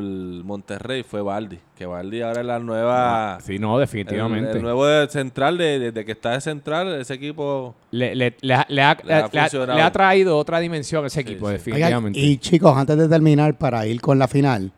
Monterrey 0.45 1.03
fue 1.05 1.23
Baldi. 1.23 1.59
Que 1.77 1.87
Baldi 1.87 2.23
ahora 2.23 2.41
es 2.41 2.47
la 2.47 2.59
nueva. 2.59 3.39
sí, 3.41 3.59
no, 3.59 3.77
El, 3.77 3.81
definitivamente. 3.81 4.51
el 4.53 4.63
nuevo 4.63 4.85
de- 4.87 5.09
central, 5.09 5.57
de- 5.59 5.79
desde 5.79 6.05
que 6.05 6.13
está 6.13 6.31
de 6.33 6.41
central, 6.41 7.01
ese 7.01 7.15
equipo. 7.15 7.75
le, 7.93 8.15
le- 8.15 8.37
le 8.41 8.55
ha, 8.55 8.67
le 8.69 8.83
ha- 8.83 8.99
Le 9.03 9.13
ha 9.15 9.29
le 9.31 9.39
ha- 9.39 9.43
funcionado. 9.45 9.75
le 9.79 9.83
ha 9.83 9.93
traído 9.93 10.37
otra 10.37 10.59
dimensión 10.61 11.05
a 11.05 11.07
ese 11.07 11.21
equipo, 11.21 11.47
sí. 11.49 11.53
Definitivamente. 11.55 12.19
y 12.19 12.37
chicos, 12.39 12.77
antes 12.77 12.97
de 12.99 13.09
terminar, 13.09 13.57
para 13.59 13.87
ir 13.87 14.01
con 14.01 14.19
la 14.19 14.27
final, 14.29 14.73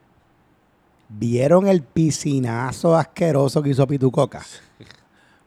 ¿vieron 1.09 1.67
el 1.69 1.83
piscinazo 1.83 2.97
asqueroso 2.97 3.63
que 3.63 3.71
hizo 3.71 3.87
Pitucoca? 3.87 4.43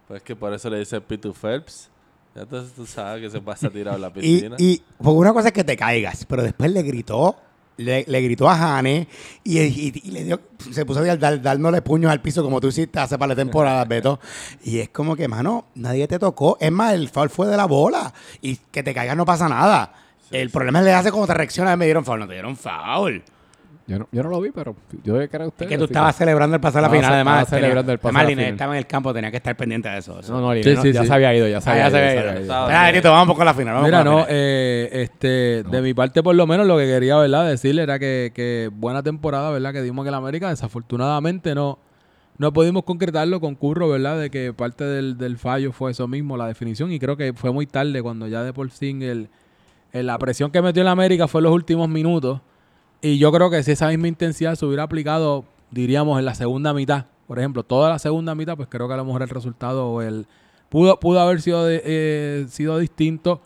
Pues 0.08 0.22
que 0.22 0.36
por 0.36 0.54
eso 0.54 0.70
le 0.70 0.80
dice 0.80 1.02
Pitu 1.02 1.34
Phelps. 1.34 1.90
Ya 2.36 2.42
entonces 2.42 2.74
tú 2.74 2.86
sabes 2.86 3.22
que 3.24 3.30
se 3.30 3.40
pasa 3.42 3.70
tirado 3.70 3.96
a 3.96 4.00
la 4.00 4.08
Y, 4.08 4.12
piscina. 4.20 4.56
y 4.60 4.82
porque 4.98 5.18
una 5.20 5.34
cosa 5.34 5.48
es 5.48 5.54
que 5.54 5.64
te 5.64 5.78
caigas, 5.78 6.26
pero 6.26 6.44
después 6.44 6.70
le 6.72 6.84
gritó 6.84 7.38
le, 7.78 8.06
le 8.08 8.22
gritó 8.22 8.50
a 8.50 8.56
Jane 8.56 9.08
y, 9.44 9.60
y- 9.60 10.02
y 10.06 10.12
le 10.12 10.24
dio, 10.24 10.40
se 10.72 10.86
puso 10.86 11.00
a 11.00 11.16
dar, 11.18 11.42
dándole 11.42 11.82
puños 11.82 12.12
al 12.12 12.22
piso 12.22 12.44
como 12.44 12.60
tú 12.62 12.68
hiciste 12.70 13.00
hace 13.00 13.18
par 13.18 13.30
de 13.30 13.36
temporadas, 13.36 13.88
Beto. 13.88 14.20
Y 14.64 14.80
es 14.80 14.90
como 14.90 15.16
que, 15.16 15.28
mano, 15.28 15.66
nadie 15.76 16.08
te 16.08 16.20
tocó. 16.20 16.58
Es 16.60 16.72
más, 16.72 16.94
el 16.94 17.10
foul 17.10 17.30
fue 17.30 17.48
de 17.48 17.58
la 17.58 17.66
bola. 17.66 18.14
Y 18.42 18.56
que 18.72 18.84
te 18.84 18.94
caigas 18.94 19.18
no 19.18 19.26
pasa 19.26 19.48
nada. 19.50 19.94
el 20.32 20.50
problema 20.50 20.80
es 20.80 20.86
le 20.86 20.94
hace 20.94 21.12
como 21.12 21.28
te 21.28 21.34
reaccionas, 21.34 21.78
me 21.78 21.86
dieron 21.86 22.04
foul, 22.06 22.20
no 22.20 22.28
te 22.28 22.34
dieron 22.34 22.56
foul. 22.58 23.24
Yo 23.88 24.00
no, 24.00 24.08
yo 24.12 24.24
no 24.24 24.30
lo 24.30 24.42
vi, 24.42 24.50
pero 24.50 24.76
yo 25.04 25.14
creo 25.30 25.44
a 25.44 25.48
usted. 25.50 25.66
Es 25.66 25.70
que 25.70 25.78
tú 25.78 25.84
estabas 25.84 26.16
celebrando 26.16 26.56
el 26.56 26.60
paso 26.62 26.80
de 26.80 26.82
la 26.82 26.90
final, 26.90 27.14
además. 27.14 27.44
estaba 27.44 27.60
celebrando 27.60 27.92
el 27.92 28.00
paso 28.00 28.18
además, 28.18 28.36
la 28.36 28.48
estaba 28.50 28.74
en 28.74 28.78
el 28.80 28.88
campo, 28.88 29.14
tenía 29.14 29.30
que 29.30 29.38
estar 29.38 29.56
pendiente 29.56 29.90
de 29.90 30.00
eso. 30.00 30.20
No, 30.28 30.42
no, 30.42 30.54
Sí, 30.56 30.64
sí, 30.82 30.92
ya 30.92 31.02
sí. 31.02 31.08
se 31.08 31.14
había 31.14 31.36
ido, 31.36 31.48
ya 31.48 31.62
se 31.62 31.70
Ah, 31.70 31.74
había 31.74 31.90
ya 31.90 31.98
ido. 32.00 32.24
ya 32.34 32.42
ido. 32.42 32.54
había 32.66 33.00
ido. 33.00 33.12
Vamos 33.12 33.36
con 33.38 33.46
la 33.46 33.54
final. 33.54 33.74
vamos 33.76 33.88
Mira, 33.88 33.98
con 34.00 34.06
la 34.06 34.12
no, 34.12 34.18
final. 34.26 34.28
eh, 34.36 34.90
este, 35.04 35.62
de 35.64 35.82
mi 35.84 35.94
parte 35.94 36.24
por 36.24 36.34
lo 36.36 36.48
menos 36.48 36.66
lo 36.66 36.78
que 36.78 36.88
quería, 36.88 37.16
¿verdad? 37.18 37.48
Decirle 37.48 37.84
era 37.84 38.00
que, 38.00 38.32
que 38.34 38.72
buena 38.74 39.04
temporada, 39.04 39.52
¿verdad? 39.52 39.72
Que 39.72 39.84
dimos 39.84 40.04
en 40.04 40.08
el 40.08 40.14
América. 40.16 40.50
Desafortunadamente 40.50 41.54
no, 41.54 41.78
no 42.40 42.52
pudimos 42.54 42.86
concretarlo 42.86 43.40
con 43.40 43.54
Curro, 43.54 43.88
¿verdad? 43.90 44.20
De 44.20 44.32
que 44.32 44.52
parte 44.52 44.84
del, 44.84 45.16
del 45.20 45.38
fallo 45.38 45.72
fue 45.72 45.92
eso 45.92 46.08
mismo, 46.08 46.38
la 46.38 46.48
definición. 46.48 46.92
Y 46.92 46.98
creo 46.98 47.18
que 47.18 47.34
fue 47.34 47.52
muy 47.52 47.68
tarde 47.68 48.02
cuando 48.02 48.28
ya 48.28 48.42
de 48.42 48.52
por 48.52 48.72
sí 48.72 48.98
el, 49.02 49.30
el- 49.94 50.06
la 50.08 50.18
presión 50.18 50.50
que 50.50 50.60
metió 50.64 50.82
el 50.82 50.88
América 50.88 51.28
fue 51.28 51.38
en 51.40 51.44
los 51.44 51.54
últimos 51.54 51.88
minutos. 51.88 52.42
Y 53.08 53.18
yo 53.20 53.32
creo 53.32 53.50
que 53.52 53.62
si 53.64 53.72
esa 53.72 53.90
misma 53.90 54.08
intensidad 54.08 54.56
se 54.56 54.66
hubiera 54.66 54.84
aplicado, 54.84 55.46
diríamos, 55.72 56.18
en 56.18 56.26
la 56.26 56.34
segunda 56.34 56.74
mitad, 56.74 57.06
por 57.28 57.38
ejemplo, 57.40 57.64
toda 57.64 57.90
la 57.90 58.00
segunda 58.00 58.34
mitad, 58.36 58.56
pues 58.56 58.68
creo 58.70 58.88
que 58.88 58.94
a 58.94 58.98
lo 58.98 59.06
mejor 59.06 59.22
el 59.22 59.30
resultado 59.30 59.88
o 59.88 60.02
el 60.02 60.26
pudo, 60.70 61.00
pudo 61.00 61.20
haber 61.20 61.42
sido, 61.42 61.66
de- 61.66 61.82
eh, 61.86 62.46
sido 62.50 62.80
distinto. 62.80 63.42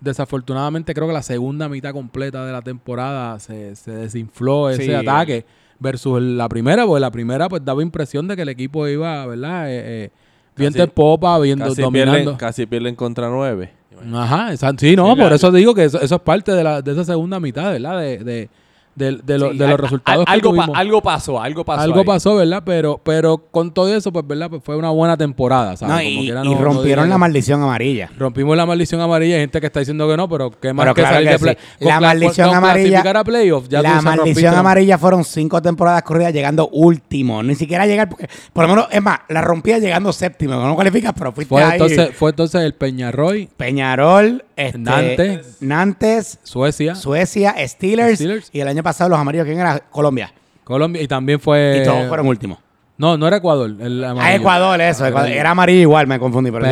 Desafortunadamente 0.00 0.94
creo 0.94 1.06
que 1.08 1.12
la 1.12 1.22
segunda 1.22 1.68
mitad 1.68 1.92
completa 1.92 2.44
de 2.46 2.52
la 2.52 2.62
temporada 2.62 3.38
se, 3.38 3.76
se 3.76 3.90
desinfló 3.90 4.70
ese 4.70 4.84
Sí. 4.86 4.94
ataque 4.94 5.44
versus 5.78 6.22
la 6.22 6.48
primera, 6.48 6.86
porque 6.86 7.00
la 7.00 7.10
primera 7.10 7.48
pues 7.48 7.64
daba 7.64 7.82
impresión 7.82 8.26
de 8.28 8.36
que 8.36 8.42
el 8.42 8.48
equipo 8.48 8.86
iba, 8.88 9.26
¿verdad? 9.26 9.70
Eh, 9.70 9.82
eh, 10.04 10.10
viento 10.56 10.78
Casi- 10.78 10.88
en 10.88 10.94
popa, 10.94 11.38
viendo, 11.38 11.66
Casi 11.66 11.82
dominando. 11.82 12.12
pierden, 12.14 12.36
casi 12.36 12.66
pierden 12.66 12.94
contra 12.94 13.28
nueve. 13.28 13.72
Ajá, 14.14 14.52
esa- 14.52 14.72
sí, 14.78 14.96
no, 14.96 15.10
Sí, 15.14 15.20
por 15.20 15.28
la- 15.30 15.34
eso 15.36 15.50
digo 15.52 15.74
que 15.74 15.84
eso, 15.84 16.00
eso 16.00 16.14
es 16.14 16.20
parte 16.22 16.52
de, 16.52 16.64
la, 16.64 16.80
de 16.80 16.92
esa 16.92 17.04
segunda 17.04 17.38
mitad, 17.38 17.70
¿verdad? 17.72 18.00
De, 18.00 18.18
de, 18.24 18.48
de, 18.94 19.18
de 19.22 19.38
lo- 19.38 19.50
Sí, 19.52 19.58
de 19.58 19.64
al- 19.64 19.70
los 19.70 19.80
resultados 19.80 20.20
al- 20.20 20.26
que 20.26 20.32
algo, 20.32 20.50
pa- 20.50 20.62
tuvimos. 20.64 20.78
algo 20.78 21.02
pasó, 21.02 21.40
algo 21.40 21.64
pasó. 21.64 21.80
Algo 21.82 22.00
ahí. 22.00 22.04
pasó, 22.04 22.34
¿verdad? 22.36 22.62
Pero, 22.66 23.00
pero 23.02 23.38
con 23.50 23.72
todo 23.72 23.94
eso, 23.94 24.12
pues, 24.12 24.26
¿verdad? 24.26 24.50
Pues 24.50 24.62
fue 24.64 24.76
una 24.76 24.90
buena 24.90 25.16
temporada, 25.16 25.76
¿sabes? 25.76 25.94
No, 25.94 26.00
Como 26.32 26.44
y, 26.44 26.54
no- 26.54 26.60
rompieron 26.60 27.08
la 27.08 27.16
maldición 27.18 27.62
amarilla. 27.62 28.10
Rompimos 28.18 28.56
la 28.56 28.66
maldición 28.66 29.00
amarilla. 29.00 29.36
Hay 29.36 29.40
gente 29.42 29.60
que 29.60 29.66
está 29.68 29.80
diciendo 29.80 30.08
que 30.08 30.16
no, 30.16 30.28
pero 30.28 30.50
qué 30.50 30.72
más 30.72 30.84
Pero 30.84 30.94
que 30.94 31.00
claro 31.02 31.16
salir 31.16 31.28
que 31.28 31.32
de 31.32 31.38
play. 31.38 31.56
sí. 31.78 31.84
La 31.86 32.00
maldición 32.00 32.48
con 32.48 32.56
amarilla- 32.58 32.88
clasificar 32.88 33.16
a 33.16 33.24
playoff, 33.24 33.68
ya 33.68 33.78
tú 33.78 33.82
la 33.84 34.00
maldición 34.02 34.54
amarilla 34.54 34.98
fueron 34.98 35.24
cinco 35.24 35.62
temporadas 35.62 36.02
corridas 36.02 36.32
llegando 36.32 36.68
último. 36.68 37.42
Ni 37.42 37.54
siquiera 37.54 37.86
llegar, 37.86 38.08
porque, 38.08 38.28
por 38.52 38.64
lo 38.64 38.68
menos, 38.74 38.88
es 38.90 39.00
más, 39.02 39.20
la 39.28 39.40
rompía 39.40 39.78
llegando 39.78 40.12
séptimo. 40.12 40.54
No 40.56 40.74
cualificas, 40.74 41.12
pero 41.16 41.32
fuiste 41.32 41.48
Fue 41.48 41.62
ahí. 41.62 41.72
entonces, 41.72 42.10
fue 42.14 42.30
entonces 42.30 42.60
el 42.62 42.74
Peñarroy, 42.74 43.48
Peñarol, 43.56 44.44
este, 44.56 44.78
Nantes. 44.78 45.56
Nantes, 45.60 46.38
Suecia, 46.42 46.94
Suecia, 46.94 47.54
Steelers, 47.66 48.16
Steelers. 48.16 48.50
y 48.52 48.60
el 48.60 48.68
año 48.68 48.82
pasado 48.82 48.89
los 49.08 49.18
amarillos, 49.18 49.46
¿quién 49.46 49.58
era? 49.58 49.78
Colombia. 49.90 50.32
Colombia 50.64 51.02
y 51.02 51.08
también 51.08 51.40
fue. 51.40 51.80
y 51.82 51.84
todos 51.84 52.06
fueron 52.08 52.26
últimos. 52.26 52.58
No, 52.96 53.16
no 53.16 53.26
era 53.26 53.38
Ecuador. 53.38 53.74
el 53.80 54.04
Ah. 54.04 54.34
Ecuador, 54.34 54.78
eso. 54.82 55.06
Ecuador. 55.06 55.30
Era 55.30 55.52
amarillo 55.52 55.80
igual, 55.80 56.06
me 56.06 56.18
confundí. 56.18 56.50
Pero, 56.50 56.66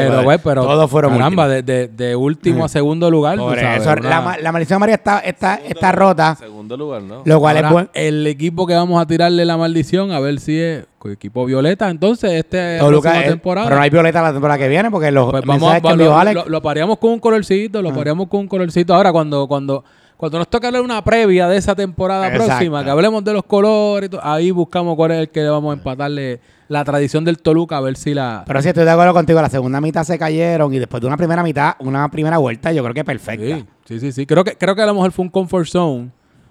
Pero, 0.44 0.62
todos 0.62 0.90
fueron 0.90 1.12
Caramba, 1.12 1.46
últimos. 1.46 1.64
de, 1.66 1.88
de, 1.88 1.88
de 1.88 2.16
último 2.16 2.66
a 2.66 2.68
segundo 2.68 3.10
lugar. 3.10 3.38
Por 3.38 3.54
tú 3.54 3.60
sabes, 3.62 3.80
eso, 3.80 3.90
una- 3.92 4.10
la, 4.10 4.20
ma- 4.20 4.36
la 4.36 4.52
maldición 4.52 4.76
amarilla 4.76 4.96
está, 4.96 5.20
está, 5.20 5.54
está 5.54 5.90
rota, 5.90 6.36
Segundo 6.36 6.76
lugar, 6.76 7.00
¿no? 7.00 7.22
lo 7.24 7.40
cual 7.40 7.56
Ahora, 7.56 7.68
es 7.68 7.72
bueno. 7.72 7.88
el 7.94 8.26
equipo 8.26 8.66
que 8.66 8.74
vamos 8.74 9.00
a 9.00 9.06
tirarle 9.06 9.46
la 9.46 9.56
maldición, 9.56 10.12
a 10.12 10.20
ver 10.20 10.38
si 10.38 10.60
es 10.60 10.84
con 10.98 11.12
equipo 11.12 11.46
violeta. 11.46 11.88
Entonces, 11.88 12.30
este 12.32 12.76
Toluca 12.78 13.22
es- 13.22 13.30
temporada. 13.30 13.66
Pero 13.68 13.76
no 13.78 13.82
hay 13.84 13.88
violeta 13.90 14.20
la 14.20 14.32
temporada 14.32 14.58
que 14.58 14.68
viene 14.68 14.90
porque 14.90 15.10
los 15.10 15.30
Pues 15.30 15.42
vamos 15.46 15.62
mensajes 15.62 15.78
a, 15.82 15.86
que 15.86 15.92
envió 15.94 16.24
lo, 16.24 16.32
lo- 16.34 16.48
lo 16.50 16.60
pareamos 16.60 16.98
con 16.98 17.12
un 17.12 17.20
colorcito, 17.20 17.80
lo 17.80 17.88
Ah. 17.88 17.94
pareamos 17.94 18.28
con 18.28 18.40
un 18.40 18.48
colorcito. 18.48 18.94
Ahora, 18.94 19.12
cuando, 19.12 19.48
cuando, 19.48 19.82
cuando 20.18 20.36
nos 20.38 20.48
toca 20.48 20.66
hablar 20.66 20.82
una 20.82 21.02
previa 21.02 21.48
de 21.48 21.56
esa 21.56 21.74
temporada 21.74 22.26
Exacto. 22.26 22.46
próxima, 22.48 22.84
que 22.84 22.90
hablemos 22.90 23.24
de 23.24 23.32
los 23.32 23.44
colores, 23.44 24.10
ahí 24.20 24.50
buscamos 24.50 24.94
cuál 24.96 25.12
es 25.12 25.18
el 25.20 25.28
que 25.30 25.40
le 25.42 25.48
vamos 25.48 25.70
a 25.70 25.74
empatarle 25.78 26.40
la 26.66 26.84
tradición 26.84 27.24
del 27.24 27.38
Toluca, 27.38 27.76
a 27.76 27.80
ver 27.80 27.96
si 27.96 28.12
la. 28.14 28.42
Pero 28.46 28.60
sí 28.60 28.68
estoy 28.68 28.84
de 28.84 28.90
acuerdo 28.90 29.14
contigo, 29.14 29.40
la 29.40 29.48
segunda 29.48 29.80
mitad 29.80 30.02
se 30.04 30.18
cayeron 30.18 30.74
y 30.74 30.78
después 30.80 31.00
de 31.00 31.06
una 31.06 31.16
primera 31.16 31.42
mitad, 31.42 31.74
una 31.78 32.10
primera 32.10 32.36
vuelta, 32.38 32.72
yo 32.72 32.82
creo 32.82 32.94
que 32.94 33.04
perfecta. 33.04 33.56
Sí, 33.58 33.64
sí, 33.86 34.00
sí, 34.00 34.12
sí. 34.12 34.26
Creo 34.26 34.42
que, 34.44 34.56
creo 34.56 34.74
que 34.74 34.82
a 34.82 34.86
lo 34.86 34.94
mejor 34.94 35.12
fue 35.12 35.24
un 35.24 35.30
comfort 35.30 35.66
zone 35.66 36.10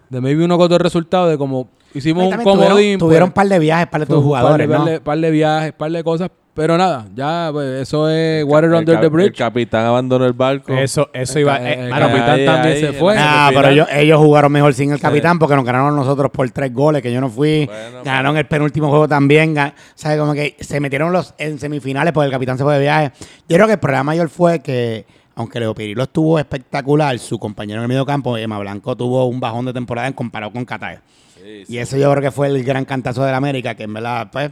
de 0.10 0.22
maybe 0.22 0.46
uno 0.46 0.58
con 0.58 0.66
otro 0.66 0.78
resultado 0.78 1.28
de 1.28 1.38
como 1.38 1.68
hicimos 1.94 2.24
un 2.34 2.38
comodín. 2.44 2.98
tuvieron, 2.98 3.00
tuvieron 3.00 3.28
un 3.28 3.34
pues, 3.34 3.44
par 3.46 3.50
de 3.50 3.60
viajes 3.60 3.88
para 3.88 4.06
fue 4.06 4.16
tus 4.16 4.24
un 4.26 4.32
par 4.32 4.40
de- 4.42 4.48
jugadores, 4.48 4.68
par 4.70 4.80
¿no? 4.80 4.86
de, 4.86 5.02
par 5.02 5.18
de 5.20 5.32
viajes, 5.32 5.74
par 5.74 5.92
de 5.92 6.04
cosas. 6.06 6.32
Pero 6.58 6.78
nada, 6.78 7.06
ya 7.16 7.50
pues, 7.54 7.84
eso 7.84 8.10
es 8.10 8.44
water 8.44 8.72
El 8.72 8.76
under 8.78 9.00
the 9.00 9.06
El 9.06 9.10
bridge. 9.12 9.38
capitán 9.38 9.86
abandonó 9.86 10.26
el 10.26 10.34
barco. 10.34 10.74
Eso, 10.74 11.10
eso 11.14 11.34
El 11.36 11.42
iba. 11.42 11.58
eh, 11.60 11.84
el 11.86 11.90
mano, 11.90 12.08
capitán 12.08 12.30
ahí, 12.32 12.46
también 12.46 12.74
ahí, 12.76 12.82
se 12.82 12.94
fue. 12.94 13.16
Ah, 13.18 13.52
pero 13.54 13.68
ellos, 13.70 13.88
ellos 13.94 14.20
jugaron 14.20 14.52
mejor 14.52 14.74
sin 14.74 14.92
el 14.92 15.00
capitán 15.00 15.38
porque 15.38 15.56
nos 15.56 15.64
ganaron 15.64 15.96
nosotros 15.96 16.32
por 16.32 16.50
tres 16.50 16.74
goles, 16.74 17.02
que 17.02 17.14
yo 17.14 17.22
no 17.22 17.30
fui. 17.30 17.66
Bueno, 17.68 18.04
ganaron 18.04 18.36
el 18.38 18.48
penúltimo 18.48 18.90
juego 18.90 19.08
también. 19.08 19.56
¿Sabes? 19.96 20.18
Como 20.20 20.34
que 20.34 20.58
se 20.60 20.80
metieron 20.80 21.14
los 21.14 21.34
en 21.38 21.60
semifinales 21.60 22.12
porque 22.12 22.26
el 22.26 22.32
capitán 22.32 22.58
se 22.58 22.64
fue 22.64 22.74
de 22.74 22.80
viaje. 22.82 23.12
Yo 23.48 23.56
creo 23.56 23.68
que 23.68 23.74
el 23.74 23.80
problema 23.80 24.04
mayor 24.04 24.28
fue 24.28 24.60
que, 24.60 25.06
aunque 25.36 25.60
Leo 25.60 25.76
Pirilo 25.76 26.04
estuvo 26.04 26.40
espectacular, 26.40 27.20
su 27.20 27.38
compañero 27.38 27.80
en 27.80 27.84
el 27.84 27.88
medio 27.88 28.06
campo, 28.06 28.36
Emma 28.36 28.58
Blanco, 28.58 28.96
tuvo 28.98 29.26
un 29.26 29.40
bajón 29.40 29.66
de 29.66 29.74
temporada 29.74 30.08
en 30.08 30.14
comparado 30.14 30.52
con 30.52 30.66
Qatar. 30.66 31.02
Sí, 31.36 31.66
Y 31.70 31.78
eso 31.78 31.98
yo 31.98 32.10
creo 32.12 32.24
que 32.24 32.32
fue 32.32 32.48
el 32.48 32.64
gran 32.64 32.84
cantazo 32.84 33.24
de 33.24 33.30
la 33.30 33.38
América, 33.38 33.76
que 33.76 33.84
en 33.84 33.94
verdad, 33.94 34.30
pues, 34.32 34.50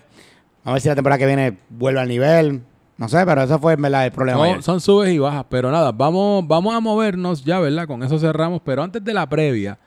a 0.66 0.74
ver 0.74 0.82
si 0.82 0.90
la 0.90 0.96
temporada 0.96 1.18
que 1.20 1.26
viene 1.28 1.58
vuelve 1.70 2.00
al 2.02 2.08
nivel. 2.10 2.62
No 2.98 3.08
sé, 3.10 3.26
pero 3.26 3.44
eso 3.44 3.60
fue 3.60 3.74
en 3.74 3.82
verdad 3.82 4.06
el 4.06 4.12
problema. 4.12 4.62
Son, 4.62 4.80
subes 4.82 5.14
y 5.14 5.18
bajas, 5.20 5.46
pero 5.50 5.70
nada, 5.72 5.92
vamos, 5.92 6.46
vamos 6.48 6.74
a 6.76 6.80
movernos 6.80 7.44
ya, 7.46 7.60
¿verdad? 7.60 7.88
Con 7.88 8.02
eso 8.04 8.18
cerramos, 8.20 8.62
pero 8.64 8.84
antes 8.84 9.04
de 9.04 9.14
la 9.14 9.28
previa, 9.28 9.78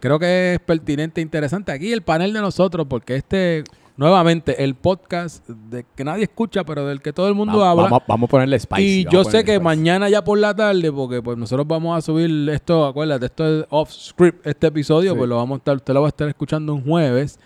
creo 0.00 0.18
que 0.18 0.54
es 0.54 0.60
pertinente 0.60 1.20
e 1.20 1.22
interesante 1.22 1.72
aquí 1.72 1.92
el 1.92 2.02
panel 2.02 2.32
de 2.32 2.40
nosotros, 2.42 2.86
porque 2.88 3.16
este, 3.16 3.64
nuevamente, 3.96 4.62
el 4.62 4.74
podcast 4.74 5.48
de 5.48 5.86
que 5.96 6.04
nadie 6.04 6.24
escucha, 6.24 6.62
pero 6.62 6.86
del 6.86 7.00
que 7.00 7.12
todo 7.14 7.26
el 7.28 7.34
mundo 7.34 7.58
va- 7.60 7.70
habla. 7.70 7.82
Vamos, 7.84 8.02
vamos 8.06 8.28
a 8.28 8.30
ponerle 8.32 8.60
spicy. 8.60 8.82
y 9.00 9.04
yo 9.10 9.24
sé 9.24 9.44
que 9.44 9.52
spicy. 9.54 9.64
mañana 9.64 10.10
ya 10.10 10.22
por 10.22 10.38
la 10.38 10.54
tarde, 10.54 10.92
porque 10.92 11.22
pues 11.22 11.38
nosotros 11.38 11.66
vamos 11.66 11.96
a 11.96 12.02
subir 12.02 12.50
esto, 12.50 12.84
acuérdate, 12.84 13.24
esto 13.26 13.60
es 13.60 13.66
off 13.70 13.90
script, 13.90 14.46
este 14.46 14.66
episodio, 14.66 15.12
Sí. 15.12 15.16
pues 15.16 15.28
lo 15.28 15.36
vamos 15.36 15.56
a 15.56 15.58
estar, 15.60 15.76
usted 15.76 15.94
lo 15.94 16.02
va 16.02 16.08
a 16.08 16.10
estar 16.10 16.28
escuchando 16.28 16.74
un 16.74 16.84
jueves. 16.84 17.38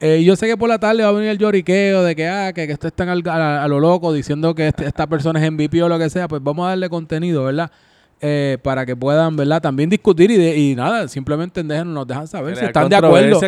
Eh, 0.00 0.24
yo 0.24 0.34
sé 0.34 0.46
que 0.46 0.56
por 0.56 0.68
la 0.68 0.78
tarde 0.78 1.02
va 1.02 1.10
a 1.10 1.12
venir 1.12 1.28
el 1.30 1.38
lloriqueo 1.38 2.02
de 2.02 2.16
que, 2.16 2.26
ah, 2.26 2.52
que, 2.54 2.66
que 2.66 2.72
esto 2.72 2.86
están 2.88 3.10
al- 3.10 3.22
a, 3.28 3.62
a 3.62 3.68
lo 3.68 3.78
loco 3.80 4.12
diciendo 4.14 4.54
que 4.54 4.68
este- 4.68 4.86
esta 4.86 5.06
persona 5.06 5.38
es 5.44 5.50
MVP 5.52 5.82
o 5.82 5.88
lo 5.90 5.98
que 5.98 6.08
sea, 6.08 6.26
pues 6.26 6.42
vamos 6.42 6.64
a 6.66 6.70
darle 6.70 6.88
contenido, 6.88 7.44
¿verdad? 7.44 7.70
Eh, 8.22 8.58
para 8.62 8.84
que 8.84 8.94
puedan, 8.96 9.34
¿verdad? 9.36 9.60
También 9.62 9.88
discutir 9.90 10.30
y, 10.30 10.36
de- 10.36 10.56
y 10.56 10.74
nada, 10.74 11.06
simplemente 11.08 11.62
dejen, 11.62 11.92
nos 11.92 12.06
dejan 12.06 12.26
saber 12.28 12.54
si 12.56 12.64
están 12.66 12.82
de 12.90 12.96
acuerdo. 13.08 13.40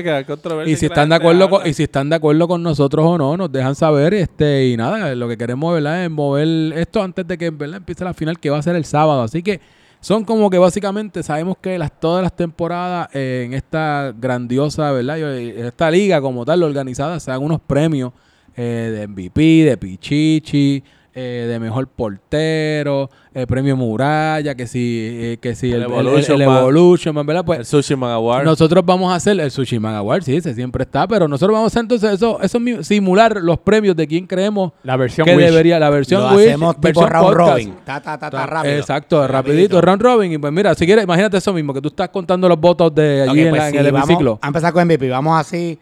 Y 0.70 0.76
si 0.76 0.86
están 0.86 1.08
de 1.08 1.14
acuerdo 1.14 1.50
con, 1.50 1.66
y 1.66 1.72
si 1.74 1.82
están 1.84 2.10
de 2.10 2.16
acuerdo 2.16 2.48
con 2.48 2.62
nosotros 2.62 3.04
o 3.06 3.18
no, 3.18 3.36
nos 3.36 3.50
dejan 3.52 3.74
saber, 3.74 4.12
este, 4.14 4.66
y 4.68 4.76
nada, 4.76 5.14
lo 5.14 5.28
que 5.28 5.36
queremos, 5.38 5.72
¿verdad? 5.74 6.04
es 6.04 6.10
mover 6.10 6.78
esto 6.78 7.02
antes 7.02 7.26
de 7.26 7.36
que 7.38 7.50
¿verdad? 7.50 7.76
empiece 7.78 8.04
la 8.04 8.12
final, 8.14 8.38
que 8.38 8.50
va 8.50 8.58
a 8.58 8.62
ser 8.62 8.76
el 8.76 8.84
sábado. 8.84 9.22
Así 9.22 9.42
que 9.42 9.60
son 10.02 10.24
como 10.24 10.50
que 10.50 10.58
básicamente 10.58 11.22
sabemos 11.22 11.56
que 11.62 11.78
las, 11.78 11.98
todas 12.00 12.22
las 12.22 12.34
temporadas 12.36 13.08
eh, 13.14 13.44
en 13.46 13.54
esta 13.54 14.12
grandiosa, 14.20 14.90
¿verdad? 14.92 15.16
Yo- 15.16 15.32
En 15.32 15.64
esta 15.66 15.90
liga 15.90 16.20
como 16.20 16.44
tal, 16.44 16.62
organizada, 16.64 17.18
se 17.20 17.30
dan 17.30 17.42
unos 17.42 17.60
premios 17.60 18.12
eh, 18.56 18.90
de 18.94 19.06
MVP, 19.06 19.40
de 19.64 19.76
Pichichi, 19.78 20.82
eh, 21.14 21.46
de 21.48 21.58
mejor 21.60 21.88
portero, 21.88 23.10
eh, 23.34 23.46
premio 23.46 23.76
Muralla, 23.76 24.54
que 24.54 24.66
si, 24.66 24.98
eh, 25.10 25.38
que 25.40 25.54
si 25.54 25.70
el, 25.72 25.82
El 25.82 25.82
el- 25.82 25.92
el- 25.92 26.06
Evolution 26.06 26.40
el 26.40 26.46
Man. 26.48 26.58
Evolution 26.58 27.14
Man, 27.14 27.26
¿verdad? 27.26 27.44
Pues 27.44 27.58
el 27.60 27.64
Sushi 27.66 27.96
Man 27.96 28.10
Award. 28.12 28.44
nosotros 28.44 28.84
vamos 28.84 29.12
a 29.12 29.16
hacer 29.16 29.38
el 29.38 29.50
Sushi 29.50 29.78
Man 29.78 29.94
Award, 29.94 30.22
sí, 30.22 30.36
ese 30.36 30.54
siempre 30.54 30.84
está, 30.84 31.06
pero 31.06 31.28
nosotros 31.28 31.54
vamos 31.54 31.66
a 31.66 31.72
hacer 31.72 31.82
entonces 31.82 32.12
eso, 32.12 32.38
eso 32.42 32.58
simular 32.82 33.36
los 33.42 33.58
premios 33.58 33.94
de 33.96 34.06
quién 34.06 34.26
creemos 34.26 34.72
La 34.82 34.96
versión 34.96 35.24
que 35.26 35.36
Wish. 35.36 35.44
debería, 35.46 35.78
la 35.78 35.90
versión 35.90 36.22
Lo 36.22 36.36
Wish, 36.36 36.46
hacemos 36.48 36.74
tipo 36.76 36.82
versión 36.88 37.10
round 37.10 37.26
podcast. 37.28 37.50
robin. 37.50 37.74
Ta, 37.84 38.00
ta, 38.00 38.18
ta, 38.18 38.30
ta, 38.30 38.46
rápido. 38.46 38.74
Exacto, 38.74 39.26
rapidito, 39.28 39.80
round 39.80 40.02
robin. 40.02 40.32
Y 40.32 40.38
pues 40.38 40.52
mira, 40.52 40.74
si 40.74 40.86
quieres, 40.86 41.04
imagínate 41.04 41.36
eso 41.36 41.52
mismo, 41.52 41.72
que 41.74 41.80
tú 41.80 41.88
estás 41.88 42.08
contando 42.08 42.48
los 42.48 42.58
votos 42.60 42.94
de 42.94 43.22
allí 43.28 43.40
en, 43.42 43.50
pues 43.50 43.60
la- 43.62 43.68
en 43.68 43.76
el 43.76 43.92
vamos 43.92 44.08
hemiciclo. 44.08 44.38
a 44.42 44.46
empezar 44.46 44.72
con 44.72 44.82
MVP. 44.86 45.08
Vamos 45.10 45.38
así. 45.38 45.78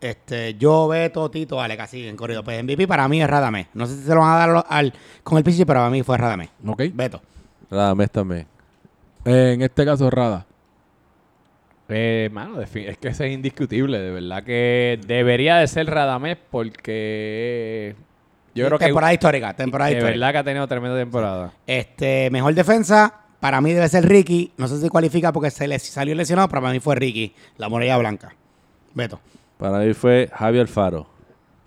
Este, 0.00 0.54
yo, 0.54 0.88
Beto, 0.88 1.30
Tito, 1.30 1.60
Alex, 1.60 1.82
así 1.82 2.06
en 2.06 2.16
corrido. 2.16 2.44
Pues 2.44 2.62
MVP 2.62 2.86
para 2.86 3.08
mí 3.08 3.20
es 3.20 3.28
Radamés. 3.28 3.66
No 3.74 3.86
sé 3.86 3.96
si 3.96 4.02
se 4.02 4.14
lo 4.14 4.20
van 4.20 4.32
a 4.32 4.46
dar 4.46 4.66
al, 4.68 4.92
con 5.22 5.38
el 5.38 5.44
Pichi, 5.44 5.64
pero 5.64 5.80
para 5.80 5.90
mí 5.90 6.02
fue 6.02 6.16
Radamés. 6.16 6.50
Ok. 6.64 6.82
Beto. 6.92 7.20
Radamés 7.70 8.10
también. 8.10 8.46
Eh, 9.24 9.52
en 9.54 9.62
este 9.62 9.84
caso, 9.84 10.08
Rada. 10.08 10.46
Eh, 11.88 12.28
mano, 12.32 12.60
es 12.60 12.70
que 12.70 13.08
ese 13.08 13.26
es 13.26 13.32
indiscutible. 13.32 13.98
De 13.98 14.10
verdad 14.10 14.42
que 14.44 15.00
debería 15.06 15.56
de 15.56 15.66
ser 15.66 15.88
Radamés 15.88 16.36
porque 16.50 17.94
yo 18.56 18.66
creo 18.66 18.78
que 18.78 18.86
temporada 18.86 19.12
histórica, 19.12 19.54
temporada 19.54 19.90
de 19.90 19.96
histórica. 19.96 20.18
verdad 20.18 20.32
que 20.32 20.38
ha 20.38 20.44
tenido 20.44 20.66
tremenda 20.66 20.96
temporada. 20.96 21.52
Este, 21.66 22.30
mejor 22.30 22.54
defensa, 22.54 23.12
para 23.38 23.60
mí 23.60 23.72
debe 23.74 23.86
ser 23.88 24.08
Ricky. 24.08 24.52
No 24.56 24.66
sé 24.66 24.80
si 24.80 24.88
cualifica 24.88 25.30
porque 25.30 25.50
se 25.50 25.68
le 25.68 25.78
salió 25.78 26.14
lesionado, 26.14 26.48
pero 26.48 26.62
para 26.62 26.72
mí 26.72 26.80
fue 26.80 26.94
Ricky, 26.94 27.34
la 27.58 27.68
muralla 27.68 27.98
blanca. 27.98 28.34
Beto. 28.94 29.20
Para 29.58 29.78
mí 29.78 29.92
fue 29.94 30.28
Javier 30.32 30.68
Faro. 30.68 31.06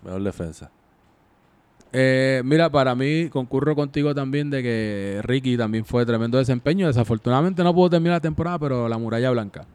Mejor 0.02 0.22
defensa. 0.22 0.70
Eh, 1.92 2.40
mira, 2.44 2.70
para 2.70 2.94
mí 2.94 3.28
concurro 3.30 3.74
contigo 3.74 4.14
también 4.14 4.48
de 4.48 4.62
que 4.62 5.20
Ricky 5.24 5.56
también 5.56 5.84
fue 5.84 6.06
tremendo 6.06 6.38
desempeño. 6.38 6.86
Desafortunadamente 6.86 7.64
no 7.64 7.74
pudo 7.74 7.90
terminar 7.90 8.16
la 8.16 8.20
temporada, 8.20 8.58
pero 8.58 8.88
la 8.88 8.96
muralla 8.96 9.30
blanca. 9.30 9.66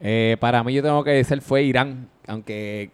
Eh, 0.00 0.36
para 0.40 0.62
mí 0.62 0.74
yo 0.74 0.82
tengo 0.82 1.02
que 1.02 1.10
decir 1.12 1.40
fue 1.40 1.62
Irán, 1.62 2.08
aunque 2.26 2.90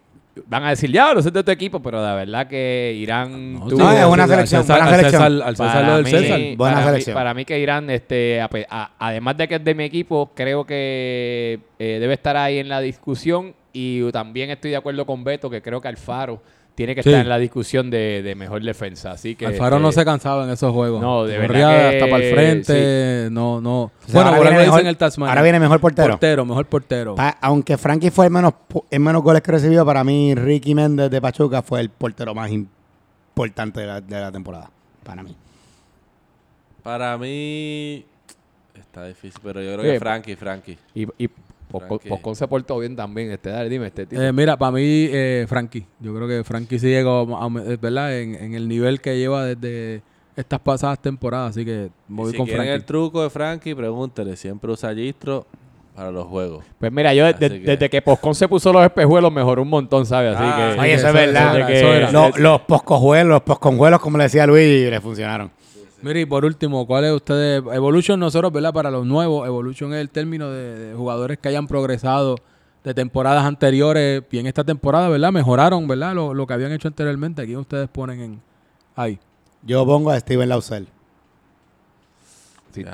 van 0.47 0.65
a 0.65 0.71
decir, 0.71 0.91
ya, 0.91 1.13
no 1.15 1.21
sé 1.21 1.31
de 1.31 1.43
tu 1.45 1.51
equipo, 1.51 1.81
pero 1.83 2.01
la 2.01 2.15
verdad 2.15 2.47
que 2.47 2.95
Irán 2.97 3.55
No, 3.55 3.67
tuvo- 3.69 3.79
No, 3.79 3.93
es 3.93 4.05
una 4.07 4.27
selección, 4.27 4.63
César- 4.63 4.77
buena 4.79 4.91
al 4.91 4.97
selección. 4.97 5.23
César- 5.23 5.49
al 5.49 5.57
César 5.57 5.73
para 5.75 5.89
lo 5.89 5.95
del 5.97 6.05
mí, 6.05 6.11
César. 6.11 6.41
Buena 6.57 6.75
para 6.77 6.81
mí- 6.87 6.91
selección. 6.93 7.15
para 7.15 7.35
mí 7.35 7.45
que 7.45 7.59
Irán, 7.61 7.91
este, 7.91 8.41
a- 8.41 8.91
además 8.99 9.37
de 9.37 9.49
que 9.49 9.55
es 9.57 9.65
de 9.65 9.75
mi 9.75 9.85
equipo, 9.85 10.31
creo 10.35 10.65
que 10.65 11.61
eh, 11.79 11.99
debe 12.01 12.15
estar 12.15 12.37
ahí 12.37 12.59
en 12.59 12.69
la 12.69 12.81
discusión 12.81 13.55
y 13.75 14.11
también 14.13 14.49
estoy 14.51 14.71
de 14.71 14.77
acuerdo 14.79 15.05
con 15.05 15.23
Beto 15.25 15.51
que 15.51 15.61
creo 15.61 15.81
que 15.83 15.89
Alfaro 15.89 16.41
tiene 16.75 16.95
que 16.95 17.03
Sí. 17.05 17.09
estar 17.11 17.23
en 17.23 17.29
la 17.29 17.39
discusión 17.39 17.89
de, 17.91 18.23
de 18.23 18.35
mejor 18.35 18.61
defensa. 18.63 19.11
Así 19.13 19.37
que 19.37 19.47
Alfaro 19.47 19.77
este, 19.77 19.83
no 19.83 19.93
se 19.93 20.05
cansaba 20.05 20.45
en 20.45 20.51
esos 20.51 20.73
juegos. 20.73 21.01
No, 21.03 21.25
de 21.25 21.37
Corría 21.41 21.69
verdad 21.69 21.91
que 21.91 21.97
hasta 21.99 22.11
para 22.11 22.25
el 22.25 22.35
frente. 22.35 23.29
No, 23.31 23.61
no. 23.61 23.83
O 23.83 23.93
sea, 24.07 24.15
bueno, 24.23 24.29
ahora 24.31 24.41
viene 24.51 24.59
mejor- 24.65 24.79
dicen 24.79 24.87
el 24.89 24.97
Tasmania. 24.97 25.31
ahora 25.33 25.43
viene 25.43 25.61
mejor 25.61 25.81
portero. 25.81 26.11
Portero, 26.15 26.45
mejor 26.47 26.67
portero. 26.67 27.15
Pa- 27.15 27.37
aunque 27.41 27.77
Frankie 27.79 28.11
fue 28.11 28.27
el 28.27 28.33
menos, 28.33 28.55
el 28.91 29.01
menos 29.01 29.23
goles 29.23 29.43
que 29.43 29.53
recibió, 29.53 29.85
para 29.87 30.03
mí 30.03 30.35
Ricky 30.35 30.75
Méndez 30.75 31.11
de 31.11 31.21
Pachuca 31.21 31.63
fue 31.63 31.81
el 31.81 31.91
portero 31.91 32.35
más 32.35 32.51
importante 32.51 33.81
de 33.81 33.87
la, 33.87 34.01
de 34.01 34.21
la 34.21 34.33
temporada. 34.33 34.71
Para 35.05 35.23
mí. 35.23 35.37
Para 36.83 37.17
mí 37.17 38.05
está 38.79 39.07
difícil, 39.07 39.41
pero 39.43 39.63
yo 39.63 39.73
creo 39.75 39.83
Sí. 39.85 39.91
que 39.93 39.99
Frankie, 40.01 40.37
Frankie. 40.37 40.79
Y, 40.95 41.07
y 41.25 41.31
Posco- 41.79 41.87
Frankie. 41.99 42.09
Poscón 42.09 42.37
se 42.37 42.49
portó 42.49 42.79
bien 42.79 42.97
también. 42.97 43.31
Este, 43.31 43.51
dale, 43.51 43.69
dime, 43.69 43.87
este 43.87 44.07
tipo. 44.07 44.21
Eh, 44.23 44.33
mira, 44.33 44.57
para 44.57 44.73
mí, 44.73 44.81
eh, 45.11 45.45
Frankie. 45.49 45.87
Yo 46.01 46.15
creo 46.15 46.27
que 46.29 46.45
Frankie 46.45 46.79
sí 46.79 46.87
llegó 46.89 47.37
a- 47.37 47.47
eh, 47.71 47.77
¿verdad? 47.81 48.19
En, 48.19 48.35
en 48.35 48.55
el 48.55 48.69
nivel 48.69 49.01
que 49.01 49.17
lleva 49.19 49.45
desde 49.45 50.03
estas 50.37 50.61
pasadas 50.61 51.01
temporadas. 51.01 51.51
Así 51.51 51.65
que 51.65 51.91
voy 52.09 52.33
si 52.33 52.37
con 52.37 52.47
Frankie. 52.49 52.71
el 52.71 52.85
truco 52.85 53.23
de 53.23 53.31
Frankie, 53.31 53.75
pregúntele. 53.75 54.37
Siempre 54.37 54.71
usa 54.73 54.95
Gistro 54.95 55.47
para 55.95 56.11
los 56.11 56.27
juegos. 56.27 56.65
Pues 56.81 56.91
mira, 56.91 57.15
yo 57.15 57.25
de- 57.27 57.35
que- 57.35 57.49
desde 57.61 57.89
que 57.89 58.03
Poscón 58.03 58.35
se 58.35 58.49
puso 58.49 58.73
los 58.73 58.83
espejuelos 58.85 59.31
mejoró 59.33 59.63
un 59.63 59.69
montón, 59.69 60.05
¿sabes? 60.07 60.35
Así 60.35 60.43
Ah, 60.45 60.73
que... 60.75 60.81
Oye, 60.81 60.93
eso 60.95 61.07
es 61.09 61.15
verdad. 61.15 61.47
eso 61.51 61.57
era, 61.57 61.67
que- 61.69 61.77
eso 61.79 61.93
era. 61.93 62.11
Los, 62.13 62.39
los 62.39 62.61
poscojuelos, 62.63 63.29
los 63.31 63.43
posconjuelos, 63.43 64.01
como 64.01 64.19
le 64.19 64.25
decía 64.25 64.45
Luis, 64.47 64.91
le 64.91 65.01
funcionaron. 65.01 65.53
Mire, 66.05 66.21
y 66.21 66.27
por 66.27 66.45
último, 66.45 66.87
¿cuál 66.87 67.05
es 67.05 67.13
ustedes? 67.13 67.63
Evolution, 67.73 68.21
nosotros, 68.21 68.53
¿verdad? 68.53 68.75
Para 68.75 68.91
los 68.91 69.07
nuevos, 69.07 69.47
Evolution 69.47 69.95
es 69.95 70.01
el 70.01 70.11
término 70.11 70.51
de, 70.51 70.79
de 70.91 70.95
jugadores 70.95 71.39
que 71.39 71.49
hayan 71.49 71.67
progresado 71.67 72.37
de 72.85 72.93
temporadas 72.93 73.45
anteriores 73.45 74.23
y 74.31 74.39
en 74.39 74.47
esta 74.47 74.63
temporada, 74.63 75.09
¿verdad? 75.09 75.33
Mejoraron, 75.33 75.89
¿verdad? 75.89 76.15
Lo, 76.15 76.35
lo 76.35 76.47
que 76.47 76.53
habían 76.53 76.73
hecho 76.73 76.89
anteriormente. 76.89 77.41
Aquí 77.41 77.57
ustedes 77.57 77.89
ponen 77.89 78.21
en 78.21 78.43
ahí. 78.95 79.19
Yo 79.63 79.87
pongo 79.87 80.11
a 80.11 80.21
Steven 80.21 80.47
Lausel. 80.47 80.87
Sí. 82.73 82.85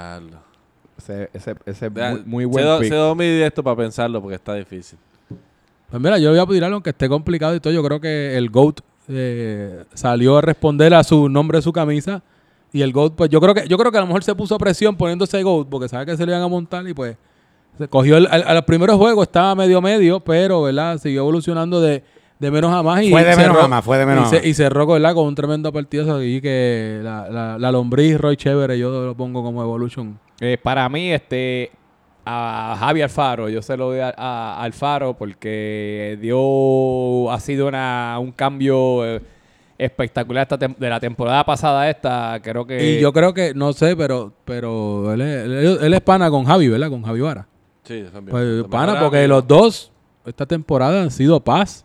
Ese, 0.98 1.30
ese, 1.32 1.54
ese 1.66 1.86
es 1.86 1.92
muy, 1.92 2.22
muy 2.24 2.44
buen 2.44 2.78
pick. 2.78 2.90
cedo 2.90 3.14
mi 3.16 3.24
directo 3.24 3.64
para 3.64 3.74
pensarlo 3.74 4.22
porque 4.22 4.36
está 4.36 4.54
difícil. 4.54 4.98
Pues 5.90 6.00
mira, 6.00 6.18
yo 6.18 6.30
voy 6.30 6.38
a 6.38 6.46
tirarlo 6.46 6.76
aunque 6.76 6.90
esté 6.90 7.08
complicado 7.08 7.56
y 7.56 7.60
todo. 7.60 7.72
Yo 7.72 7.82
creo 7.82 8.00
que 8.00 8.36
el 8.36 8.50
GOAT 8.50 8.80
eh, 9.08 9.84
salió 9.94 10.38
a 10.38 10.42
responder 10.42 10.94
a 10.94 11.02
su 11.02 11.28
nombre 11.28 11.60
su 11.62 11.72
camisa. 11.72 12.22
Y 12.72 12.82
el 12.82 12.92
GOAT, 12.92 13.14
pues 13.16 13.30
yo 13.30 13.40
creo 13.40 13.54
que 13.54 13.66
yo 13.66 13.76
creo 13.76 13.90
que 13.90 13.98
a 13.98 14.00
lo 14.02 14.06
mejor 14.06 14.22
se 14.22 14.34
puso 14.34 14.56
presión 14.58 14.96
poniéndose 14.96 15.42
GOAT 15.42 15.68
porque 15.68 15.88
sabe 15.88 16.06
que 16.06 16.16
se 16.16 16.24
le 16.24 16.32
iban 16.32 16.42
a 16.42 16.48
montar 16.48 16.86
y 16.88 16.94
pues 16.94 17.16
se 17.78 17.88
cogió 17.88 18.16
el, 18.16 18.26
al- 18.30 18.44
a 18.46 18.54
los 18.54 18.64
primeros 18.64 18.96
juegos 18.96 19.26
estaba 19.26 19.54
medio 19.54 19.80
medio, 19.80 20.20
pero 20.20 20.62
¿verdad? 20.62 20.98
Siguió 20.98 21.22
evolucionando 21.22 21.80
de, 21.80 22.02
de 22.38 22.50
menos 22.50 22.72
a 22.72 22.82
más 22.82 23.02
y 23.02 23.10
Fue 23.10 23.24
de 23.24 23.36
menos 23.36 23.56
cerró- 23.56 23.64
a 23.64 23.68
más, 23.68 23.84
fue 23.84 23.98
de 23.98 24.06
menos 24.06 24.32
y, 24.32 24.36
más. 24.36 24.44
y 24.46 24.54
cerró 24.54 24.86
¿verdad? 24.86 25.14
con 25.14 25.26
un 25.26 25.34
tremendo 25.34 25.72
partido 25.72 26.22
y 26.22 26.40
que 26.40 27.00
la, 27.02 27.28
la, 27.28 27.58
la 27.58 27.72
lombriz 27.72 28.18
Roy 28.20 28.36
Chévere 28.36 28.78
yo 28.78 28.90
lo 29.06 29.14
pongo 29.16 29.42
como 29.42 29.62
Evolution. 29.62 30.18
Eh, 30.40 30.56
para 30.62 30.88
mí, 30.88 31.10
este, 31.12 31.70
a 32.24 32.76
Javi 32.78 33.02
Alfaro, 33.02 33.48
yo 33.48 33.62
se 33.62 33.76
lo 33.76 33.86
doy 33.90 34.00
a, 34.00 34.14
a 34.16 34.62
Alfaro 34.62 35.14
porque 35.14 36.18
dio, 36.20 37.30
ha 37.32 37.40
sido 37.40 37.66
una, 37.66 38.16
un 38.20 38.32
cambio 38.32 39.04
eh, 39.06 39.20
espectacular 39.84 40.42
esta 40.42 40.56
de 40.56 40.88
la 40.90 41.00
temporada 41.00 41.44
pasada 41.44 41.88
esta, 41.88 42.38
creo 42.42 42.66
que... 42.66 42.96
y 42.96 43.00
yo 43.00 43.12
creo 43.12 43.32
que, 43.34 43.54
no 43.54 43.72
sé, 43.72 43.96
pero 43.96 44.32
pero 44.44 45.12
él 45.12 45.20
es, 45.20 45.44
él- 45.44 45.78
él 45.82 45.94
es 45.94 46.00
pana 46.00 46.30
con 46.30 46.44
Javi, 46.44 46.68
¿verdad? 46.68 46.88
Con 46.90 47.02
Javi 47.02 47.20
Vara. 47.20 47.46
Sí, 47.84 47.94
bien- 48.02 48.26
Pues 48.28 48.64
pana, 48.70 49.00
porque 49.00 49.26
los 49.26 49.46
dos 49.46 49.90
esta 50.26 50.44
temporada 50.46 51.02
han 51.02 51.10
sido 51.10 51.40
paz. 51.40 51.84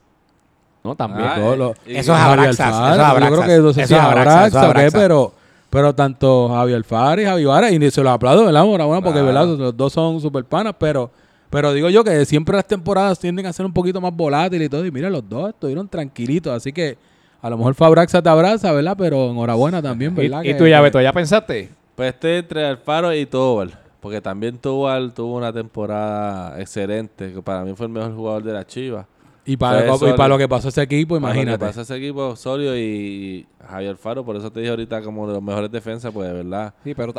No, 0.84 0.94
también. 0.96 1.28
Ah, 1.28 1.36
Todos 1.38 1.54
eh, 1.54 1.58
los- 1.58 1.72
y- 1.88 1.96
Eso 1.96 2.14
es 2.14 2.20
Javi 2.20 2.34
Abraxas, 2.40 2.74
Alfaro, 2.76 2.94
eso 2.96 3.18
es 3.18 3.24
Yo 3.32 3.36
creo 3.36 3.48
que 3.48 3.64
no 3.64 3.74
sé 3.74 3.82
Eso 3.82 3.88
si 3.88 3.94
es 3.96 4.00
Abraxas, 4.00 4.36
Abraxas 4.36 4.64
Abraxas. 4.64 5.02
pero, 5.02 5.34
pero 5.70 5.96
tanto 5.96 6.50
Javi 6.50 6.74
Alfaro 6.74 7.22
y 7.22 7.26
Javi 7.26 7.46
Vara, 7.46 7.72
y 7.72 7.92
se 7.92 8.04
los 8.04 8.14
aplaudo, 8.14 8.46
¿verdad? 8.46 8.64
Enhorabuena, 8.66 9.02
porque 9.04 9.20
Claro. 9.22 9.48
¿verdad? 9.48 9.58
los 9.58 9.78
dos 9.78 9.94
son 9.94 10.20
super 10.22 10.44
panas, 10.46 10.76
pero, 10.78 11.10
pero 11.50 11.74
digo 11.74 11.90
yo 11.90 12.04
que 12.04 12.24
siempre 12.26 12.56
las 12.56 12.68
temporadas 12.68 13.18
tienden 13.18 13.46
a 13.46 13.54
ser 13.54 13.66
un 13.66 13.74
poquito 13.74 14.00
más 14.00 14.14
volátiles 14.16 14.68
y 14.68 14.70
todo, 14.70 14.86
y 14.86 14.92
mira, 14.92 15.10
los 15.10 15.28
dos 15.28 15.50
estuvieron 15.50 15.88
tranquilitos, 15.88 16.54
así 16.54 16.72
que 16.72 16.98
a 17.46 17.50
lo 17.52 17.58
mejor 17.58 17.76
Fabraxa 17.76 18.22
te 18.24 18.30
abraza, 18.30 18.72
¿verdad? 18.72 18.96
Pero 18.98 19.30
enhorabuena 19.30 19.80
también, 19.82 20.14
¿Y, 20.14 20.16
¿verdad? 20.16 20.42
y 20.42 20.48
que- 20.48 20.54
tú 20.56 20.66
ya, 20.68 20.82
Beto, 20.82 21.00
ya 21.00 21.14
pensaste? 21.14 21.70
Pues 21.96 22.14
este 22.14 22.40
entre 22.40 22.66
Alfaro 22.66 23.14
y 23.14 23.26
Tobal. 23.28 23.78
Porque 24.00 24.20
también 24.20 24.58
Tobal 24.58 25.14
tuvo 25.14 25.36
una 25.36 25.54
temporada 25.54 26.60
excelente. 26.60 27.34
Que 27.34 27.42
para 27.42 27.64
mí 27.64 27.74
fue 27.76 27.86
el 27.86 27.92
mejor 27.92 28.16
jugador 28.16 28.44
de 28.44 28.54
la 28.54 28.66
Chivas. 28.66 29.06
Y 29.48 29.58
para, 29.58 29.86
y 29.96 30.14
para 30.14 30.28
lo 30.30 30.38
que 30.40 30.48
pasó 30.50 30.70
ese 30.70 30.82
equipo, 30.82 31.16
Para 31.20 31.28
lo 31.28 31.34
que 31.34 31.42
imagínate. 31.42 31.66
pasa 31.66 31.82
ese 31.82 31.96
equipo 31.98 32.36
sólido 32.36 32.76
y 32.76 33.46
Javier 33.70 33.96
Faro, 33.96 34.26
por 34.26 34.36
eso 34.36 34.52
te 34.52 34.60
dije 34.60 34.72
ahorita 34.72 35.02
como 35.02 35.28
de 35.28 35.34
los 35.34 35.44
mejores 35.44 35.72
defensas, 35.72 36.12
pues 36.12 36.28
de 36.28 36.34
verdad. 36.34 36.74
Sí, 36.84 36.94
pero 36.96 37.14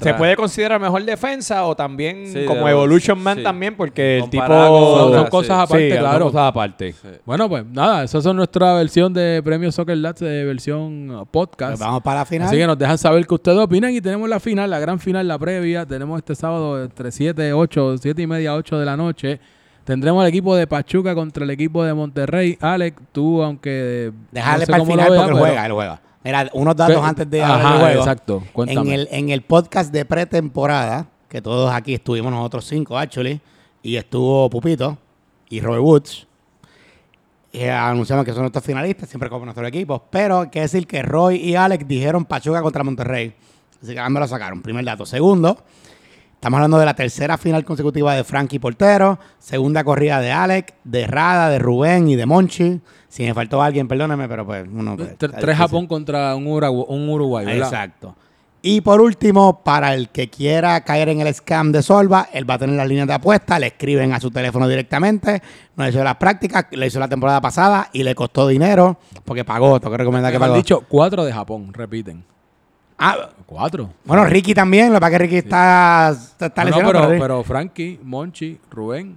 se 0.00 0.14
puede 0.14 0.36
considerar 0.36 0.80
mejor 0.80 1.02
defensa 1.04 1.64
o 1.66 1.74
también 1.74 2.26
Sí, 2.32 2.44
como 2.46 2.66
de- 2.66 2.72
Evolution 2.72 3.18
Man 3.22 3.38
sí. 3.38 3.42
también, 3.42 3.74
porque 3.76 4.18
el 4.18 4.28
tipo... 4.30 4.44
Con 4.46 4.56
Son, 4.56 5.08
otras, 5.08 5.30
cosas 5.30 5.56
sí. 5.56 5.62
aparte, 5.64 5.90
Sí, 5.92 5.98
claro. 5.98 6.18
son 6.24 6.32
cosas 6.32 6.48
aparte. 6.48 6.92
Sí. 6.92 7.08
Bueno, 7.24 7.48
pues 7.48 7.64
nada, 7.66 8.04
esa 8.04 8.18
es 8.18 8.24
nuestra 8.26 8.74
versión 8.74 9.12
de 9.14 9.40
Premio 9.44 9.72
Soccer 9.72 9.96
Lads 9.96 10.20
de 10.20 10.44
versión 10.44 11.10
uh, 11.10 11.26
podcast. 11.26 11.72
Pues 11.72 11.80
vamos 11.80 12.02
para 12.02 12.20
la 12.20 12.24
final. 12.26 12.48
Así 12.48 12.56
que 12.56 12.66
nos 12.66 12.78
dejan 12.78 12.98
saber 12.98 13.26
qué 13.26 13.34
ustedes 13.34 13.58
opinan 13.58 13.92
y 13.94 14.00
tenemos 14.00 14.28
la 14.28 14.40
final, 14.40 14.68
la 14.70 14.78
gran 14.78 14.98
final, 14.98 15.26
la 15.26 15.38
previa. 15.38 15.86
Tenemos 15.86 16.18
este 16.18 16.34
sábado 16.34 16.82
entre 16.82 17.10
7, 17.10 17.52
8, 17.52 17.96
7 17.98 18.22
y 18.22 18.26
media, 18.26 18.54
8 18.54 18.78
de 18.78 18.84
la 18.86 18.96
noche. 18.96 19.40
Tendremos 19.84 20.22
al 20.22 20.28
equipo 20.28 20.54
de 20.54 20.66
Pachuca 20.66 21.14
contra 21.14 21.44
el 21.44 21.50
equipo 21.50 21.82
de 21.84 21.92
Monterrey. 21.94 22.56
Alex, 22.60 23.00
tú, 23.12 23.42
aunque. 23.42 24.12
Dejarle 24.30 24.60
no 24.60 24.66
sé 24.66 24.72
para 24.72 24.82
el 24.82 24.88
final 24.88 25.06
porque 25.08 25.20
él 25.20 25.26
pero- 25.26 25.38
juega, 25.38 25.66
él 25.66 25.72
juega. 25.72 26.00
Mira, 26.24 26.50
unos 26.52 26.76
datos 26.76 26.96
¿Qué? 27.00 27.02
antes 27.04 27.30
de 27.30 27.42
Ajá, 27.42 27.78
juego. 27.80 27.98
exacto. 27.98 28.42
Cuéntame. 28.52 28.94
En 28.94 29.00
el, 29.00 29.08
en 29.10 29.30
el 29.30 29.42
podcast 29.42 29.92
de 29.92 30.04
pretemporada, 30.04 31.06
que 31.28 31.42
todos 31.42 31.72
aquí 31.72 31.94
estuvimos 31.94 32.30
nosotros 32.30 32.64
cinco, 32.64 32.96
actually, 32.96 33.40
y 33.82 33.96
estuvo 33.96 34.48
Pupito 34.48 34.96
y 35.48 35.60
Robert 35.60 35.82
Woods, 35.82 36.28
eh, 37.52 37.70
anunciamos 37.70 38.24
que 38.24 38.32
son 38.32 38.42
nuestros 38.42 38.64
finalistas, 38.64 39.08
siempre 39.08 39.28
como 39.28 39.44
nuestros 39.46 39.66
equipos, 39.66 40.00
pero 40.10 40.42
hay 40.42 40.48
que 40.48 40.60
decir 40.60 40.86
que 40.86 41.02
Roy 41.02 41.36
y 41.36 41.56
Alex 41.56 41.86
dijeron 41.88 42.24
Pachuca 42.24 42.62
contra 42.62 42.84
Monterrey. 42.84 43.34
Así 43.82 43.92
que 43.92 43.98
ambos 43.98 44.20
lo 44.20 44.28
sacaron, 44.28 44.62
primer 44.62 44.84
dato. 44.84 45.04
Segundo, 45.04 45.58
estamos 46.42 46.56
hablando 46.58 46.78
de 46.80 46.86
la 46.86 46.94
tercera 46.94 47.38
final 47.38 47.64
consecutiva 47.64 48.16
de 48.16 48.24
Frankie 48.24 48.58
Portero, 48.58 49.16
segunda 49.38 49.84
corrida 49.84 50.20
de 50.20 50.32
Alex, 50.32 50.74
de 50.82 51.06
Rada, 51.06 51.48
de 51.48 51.60
Rubén 51.60 52.08
y 52.08 52.16
de 52.16 52.26
Monchi. 52.26 52.80
Si 53.08 53.22
me 53.22 53.32
faltó 53.32 53.62
alguien, 53.62 53.86
perdóneme, 53.86 54.28
pero 54.28 54.44
pues 54.44 54.66
uno... 54.68 54.96
pues, 54.96 55.16
Tres. 55.18 55.56
Japón 55.56 55.86
contra 55.86 56.34
un 56.34 56.48
Uruguay, 56.48 56.84
un 56.88 57.08
Uruguay 57.08 57.46
¿verdad? 57.46 57.68
Exacto. 57.68 58.16
Y 58.60 58.80
por 58.80 59.00
último, 59.00 59.62
para 59.62 59.94
el 59.94 60.08
que 60.08 60.30
quiera 60.30 60.80
caer 60.80 61.10
en 61.10 61.20
el 61.20 61.32
scam 61.32 61.70
de 61.70 61.80
Solva, 61.80 62.28
él 62.32 62.48
va 62.50 62.54
a 62.54 62.58
tener 62.58 62.74
las 62.74 62.88
líneas 62.88 63.06
de 63.06 63.14
apuesta, 63.14 63.60
le 63.60 63.68
escriben 63.68 64.12
a 64.12 64.18
su 64.18 64.32
teléfono 64.32 64.66
directamente, 64.66 65.40
no 65.76 65.86
hizo 65.86 66.02
las 66.02 66.16
prácticas, 66.16 66.66
lo 66.72 66.84
hizo 66.84 66.98
la 66.98 67.06
temporada 67.06 67.40
pasada 67.40 67.88
y 67.92 68.02
le 68.02 68.16
costó 68.16 68.48
dinero 68.48 68.96
porque 69.24 69.44
pagó, 69.44 69.78
tengo 69.78 69.92
que 69.92 69.98
recomendar 69.98 70.32
que 70.32 70.40
Me 70.40 70.46
han 70.46 70.50
pagó. 70.50 70.60
dicho 70.60 70.82
cuatro 70.88 71.24
de 71.24 71.32
Japón, 71.32 71.72
repiten. 71.72 72.24
Ah, 73.04 73.30
Cuatro. 73.46 73.90
bueno, 74.04 74.24
Ricky 74.26 74.54
también, 74.54 74.88
lo 74.88 74.94
que 74.94 75.00
pasa 75.00 75.12
es 75.12 75.18
que 75.18 75.24
Ricky 75.24 75.36
está, 75.38 76.10
está, 76.40 76.64
No, 76.64 76.76
pero, 76.86 77.08
pero- 77.18 77.44
Frankie, 77.44 77.98
Monchi, 78.02 78.58
Rubén 78.70 79.16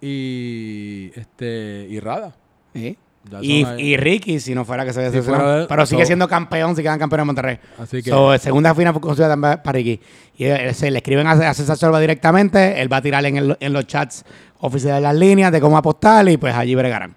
y 0.00 1.10
este 1.14 1.86
y 1.88 1.98
Rada. 2.00 2.34
Sí. 2.74 2.96
Y, 3.42 3.64
y 3.78 3.96
Ricky, 3.96 4.38
si 4.38 4.54
no 4.54 4.64
fuera 4.64 4.84
que 4.84 4.92
se 4.92 5.00
fuera 5.00 5.10
lesionado. 5.10 5.58
de- 5.62 5.66
Pero 5.66 5.84
sigue 5.86 6.02
so- 6.02 6.06
siendo 6.06 6.28
campeón 6.28 6.76
si 6.76 6.82
quedan 6.82 6.98
campeón 6.98 7.22
en 7.22 7.26
Monterrey. 7.26 7.58
Así 7.76 8.00
que- 8.02 8.10
So, 8.10 8.38
segunda 8.38 8.72
final 8.74 8.92
fue 8.92 9.00
conseguida 9.02 9.30
también 9.30 9.58
para 9.64 9.72
Ricky. 9.76 10.00
Y 10.36 10.44
eh, 10.44 10.72
se 10.74 10.90
le 10.92 10.98
escriben 10.98 11.26
a, 11.26 11.32
a 11.32 11.54
César 11.54 11.76
Sorba 11.76 11.98
directamente. 11.98 12.80
Él 12.80 12.92
va 12.92 12.98
a 12.98 13.02
tirar 13.02 13.24
en, 13.26 13.36
el- 13.36 13.56
en 13.58 13.72
los 13.72 13.84
chats 13.86 14.24
oficiales 14.60 15.02
las 15.02 15.16
líneas 15.16 15.50
de 15.50 15.60
cómo 15.60 15.76
apostar 15.76 16.28
y 16.28 16.36
pues 16.36 16.54
allí 16.54 16.76
bregarán. 16.76 17.16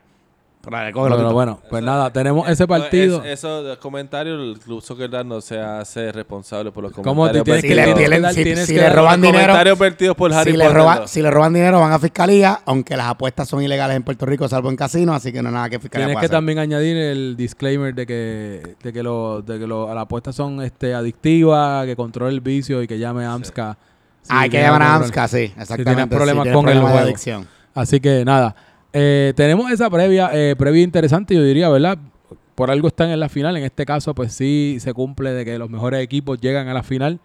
Pero 0.62 0.76
dale, 0.76 0.91
cógelo, 0.91 1.15
Tito. 1.15 1.32
bueno, 1.34 1.60
pues 1.69 1.82
nada, 1.82 2.12
tenemos 2.12 2.48
ese 2.50 2.67
partido. 2.67 3.24
Es- 3.24 3.39
eso 3.39 3.62
los 3.62 3.78
comentarios, 3.78 4.38
el 4.41 4.60
Club 4.60 4.82
Soccer 4.82 5.10
Dad 5.10 5.24
no 5.24 5.39
se 5.39 5.58
hace 5.58 6.12
responsable 6.12 6.69
por 6.74 6.84
los 6.84 6.91
¿Cómo 6.91 7.06
te 7.06 7.39
comentarios. 7.39 7.43
tienes 7.45 7.62
Si 7.62 7.67
que 7.69 7.76
le, 7.76 7.93
tienes 7.93 8.36
si- 8.36 8.43
tienes 8.43 8.65
si 8.67 8.74
que 8.74 8.82
le 8.82 8.89
roban 8.89 9.22
los 9.22 9.32
dinero, 9.32 9.54
por 10.17 10.34
Harry 10.34 10.52
si 10.52 10.58
le, 10.58 10.67
roba- 10.69 10.95
no. 11.00 11.08
si 11.08 11.22
le 11.22 11.32
roban 11.32 11.54
dinero 11.54 11.80
van 11.80 11.93
a 11.93 11.98
fiscalía, 12.00 12.60
aunque 12.65 12.98
las 12.98 13.08
apuestas 13.08 13.48
son 13.48 13.63
ilegales 13.63 13.95
en 13.95 14.04
Puerto 14.04 14.26
Rico, 14.26 14.50
salvo 14.50 14.69
en 14.69 14.76
casino, 14.76 15.13
así 15.13 15.32
que 15.32 15.41
no 15.41 15.48
hay 15.48 15.56
nada 15.56 15.69
que 15.69 15.80
fiscalía 15.80 16.08
Tienes 16.08 16.19
que 16.19 16.26
hacer. 16.26 16.36
también 16.38 16.60
añadir 16.60 16.98
el 16.98 17.38
disclaimer 17.38 17.95
de 17.95 18.06
que, 18.06 18.76
de 18.84 18.93
que, 18.93 19.02
lo, 19.02 19.41
de 19.41 19.60
que 19.60 19.65
lo- 19.65 19.88
las 19.93 20.04
apuestas 20.04 20.36
son 20.36 20.62
este, 20.62 20.93
adictivas, 20.93 21.86
que 21.86 21.95
controle 21.95 22.34
el 22.34 22.41
vicio 22.41 22.84
y 22.84 22.88
que 22.88 23.00
llame 23.00 23.24
a 23.24 23.32
AMSCA. 23.34 23.78
si 24.24 24.28
Ah, 24.34 24.41
hay 24.41 24.50
que 24.50 24.60
llamar 24.62 24.82
a 24.82 24.95
AMSCA, 24.95 25.28
sí, 25.30 25.38
exactamente. 25.58 25.86
tienes 25.86 26.08
problemas 26.08 26.43
tienes 26.43 26.58
con 26.62 26.67
el 26.69 26.82
juego. 26.82 26.98
adicción. 26.98 27.48
Así 27.74 28.02
que 28.02 28.26
nada, 28.26 28.54
eh, 28.93 29.34
tenemos 29.36 29.71
esa 29.71 29.89
previa, 29.89 30.30
eh, 30.34 30.56
previa 30.58 30.84
interesante, 30.84 31.36
yo 31.36 31.43
diría, 31.43 31.69
¿verdad? 31.69 31.97
Por 32.56 32.71
algo 32.71 32.88
están 32.89 33.10
en 33.10 33.19
la 33.19 33.30
final, 33.30 33.56
en 33.58 33.63
este 33.63 33.86
caso 33.86 34.13
pues 34.13 34.34
sí 34.34 34.78
se 34.80 34.93
cumple 34.93 35.32
de 35.32 35.45
que 35.45 35.58
los 35.58 35.69
mejores 35.69 36.02
equipos 36.04 36.39
llegan 36.41 36.67
a 36.67 36.73
la 36.73 36.84
final, 36.84 37.19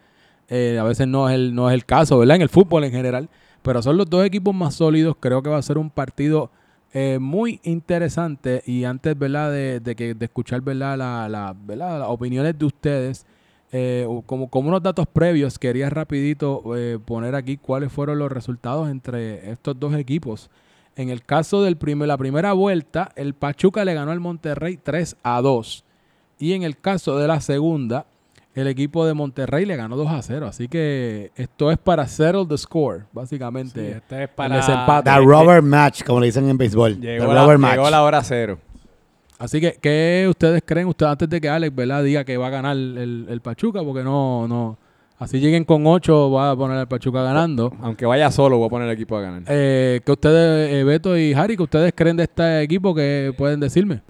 Eh, 0.47 0.77
a 0.79 0.83
veces 0.83 1.07
no 1.07 1.27
es, 1.27 1.33
el, 1.35 1.55
no 1.55 1.69
es 1.69 1.73
el 1.73 1.85
caso, 1.85 2.19
¿verdad? 2.19 2.35
En 2.35 2.43
el 2.43 2.49
fútbol 2.49 2.83
en 2.83 2.91
general, 2.91 3.29
pero 3.63 3.81
son 3.81 3.97
los 3.97 4.07
dos 4.07 4.23
equipos 4.25 4.53
más 4.53 4.75
sólidos, 4.75 5.15
creo 5.19 5.41
que 5.41 5.49
va 5.49 5.57
a 5.57 5.61
ser 5.63 5.79
un 5.79 5.89
partido 5.89 6.51
eh, 6.93 7.17
muy 7.19 7.59
interesante 7.63 8.61
y 8.67 8.83
antes, 8.85 9.17
¿verdad? 9.17 9.51
De, 9.51 9.79
de 9.79 9.95
que, 9.95 10.13
de 10.13 10.25
escuchar, 10.25 10.61
¿verdad? 10.61 10.97
La, 10.99 11.27
la- 11.29 11.55
¿verdad? 11.65 11.99
Las 11.99 12.09
opiniones 12.09 12.57
de 12.59 12.65
ustedes, 12.65 13.25
eh, 13.71 14.05
como, 14.27 14.49
como 14.49 14.69
unos 14.69 14.83
datos 14.83 15.07
previos, 15.11 15.57
quería 15.57 15.89
rapidito 15.89 16.61
eh, 16.77 16.99
poner 17.03 17.33
aquí 17.35 17.57
cuáles 17.57 17.91
fueron 17.91 18.19
los 18.19 18.31
resultados 18.31 18.89
entre 18.89 19.49
estos 19.51 19.79
dos 19.79 19.95
equipos. 19.95 20.49
En 20.95 21.09
el 21.09 21.23
caso 21.23 21.61
de 21.61 21.75
la 22.07 22.17
primera 22.17 22.53
vuelta, 22.53 23.11
el 23.15 23.33
Pachuca 23.33 23.83
le 23.83 23.93
ganó 23.93 24.11
al 24.11 24.19
Monterrey 24.19 24.77
3 24.81 25.17
a 25.23 25.41
2. 25.41 25.83
Y 26.39 26.53
en 26.53 26.63
el 26.63 26.77
caso 26.77 27.17
de 27.17 27.27
la 27.27 27.41
segunda, 27.41 28.05
el 28.53 28.67
equipo 28.67 29.05
de 29.05 29.13
Monterrey 29.13 29.65
le 29.65 29.75
ganó 29.75 29.97
2 29.97 30.07
a 30.09 30.21
0. 30.21 30.47
Así 30.47 30.69
que 30.69 31.31
esto 31.35 31.69
es 31.71 31.77
para 31.77 32.07
settle 32.07 32.45
the 32.47 32.57
score, 32.57 33.03
básicamente. 33.11 33.91
este 33.97 34.23
es 34.23 34.29
para- 34.29 34.55
desempate. 34.55 35.09
The 35.09 35.17
rubber 35.19 35.61
match, 35.61 36.03
como 36.03 36.21
le 36.21 36.27
dicen 36.27 36.47
en 36.49 36.57
béisbol. 36.57 36.99
The 36.99 37.07
Llegó, 37.19 37.33
la, 37.33 37.57
match. 37.57 37.73
llegó 37.75 37.89
la 37.89 38.03
hora 38.03 38.23
cero. 38.23 38.57
Así 39.37 39.59
que, 39.59 39.77
¿qué 39.81 40.25
ustedes 40.29 40.63
creen? 40.65 40.87
Ustedes, 40.87 41.11
antes 41.11 41.29
de 41.29 41.41
que 41.41 41.49
Alex 41.49 41.75
¿verdad? 41.75 42.01
diga 42.03 42.23
que 42.23 42.37
va 42.37 42.47
a 42.47 42.51
ganar 42.51 42.77
el, 42.77 43.25
el 43.29 43.41
Pachuca, 43.41 43.83
porque 43.83 44.01
no, 44.01 44.47
no. 44.47 44.77
Así 45.17 45.39
lleguen 45.39 45.63
con 45.63 45.87
8, 45.87 46.29
va 46.31 46.51
a 46.51 46.55
poner 46.57 46.77
al 46.77 46.87
Pachuca 46.89 47.23
ganando. 47.23 47.71
Aunque 47.81 48.05
vaya 48.05 48.29
solo, 48.31 48.57
voy 48.57 48.67
a 48.67 48.69
poner 48.69 48.87
el 48.89 48.93
equipo 48.93 49.15
a 49.15 49.21
ganar. 49.21 49.43
Eh, 49.47 50.01
¿Qué 50.05 50.11
ustedes, 50.11 50.73
eh, 50.73 50.83
Beto 50.83 51.17
y 51.17 51.33
Harry, 51.33 51.55
que 51.55 51.63
ustedes 51.63 51.93
creen 51.95 52.17
de 52.17 52.23
este 52.23 52.61
equipo 52.61 52.93
que 52.93 53.33
pueden 53.37 53.59
decirme? 53.61 54.01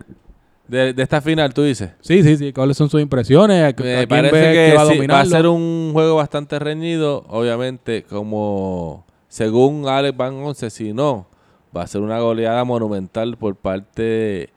De, 0.67 0.93
de 0.93 1.03
esta 1.03 1.21
final, 1.21 1.53
tú 1.53 1.61
dices. 1.61 1.91
Sí, 2.01 2.23
sí, 2.23 2.37
sí. 2.37 2.51
¿Cuáles 2.51 2.75
son 2.75 2.89
sus 2.89 2.99
impresiones? 2.99 3.61
¿A- 3.61 3.65
a 3.67 3.69
Me 3.69 3.75
quién 3.75 4.07
parece 4.09 4.31
ve 4.35 4.53
que, 4.53 4.73
va 4.75 4.81
a 4.81 4.85
sí, 4.85 4.87
va 4.87 4.93
a 4.93 4.95
dominarlo? 4.95 5.31
ser 5.31 5.47
un 5.47 5.89
juego 5.93 6.15
bastante 6.15 6.57
reñido. 6.57 7.23
Obviamente, 7.29 8.01
como 8.03 9.05
según 9.27 9.87
Alex 9.87 10.17
Van 10.17 10.33
Once, 10.33 10.71
si 10.71 10.91
no, 10.91 11.27
va 11.75 11.83
a 11.83 11.87
ser 11.87 12.01
una 12.01 12.17
goleada 12.19 12.63
monumental 12.63 13.37
por 13.37 13.55
parte 13.55 14.49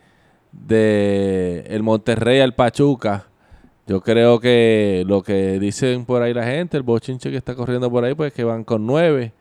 de 0.53 1.65
el 1.69 1.83
Monterrey 1.83 2.41
al 2.41 2.55
Pachuca. 2.55 3.27
Yo 3.89 4.03
creo 4.03 4.39
que 4.39 5.03
lo 5.07 5.23
que 5.23 5.59
dicen 5.59 6.05
por 6.05 6.21
ahí 6.21 6.35
la 6.35 6.45
gente, 6.45 6.77
el 6.77 6.83
bochinche 6.83 7.31
que 7.31 7.39
está 7.39 7.55
corriendo 7.55 7.91
por 7.91 8.05
ahí, 8.05 8.15
pues 8.15 8.35
que 8.35 8.45
van 8.45 8.63
con 8.63 8.87
nueve. 8.87 9.33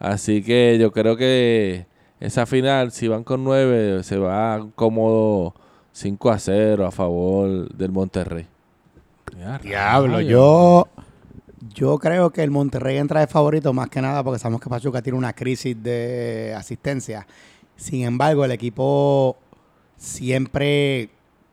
Así 0.00 0.42
que 0.42 0.76
yo 0.80 0.90
creo 0.90 1.16
que 1.16 1.86
esa 2.18 2.44
final, 2.44 2.90
si 2.90 3.06
van 3.06 3.22
con 3.22 3.44
nueve, 3.44 4.02
se 4.02 4.18
va 4.18 4.66
cómodo 4.74 5.54
5 5.92 6.30
a 6.30 6.38
0 6.40 6.84
a 6.84 6.90
favor 6.90 7.68
del 7.72 7.92
Monterrey. 7.92 8.48
Diablo, 9.62 10.20
yo, 10.20 10.88
yo 11.72 11.96
creo 11.98 12.30
que 12.30 12.42
el 12.42 12.50
Monterrey 12.50 12.96
entra 12.96 13.20
de 13.20 13.28
favorito 13.28 13.72
más 13.72 13.88
que 13.88 14.02
nada 14.02 14.24
porque 14.24 14.40
sabemos 14.40 14.60
que 14.60 14.68
Pachuca 14.68 15.00
tiene 15.00 15.16
una 15.16 15.32
crisis 15.32 15.80
de 15.80 16.54
asistencia. 16.56 17.24
Sin 17.76 18.02
embargo, 18.02 18.44
el 18.44 18.50
equipo 18.50 19.36
siempre 19.96 21.10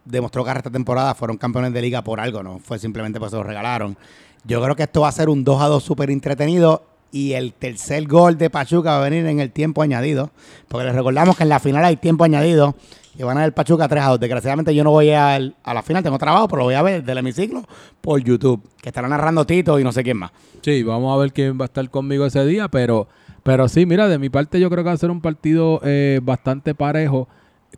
demostró 0.10 0.44
que 0.44 0.52
esta 0.52 0.70
temporada 0.70 1.14
fueron 1.16 1.38
campeones 1.38 1.74
de 1.74 1.82
liga 1.82 2.04
por 2.04 2.20
algo, 2.20 2.44
no 2.44 2.60
fue 2.60 2.80
simplemente 2.80 3.20
porque 3.20 3.32
se 3.32 3.38
lo 3.38 3.44
regalaron. 3.44 3.98
Yo 4.46 4.62
creo 4.62 4.76
que 4.76 4.84
esto 4.84 5.02
va 5.02 5.10
a 5.10 5.12
ser 5.12 5.30
un 5.30 5.44
2 5.44 5.62
a 5.62 5.68
2 5.68 5.84
súper 5.84 6.10
entretenido 6.12 6.84
y 7.12 7.34
el 7.34 7.54
tercer 7.54 8.08
gol 8.08 8.38
de 8.38 8.50
Pachuca 8.50 8.92
va 8.92 8.98
a 9.00 9.10
venir 9.10 9.26
en 9.26 9.40
el 9.40 9.52
tiempo 9.52 9.82
añadido, 9.82 10.32
porque 10.68 10.86
les 10.86 10.96
recordamos 10.96 11.36
que 11.36 11.44
en 11.44 11.50
la 11.50 11.60
final 11.60 11.84
hay 11.84 11.98
tiempo 11.98 12.24
añadido 12.24 12.76
y 13.18 13.24
van 13.24 13.38
a 13.38 13.42
ver 13.42 13.54
Pachuca 13.54 13.88
3 13.88 14.04
a 14.04 14.08
2. 14.10 14.20
Desgraciadamente 14.20 14.74
yo 14.74 14.84
no 14.84 14.92
voy 14.92 15.10
al- 15.12 15.56
a, 15.64 15.74
la 15.74 15.82
final, 15.82 16.04
tengo 16.04 16.18
trabajo, 16.18 16.48
pero 16.48 16.60
lo 16.60 16.64
voy 16.66 16.76
a 16.76 16.82
ver 16.82 17.04
del 17.04 17.18
hemiciclo 17.18 17.64
por 18.00 18.22
YouTube, 18.24 18.62
que 18.82 18.90
estará 18.90 19.08
narrando 19.08 19.46
Tito 19.46 19.80
y 19.80 19.84
no 19.84 19.92
sé 19.92 20.04
quién 20.04 20.18
más. 20.18 20.32
Sí, 20.62 20.84
vamos 20.84 21.14
a 21.14 21.18
ver 21.20 21.34
quién 21.34 21.58
va 21.60 21.64
a 21.64 21.66
estar 21.66 21.90
conmigo 21.90 22.26
ese 22.26 22.46
día, 22.46 22.68
pero, 22.70 23.08
pero 23.44 23.68
sí, 23.68 23.86
mira, 23.86 24.08
de 24.08 24.20
mi 24.20 24.30
parte 24.30 24.60
yo 24.60 24.70
creo 24.70 24.84
que 24.84 24.90
va 24.90 24.94
a 24.94 24.98
ser 24.98 25.12
un 25.12 25.20
partido 25.22 25.82
eh, 25.84 26.20
bastante 26.24 26.76
parejo. 26.76 27.28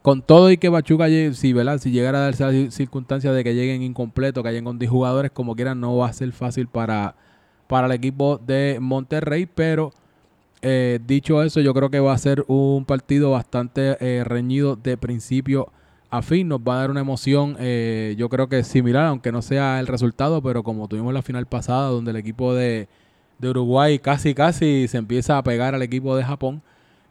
Con 0.02 0.22
todo 0.22 0.50
y 0.50 0.58
que 0.58 0.72
Pachuca, 0.72 1.06
si, 1.34 1.54
¿verdad? 1.54 1.78
si 1.78 1.92
llegara 1.92 2.20
a 2.20 2.22
darse 2.22 2.44
la 2.44 2.52
ci- 2.52 2.72
circunstancia 2.72 3.32
de 3.34 3.44
que 3.44 3.54
lleguen 3.54 3.84
incompletos, 3.84 4.42
que 4.44 4.50
lleguen 4.50 4.64
con 4.64 4.80
10 4.80 4.90
jugadores, 4.90 5.32
como 5.32 5.56
quieran, 5.56 5.80
no 5.80 5.96
va 5.98 6.08
a 6.08 6.14
ser 6.14 6.32
fácil 6.32 6.68
para, 6.68 7.16
para 7.68 7.88
el 7.88 7.94
equipo 7.94 8.38
de 8.40 8.78
Monterrey, 8.82 9.46
pero 9.46 9.92
eh, 10.62 11.00
dicho 11.06 11.44
eso, 11.44 11.60
yo 11.60 11.74
creo 11.74 11.90
que 11.92 12.00
va 12.00 12.14
a 12.14 12.18
ser 12.18 12.44
un 12.48 12.86
partido 12.86 13.32
bastante 13.32 13.98
eh, 14.00 14.24
reñido 14.24 14.76
de 14.76 14.98
principio 14.98 15.72
a 16.10 16.22
fin. 16.22 16.48
Nos 16.48 16.62
va 16.62 16.76
a 16.76 16.80
dar 16.82 16.92
una 16.92 17.02
emoción, 17.02 17.58
eh, 17.60 18.16
yo 18.18 18.30
creo 18.30 18.48
que 18.50 18.64
similar, 18.64 19.06
aunque 19.08 19.32
no 19.32 19.42
sea 19.42 19.80
el 19.80 19.88
resultado, 19.88 20.42
pero 20.42 20.64
como 20.64 20.88
tuvimos 20.88 21.14
la 21.14 21.22
final 21.22 21.46
pasada, 21.48 21.90
donde 21.90 22.12
el 22.12 22.18
equipo 22.18 22.54
de, 22.56 22.88
de 23.40 23.50
Uruguay 23.50 24.00
casi, 24.00 24.34
casi 24.34 24.88
se 24.88 24.98
empieza 24.98 25.38
a 25.38 25.44
pegar 25.44 25.76
al 25.76 25.82
equipo 25.84 26.16
de 26.16 26.24
Japón. 26.24 26.62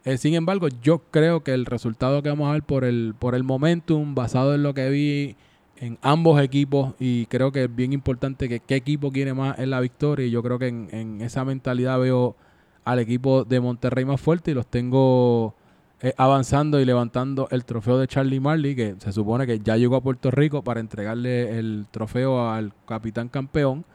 Eh, 0.03 0.17
sin 0.17 0.33
embargo, 0.33 0.67
yo 0.81 0.99
creo 1.11 1.43
que 1.43 1.53
el 1.53 1.65
resultado 1.65 2.23
que 2.23 2.29
vamos 2.29 2.49
a 2.49 2.53
ver 2.53 2.63
por 2.63 2.83
el, 2.83 3.13
por 3.17 3.35
el 3.35 3.43
momentum, 3.43 4.15
basado 4.15 4.55
en 4.55 4.63
lo 4.63 4.73
que 4.73 4.89
vi 4.89 5.35
en 5.77 5.97
ambos 6.01 6.41
equipos, 6.41 6.93
y 6.99 7.25
creo 7.27 7.51
que 7.51 7.65
es 7.65 7.75
bien 7.75 7.93
importante 7.93 8.49
que 8.49 8.59
qué 8.59 8.75
equipo 8.75 9.11
quiere 9.11 9.33
más 9.33 9.59
en 9.59 9.69
la 9.69 9.79
victoria, 9.79 10.25
y 10.25 10.31
yo 10.31 10.41
creo 10.43 10.59
que 10.59 10.67
en, 10.67 10.87
en 10.91 11.21
esa 11.21 11.45
mentalidad 11.45 11.99
veo 11.99 12.35
al 12.83 12.99
equipo 12.99 13.43
de 13.43 13.59
Monterrey 13.59 14.05
más 14.05 14.19
fuerte 14.19 14.51
y 14.51 14.53
los 14.53 14.67
tengo 14.67 15.55
eh, 16.03 16.15
avanzando 16.17 16.79
y 16.79 16.85
levantando 16.85 17.47
el 17.51 17.63
trofeo 17.63 17.99
de 17.99 18.07
Charlie 18.07 18.39
Marley, 18.39 18.75
que 18.75 18.95
se 18.97 19.11
supone 19.11 19.45
que 19.45 19.59
ya 19.59 19.77
llegó 19.77 19.95
a 19.95 20.01
Puerto 20.01 20.31
Rico 20.31 20.63
para 20.63 20.79
entregarle 20.79 21.59
el 21.59 21.85
trofeo 21.91 22.49
al 22.49 22.73
capitán 22.87 23.29
campeón. 23.29 23.85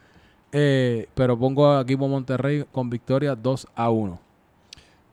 Eh, 0.52 1.08
pero 1.14 1.36
pongo 1.36 1.68
a 1.68 1.80
equipo 1.80 2.06
Monterrey 2.06 2.64
con 2.70 2.88
victoria 2.90 3.34
2 3.34 3.66
a 3.74 3.90
1. 3.90 4.25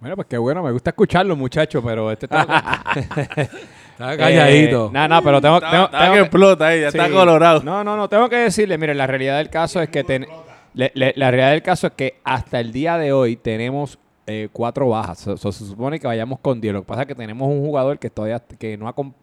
Bueno, 0.03 0.17
pues 0.17 0.27
qué 0.27 0.37
bueno, 0.37 0.61
me 0.61 0.69
gusta 0.73 0.89
escucharlo, 0.89 1.33
muchachos, 1.37 1.81
pero 1.85 2.11
este 2.11 2.25
está... 2.25 2.83
Está 3.93 4.17
calladito. 4.17 4.89
no, 4.91 5.07
no, 5.07 5.21
pero 5.23 5.39
tengo, 5.39 5.55
Está, 5.55 5.71
tengo- 5.71 5.85
está 5.85 5.99
tengo 5.99 6.11
que 6.11 6.17
que- 6.17 6.23
explota 6.23 6.67
ahí, 6.67 6.81
ya 6.81 6.87
está 6.89 7.09
colorado. 7.09 7.61
No, 7.63 7.85
no, 7.85 7.95
no, 7.95 8.09
tengo 8.09 8.27
que 8.27 8.35
decirle, 8.35 8.77
mire, 8.77 8.93
la 8.95 9.07
realidad 9.07 9.37
del 9.37 9.49
caso 9.49 9.81
es 9.81 9.87
que 9.87 10.03
ten- 10.03 10.27
le- 10.73 10.91
le- 10.93 11.13
la 11.15 11.31
realidad 11.31 11.51
del 11.51 11.61
caso 11.61 11.87
es 11.87 11.93
que 11.93 12.19
hasta 12.25 12.59
el 12.59 12.73
día 12.73 12.97
de 12.97 13.13
hoy 13.13 13.37
tenemos 13.37 13.97
eh, 14.27 14.49
cuatro 14.51 14.89
bajas. 14.89 15.19
So- 15.19 15.37
so- 15.37 15.51
se 15.53 15.63
supone 15.65 15.99
que 16.01 16.07
vayamos 16.07 16.39
con 16.39 16.59
10. 16.59 16.73
Lo 16.73 16.81
que 16.81 16.87
pasa 16.87 17.01
es 17.03 17.07
que 17.07 17.15
tenemos 17.15 17.47
un 17.47 17.61
jugador 17.63 17.97
que 17.97 18.09
todavía 18.09 18.39
que 18.59 18.75
no 18.77 18.89
ha 18.89 18.93
com- 18.93 19.13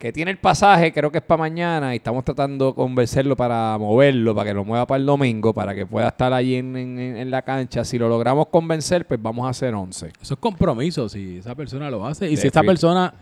que 0.00 0.14
tiene 0.14 0.30
el 0.30 0.38
pasaje, 0.38 0.94
creo 0.94 1.12
que 1.12 1.18
es 1.18 1.24
para 1.24 1.40
mañana, 1.40 1.92
y 1.92 1.98
estamos 1.98 2.24
tratando 2.24 2.68
de 2.68 2.74
convencerlo 2.74 3.36
para 3.36 3.76
moverlo, 3.78 4.34
para 4.34 4.48
que 4.48 4.54
lo 4.54 4.64
mueva 4.64 4.86
para 4.86 4.98
el 4.98 5.04
domingo, 5.04 5.52
para 5.52 5.74
que 5.74 5.84
pueda 5.84 6.08
estar 6.08 6.32
allí 6.32 6.54
en, 6.54 6.74
en- 6.74 6.98
en 7.18 7.30
la 7.30 7.42
cancha. 7.42 7.84
Si 7.84 7.98
lo 7.98 8.08
logramos 8.08 8.46
convencer, 8.48 9.06
pues 9.06 9.20
vamos 9.22 9.46
a 9.46 9.50
hacer 9.50 9.74
11. 9.74 10.10
Eso 10.22 10.34
es 10.34 10.40
compromiso 10.40 11.06
si 11.10 11.36
esa 11.36 11.54
persona 11.54 11.90
lo 11.90 12.06
hace. 12.06 12.30
Y 12.30 12.38
si 12.38 12.44
Defi- 12.44 12.50
esa 12.50 12.62
persona 12.62 13.12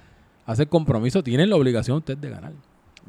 hace 0.46 0.62
el 0.62 0.68
compromiso, 0.68 1.20
tienen 1.20 1.50
la 1.50 1.56
obligación 1.56 1.96
usted 1.96 2.16
de 2.16 2.30
ganar. 2.30 2.52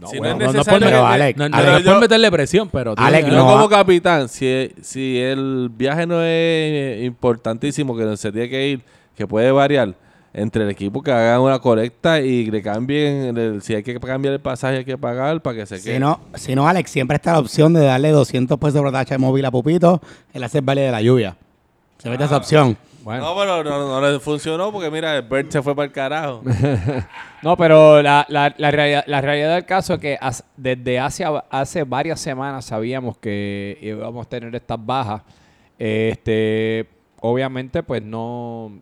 Si 0.09 0.17
bueno, 0.17 0.35
no 0.35 0.39
es 0.39 0.39
no, 0.39 0.45
no 0.47 0.53
necesario 0.53 0.79
por- 0.79 0.87
pero 0.87 1.05
Alex, 1.05 1.37
No, 1.37 1.49
no, 1.49 1.55
Alex, 1.57 1.71
no 1.73 1.79
yo- 1.79 1.91
por 1.91 2.01
meterle 2.01 2.31
presión, 2.31 2.69
pero 2.71 2.95
tiene 2.95 3.07
Alex, 3.07 3.25
que 3.25 3.31
Yo 3.31 3.37
no. 3.37 3.47
como 3.53 3.69
capitán, 3.69 4.29
si, 4.29 4.71
si 4.81 5.19
el 5.19 5.69
viaje 5.71 6.07
no 6.07 6.23
es 6.23 7.03
importantísimo, 7.03 7.95
que 7.95 8.17
se 8.17 8.31
tiene 8.31 8.49
que 8.49 8.67
ir, 8.67 8.81
que 9.15 9.27
puede 9.27 9.51
variar 9.51 9.93
entre 10.33 10.63
el 10.63 10.69
equipo 10.69 11.01
que 11.01 11.11
hagan 11.11 11.41
una 11.41 11.59
colecta 11.59 12.19
y 12.21 12.49
le 12.51 12.61
cambien, 12.61 13.37
el- 13.37 13.61
si 13.61 13.73
hay 13.75 13.83
que 13.83 13.99
cambiar 13.99 14.33
el 14.35 14.39
pasaje 14.39 14.77
hay 14.77 14.85
que 14.85 14.97
pagar 14.97 15.41
para 15.41 15.57
que 15.57 15.65
se 15.65 15.81
quede. 15.81 15.93
Si 15.95 15.99
no, 15.99 16.19
si 16.35 16.55
no, 16.55 16.67
Alex, 16.67 16.91
siempre 16.91 17.15
está 17.15 17.33
la 17.33 17.39
opción 17.39 17.73
de 17.73 17.83
darle 17.85 18.09
200 18.11 18.57
pesos 18.59 18.81
por 18.81 18.91
tacha 18.91 19.15
de 19.15 19.19
móvil 19.19 19.45
a 19.45 19.51
Pupito, 19.51 20.01
el 20.33 20.43
hacer 20.43 20.61
valle 20.61 20.81
de 20.81 20.91
la 20.91 21.01
lluvia. 21.01 21.35
Se 21.97 22.09
mete 22.09 22.23
esa 22.23 22.37
opción. 22.37 22.77
Bueno. 23.01 23.23
No, 23.23 23.35
pero 23.39 23.63
no, 23.63 23.99
no 24.01 24.11
le 24.11 24.19
funcionó 24.19 24.71
porque 24.71 24.91
mira, 24.91 25.15
el 25.15 25.23
Bert 25.23 25.49
se 25.51 25.61
fue 25.63 25.73
para 25.75 25.85
el 25.87 25.91
carajo. 25.91 26.41
No, 27.41 27.55
pero 27.55 28.01
la, 28.01 28.25
la, 28.27 28.53
la, 28.57 28.69
realidad, 28.71 29.05
la 29.07 29.21
realidad 29.21 29.55
del 29.55 29.65
caso 29.65 29.93
es 29.93 29.99
que 30.01 30.17
as- 30.19 30.43
desde 30.57 30.99
hace, 30.99 31.23
hace 31.49 31.85
varias 31.85 32.19
semanas 32.19 32.65
sabíamos 32.65 33.17
que 33.17 33.77
íbamos 33.81 34.25
a 34.25 34.29
tener 34.29 34.53
estas 34.53 34.77
bajas. 34.85 35.21
Este, 35.77 36.87
obviamente, 37.21 37.81
pues 37.83 38.03
no. 38.03 38.73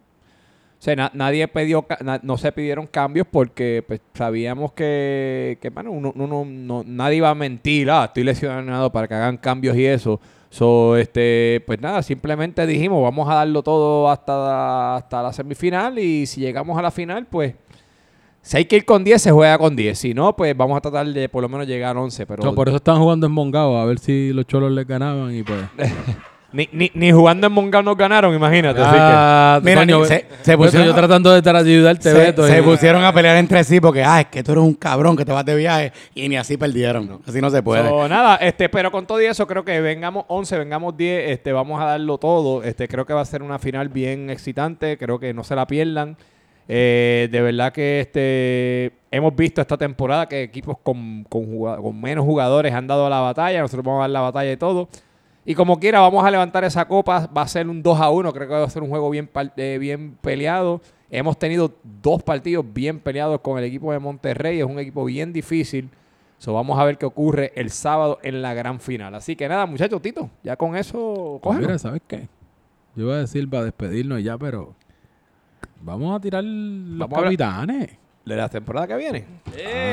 O 0.80 0.82
sea, 0.82 0.96
na- 0.96 1.12
nadie 1.14 1.48
pidió, 1.48 1.86
na- 2.04 2.20
no 2.22 2.38
se 2.38 2.52
pidieron 2.52 2.86
cambios 2.86 3.26
porque 3.30 3.84
pues, 3.88 4.00
sabíamos 4.14 4.74
que, 4.74 5.58
que 5.60 5.70
bueno, 5.72 5.92
uno, 5.92 6.14
uno- 6.16 6.46
no- 6.46 6.84
nadie 6.86 7.18
iba 7.18 7.30
a 7.32 7.36
mentir, 7.36 7.90
ah, 7.90 8.06
estoy 8.06 8.24
lesionado 8.24 8.92
para 8.92 9.08
que 9.08 9.16
hagan 9.16 9.38
cambios 9.38 9.76
y 9.76 9.86
eso. 9.86 10.20
So, 10.50 10.96
este, 10.96 11.62
pues 11.66 11.82
nada, 11.82 12.02
simplemente 12.04 12.66
dijimos, 12.68 13.02
vamos 13.04 13.28
a 13.28 13.34
darlo 13.36 13.64
todo 13.64 14.10
hasta, 14.10 14.96
hasta 14.96 15.22
la 15.24 15.34
semifinal 15.34 15.98
y 16.00 16.26
si 16.26 16.42
llegamos 16.42 16.78
a 16.78 16.82
la 16.82 16.92
final, 16.92 17.26
pues 17.26 17.54
si 18.42 18.56
hay 18.56 18.66
que 18.66 18.78
ir 18.78 18.86
con 18.86 19.04
10, 19.04 19.22
se 19.22 19.32
juega 19.32 19.58
con 19.58 19.76
10. 19.76 19.98
Si 20.00 20.14
no, 20.14 20.36
pues 20.38 20.56
vamos 20.56 20.78
a 20.78 20.82
tratar 20.82 21.06
de 21.08 21.28
por 21.28 21.42
lo 21.42 21.50
menos 21.50 21.68
llegar 21.68 21.98
a 21.98 22.00
11. 22.02 22.26
Pero 22.26 22.44
No, 22.44 22.56
por 22.56 22.68
eso 22.70 22.78
están 22.78 22.98
jugando 23.00 23.26
en 23.28 23.34
Mongao, 23.34 23.78
a 23.78 23.86
ver 23.86 24.00
si 24.00 24.32
los 24.32 24.46
cholos 24.46 24.72
les 24.72 24.88
ganaban 24.88 25.36
y 25.36 25.44
pues. 25.44 25.60
ni, 26.54 26.70
ni, 26.72 26.90
ni 26.94 27.12
jugando 27.12 27.48
en 27.48 27.54
Mongal 27.54 27.84
nos 27.84 27.98
ganaron, 27.98 28.34
imagínate. 28.34 28.80
así 28.82 28.92
que- 28.92 28.98
Ah, 29.02 29.60
Mira, 29.64 29.82
coño, 29.82 30.06
se- 30.06 30.26
se 30.42 30.58
por 30.58 30.68
eso 30.68 30.78
pusieron- 30.78 30.88
yo 30.88 30.94
tratando 30.96 31.32
de 31.32 31.38
estar 31.40 31.56
ayudarte, 31.56 32.04
Se, 32.12 32.14
Beto. 32.14 32.48
se 32.48 32.60
y- 32.60 32.62
pusieron 32.62 33.04
a 33.04 33.12
pelear 33.14 33.36
entre 33.38 33.64
sí 33.64 33.80
porque, 33.82 34.04
ah, 34.04 34.22
es 34.22 34.28
que 34.28 34.44
tú 34.44 34.54
eres 34.54 34.64
un 34.64 34.74
cabrón 34.74 35.16
que 35.18 35.26
te 35.26 35.32
vas 35.32 35.44
de 35.46 35.56
viaje 35.56 35.92
y 36.16 36.30
ni 36.30 36.38
así 36.38 36.56
perdieron. 36.58 37.20
Así 37.28 37.42
no 37.42 37.50
se 37.50 37.62
puede. 37.62 37.88
So, 37.88 38.08
nada, 38.08 38.38
este, 38.38 38.70
pero 38.70 38.92
con 38.92 39.06
todo 39.06 39.22
y 39.22 39.26
eso, 39.26 39.46
creo 39.46 39.66
que 39.66 39.80
vengamos 39.82 40.26
11, 40.30 40.58
vengamos 40.58 40.96
10, 40.96 41.32
este, 41.32 41.52
vamos 41.52 41.82
a 41.82 41.86
darlo 41.86 42.18
todo. 42.18 42.64
Este, 42.64 42.88
creo 42.88 43.06
que 43.06 43.14
va 43.14 43.22
a 43.22 43.26
ser 43.26 43.44
una 43.44 43.60
final 43.60 43.90
bien 43.90 44.30
excitante, 44.30 44.98
creo 44.98 45.20
que 45.20 45.34
no 45.34 45.44
se 45.44 45.56
la 45.56 45.68
pierdan. 45.68 46.16
Eh, 46.70 47.30
de 47.32 47.42
verdad 47.42 47.72
que 47.72 48.02
este 48.02 48.92
hemos 49.10 49.34
visto 49.36 49.62
esta 49.62 49.78
temporada 49.78 50.28
que 50.28 50.44
equipos 50.44 50.76
con, 50.84 51.24
con, 51.30 51.46
con 51.82 52.02
menos 52.02 52.26
jugadores 52.26 52.74
han 52.74 52.88
dado 52.88 53.10
la 53.10 53.22
batalla, 53.22 53.62
nosotros 53.62 53.86
vamos 53.86 54.00
a 54.00 54.02
dar 54.02 54.10
la 54.10 54.20
batalla 54.22 54.52
y 54.52 54.58
todo. 54.58 54.90
Y 55.50 55.56
como 55.56 55.80
quiera, 55.80 56.02
vamos 56.02 56.26
a 56.26 56.30
levantar 56.30 56.66
esa 56.66 56.86
copa, 56.86 57.26
va 57.28 57.44
a 57.44 57.48
ser 57.48 57.70
un 57.70 57.82
2 57.82 58.02
a 58.02 58.10
1, 58.10 58.34
creo 58.34 58.48
que 58.50 58.54
va 58.54 58.64
a 58.66 58.70
ser 58.70 58.84
un 58.84 58.90
juego 58.90 59.10
bien, 59.10 59.30
eh, 59.56 59.78
bien 59.80 60.18
peleado. 60.20 60.82
Hemos 61.10 61.40
tenido 61.40 61.74
dos 62.02 62.22
partidos 62.22 62.66
bien 62.74 63.00
peleados 63.00 63.40
con 63.40 63.58
el 63.58 63.64
equipo 63.64 63.94
de 63.94 64.00
Monterrey, 64.00 64.60
es 64.60 64.66
un 64.66 64.78
equipo 64.78 65.06
bien 65.06 65.32
difícil. 65.32 65.90
So, 66.38 66.54
vamos 66.54 66.78
a 66.78 66.84
ver 66.84 66.98
qué 66.98 67.06
ocurre 67.06 67.54
el 67.56 67.70
sábado 67.72 68.20
en 68.24 68.42
la 68.42 68.54
gran 68.54 68.82
final. 68.82 69.16
Así 69.16 69.38
que 69.38 69.48
nada, 69.48 69.66
muchachos, 69.66 70.02
Tito, 70.02 70.30
ya 70.44 70.58
con 70.58 70.76
eso, 70.76 71.40
Pues 71.42 71.56
cógelo. 71.56 71.68
mira, 71.68 71.80
¿sabes 71.80 72.02
qué? 72.06 72.28
Yo 72.98 73.06
iba 73.06 73.14
a 73.14 73.20
decir 73.20 73.50
para 73.50 73.64
despedirnos 73.64 74.22
ya, 74.22 74.38
pero. 74.38 74.76
Vamos 75.82 76.14
a 76.14 76.20
tirar 76.20 76.44
los 76.44 77.08
Vamos 77.08 77.24
capitanes. 77.24 77.92
De 78.28 78.36
la 78.36 78.50
temporada 78.50 78.88
que 78.88 78.96
viene. 78.96 79.26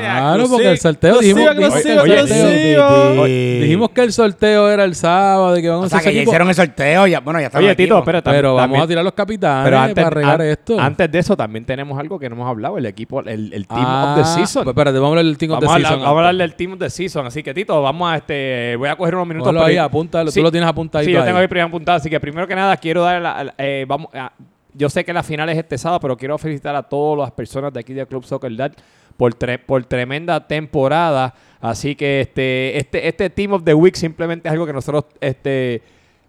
Claro, 0.01 0.45
porque 0.49 0.69
el 0.71 0.77
sorteo 0.77 1.19
dijimos, 1.19 1.55
dijimos 1.55 1.81
que 1.81 1.91
el 1.93 1.99
oye, 1.99 2.19
sorteo- 2.27 3.21
Oye, 3.21 3.59
dijimos 3.61 3.89
que 3.89 4.01
el 4.01 4.13
sorteo 4.13 4.69
era 4.69 4.83
el 4.83 4.95
sábado 4.95 5.57
y 5.57 5.61
que 5.61 5.69
vamos 5.69 5.85
O 5.85 5.89
sea, 5.89 5.97
a 5.97 5.99
hacer 5.99 6.11
que 6.11 6.15
ya 6.15 6.21
equipo. 6.21 6.31
hicieron 6.31 6.49
el 6.49 6.55
sorteo. 6.55 7.07
Ya, 7.07 7.19
bueno, 7.19 7.39
ya 7.39 7.47
estamos 7.47 7.63
Oye, 7.63 7.71
aquí, 7.71 7.83
Tito, 7.83 7.95
¿no? 7.95 7.99
espérate. 8.01 8.29
Pero 8.29 8.49
vamos 8.55 8.63
también- 8.63 8.83
a 8.83 8.87
tirar 8.87 9.03
los 9.03 9.13
capitanes 9.13 9.63
pero 9.65 9.79
antes, 9.79 10.03
para 10.03 10.09
regar 10.15 10.41
an- 10.41 10.47
esto. 10.47 10.79
antes 10.79 11.11
de 11.11 11.19
eso 11.19 11.35
también 11.37 11.65
tenemos 11.65 11.97
algo 11.99 12.19
que 12.19 12.29
no 12.29 12.35
hemos 12.35 12.49
hablado, 12.49 12.77
el 12.77 12.85
equipo, 12.85 13.21
el, 13.21 13.53
el 13.53 13.67
Team 13.67 13.83
Ah, 13.85 14.15
of 14.17 14.21
the 14.21 14.25
Season. 14.35 14.63
Pues 14.63 14.73
espérate, 14.73 14.97
vamos 14.99 15.07
a 15.07 15.11
hablar 15.11 15.25
del 15.25 15.37
Team 15.37 15.51
of 15.53 15.59
the 15.61 15.65
Season. 15.67 15.83
vamos 15.83 16.05
a 16.05 16.09
hablar 16.09 16.35
del 16.35 16.55
Team 16.55 16.73
of 16.73 16.79
the 16.79 16.89
Season. 16.89 17.25
Así 17.25 17.41
que, 17.43 17.53
Tito, 17.53 17.81
vamos 17.81 18.11
a 18.11 18.17
este. 18.17 18.75
Voy 18.77 18.89
a 18.89 18.95
coger 18.95 19.15
unos 19.15 19.27
minutos. 19.27 19.47
Ponlo 19.47 19.63
ahí, 19.63 19.77
apúntalo. 19.77 20.31
Sí. 20.31 20.39
Tú 20.39 20.43
lo 20.43 20.51
tienes 20.51 20.69
apuntadito 20.69 21.07
Sí, 21.09 21.13
yo 21.13 21.19
ahí. 21.21 21.25
tengo 21.25 21.39
ahí 21.39 21.47
primero 21.47 21.67
apuntado. 21.67 21.97
Así 21.97 22.09
que 22.09 22.19
primero 22.19 22.47
que 22.47 22.55
nada 22.55 22.75
quiero 22.77 23.01
dar 23.03 23.21
la, 23.21 23.43
la- 23.43 23.53
eh, 23.57 23.85
vamos 23.87 24.13
a- 24.13 24.31
yo 24.77 24.89
sé 24.89 25.03
que 25.05 25.13
la 25.13 25.23
final 25.23 25.49
es 25.49 25.57
este 25.57 25.77
sábado, 25.77 25.99
pero 26.01 26.17
quiero 26.17 26.37
felicitar 26.37 26.75
a 26.75 26.83
todas 26.83 27.19
las 27.19 27.31
personas 27.31 27.71
de 27.73 27.79
aquí 27.79 27.93
del 27.93 28.07
Club 28.07 28.25
Soccer 28.25 28.55
Dad 28.55 28.73
por, 29.17 29.33
tre- 29.33 29.59
por 29.65 29.83
tremenda 29.85 30.45
temporada. 30.45 31.33
Así 31.61 31.95
que 31.95 32.21
este, 32.21 32.77
este, 32.77 33.07
este 33.07 33.29
Team 33.29 33.53
of 33.53 33.63
the 33.63 33.73
Week 33.73 33.95
simplemente 33.95 34.47
es 34.47 34.51
algo 34.51 34.65
que 34.65 34.73
nosotros 34.73 35.05
este, 35.21 35.81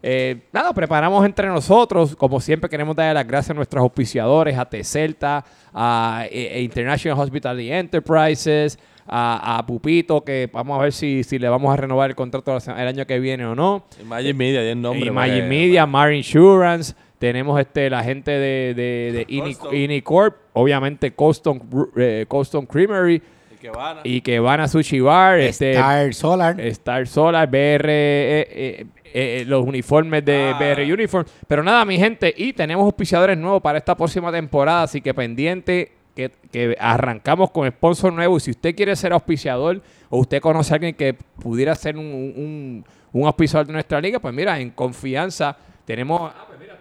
eh, 0.02 0.36
nada, 0.52 0.72
preparamos 0.72 1.24
entre 1.26 1.48
nosotros. 1.48 2.14
Como 2.16 2.40
siempre 2.40 2.70
queremos 2.70 2.94
darle 2.94 3.14
las 3.14 3.26
gracias 3.26 3.50
a 3.50 3.54
nuestros 3.54 3.82
auspiciadores, 3.82 4.56
a 4.56 4.64
T-Celta, 4.66 5.44
a 5.74 6.24
eh, 6.30 6.58
eh, 6.58 6.62
International 6.62 7.18
Hospitality 7.20 7.70
Enterprises, 7.72 8.78
a, 9.08 9.58
a 9.58 9.66
Pupito, 9.66 10.22
que 10.24 10.48
vamos 10.52 10.78
a 10.78 10.82
ver 10.82 10.92
si, 10.92 11.22
si 11.24 11.38
le 11.38 11.48
vamos 11.48 11.72
a 11.72 11.76
renovar 11.76 12.10
el 12.10 12.16
contrato 12.16 12.56
el 12.56 12.86
año 12.88 13.06
que 13.06 13.18
viene 13.18 13.44
o 13.46 13.54
no. 13.54 13.84
Magic 14.04 14.34
Media, 14.36 14.62
el 14.62 14.80
nombre. 14.80 15.00
Que- 15.42 15.48
Media, 15.48 15.86
Mar 15.86 16.12
Insurance. 16.12 16.94
Tenemos 17.18 17.58
este 17.60 17.88
la 17.90 18.02
gente 18.04 18.30
de, 18.30 18.74
de, 18.74 19.26
de. 19.26 19.76
Inicorp, 19.76 20.36
obviamente 20.52 21.14
Bru- 21.14 21.90
eh, 21.96 22.26
Custom 22.28 22.66
Creamery 22.66 23.22
Y 23.54 23.56
que 23.58 23.70
van 23.70 23.98
a- 23.98 24.00
y 24.04 24.20
que 24.20 24.38
van 24.38 24.60
a 24.60 24.68
Sushi 24.68 25.00
Bar, 25.00 25.40
este, 25.40 25.72
Star 25.72 26.12
Solar. 26.14 26.60
Star 26.60 27.06
Solar, 27.06 27.48
BR, 27.48 27.88
eh, 27.88 28.46
eh, 28.50 28.86
eh, 29.14 29.44
los 29.46 29.64
uniformes 29.64 30.24
de 30.24 30.52
Ah. 30.54 30.58
BR 30.58 30.92
Uniform. 30.92 31.24
Pero 31.48 31.62
nada, 31.62 31.84
mi 31.86 31.96
gente, 31.98 32.34
y 32.36 32.52
tenemos 32.52 32.84
auspiciadores 32.84 33.38
nuevos 33.38 33.62
para 33.62 33.78
esta 33.78 33.96
próxima 33.96 34.30
temporada, 34.30 34.82
así 34.82 35.00
que 35.00 35.14
pendiente 35.14 35.92
que, 36.14 36.30
que 36.52 36.76
arrancamos 36.78 37.50
con 37.50 37.66
sponsor 37.70 38.12
nuevo. 38.12 38.36
Y 38.36 38.40
si 38.40 38.50
usted 38.50 38.74
quiere 38.74 38.94
ser 38.94 39.12
auspiciador 39.14 39.80
o 40.10 40.18
usted 40.18 40.40
conoce 40.40 40.72
a 40.72 40.76
alguien 40.76 40.94
que 40.94 41.14
pudiera 41.14 41.74
ser 41.74 41.96
un, 41.96 42.04
un, 42.04 42.84
un 43.12 43.26
auspiciador 43.26 43.66
de 43.66 43.72
nuestra 43.72 44.00
liga, 44.02 44.18
pues 44.18 44.34
mira, 44.34 44.58
en 44.60 44.70
confianza 44.70 45.56
tenemos... 45.86 46.20
Ah, 46.22 46.44
pues 46.48 46.58
mira, 46.60 46.75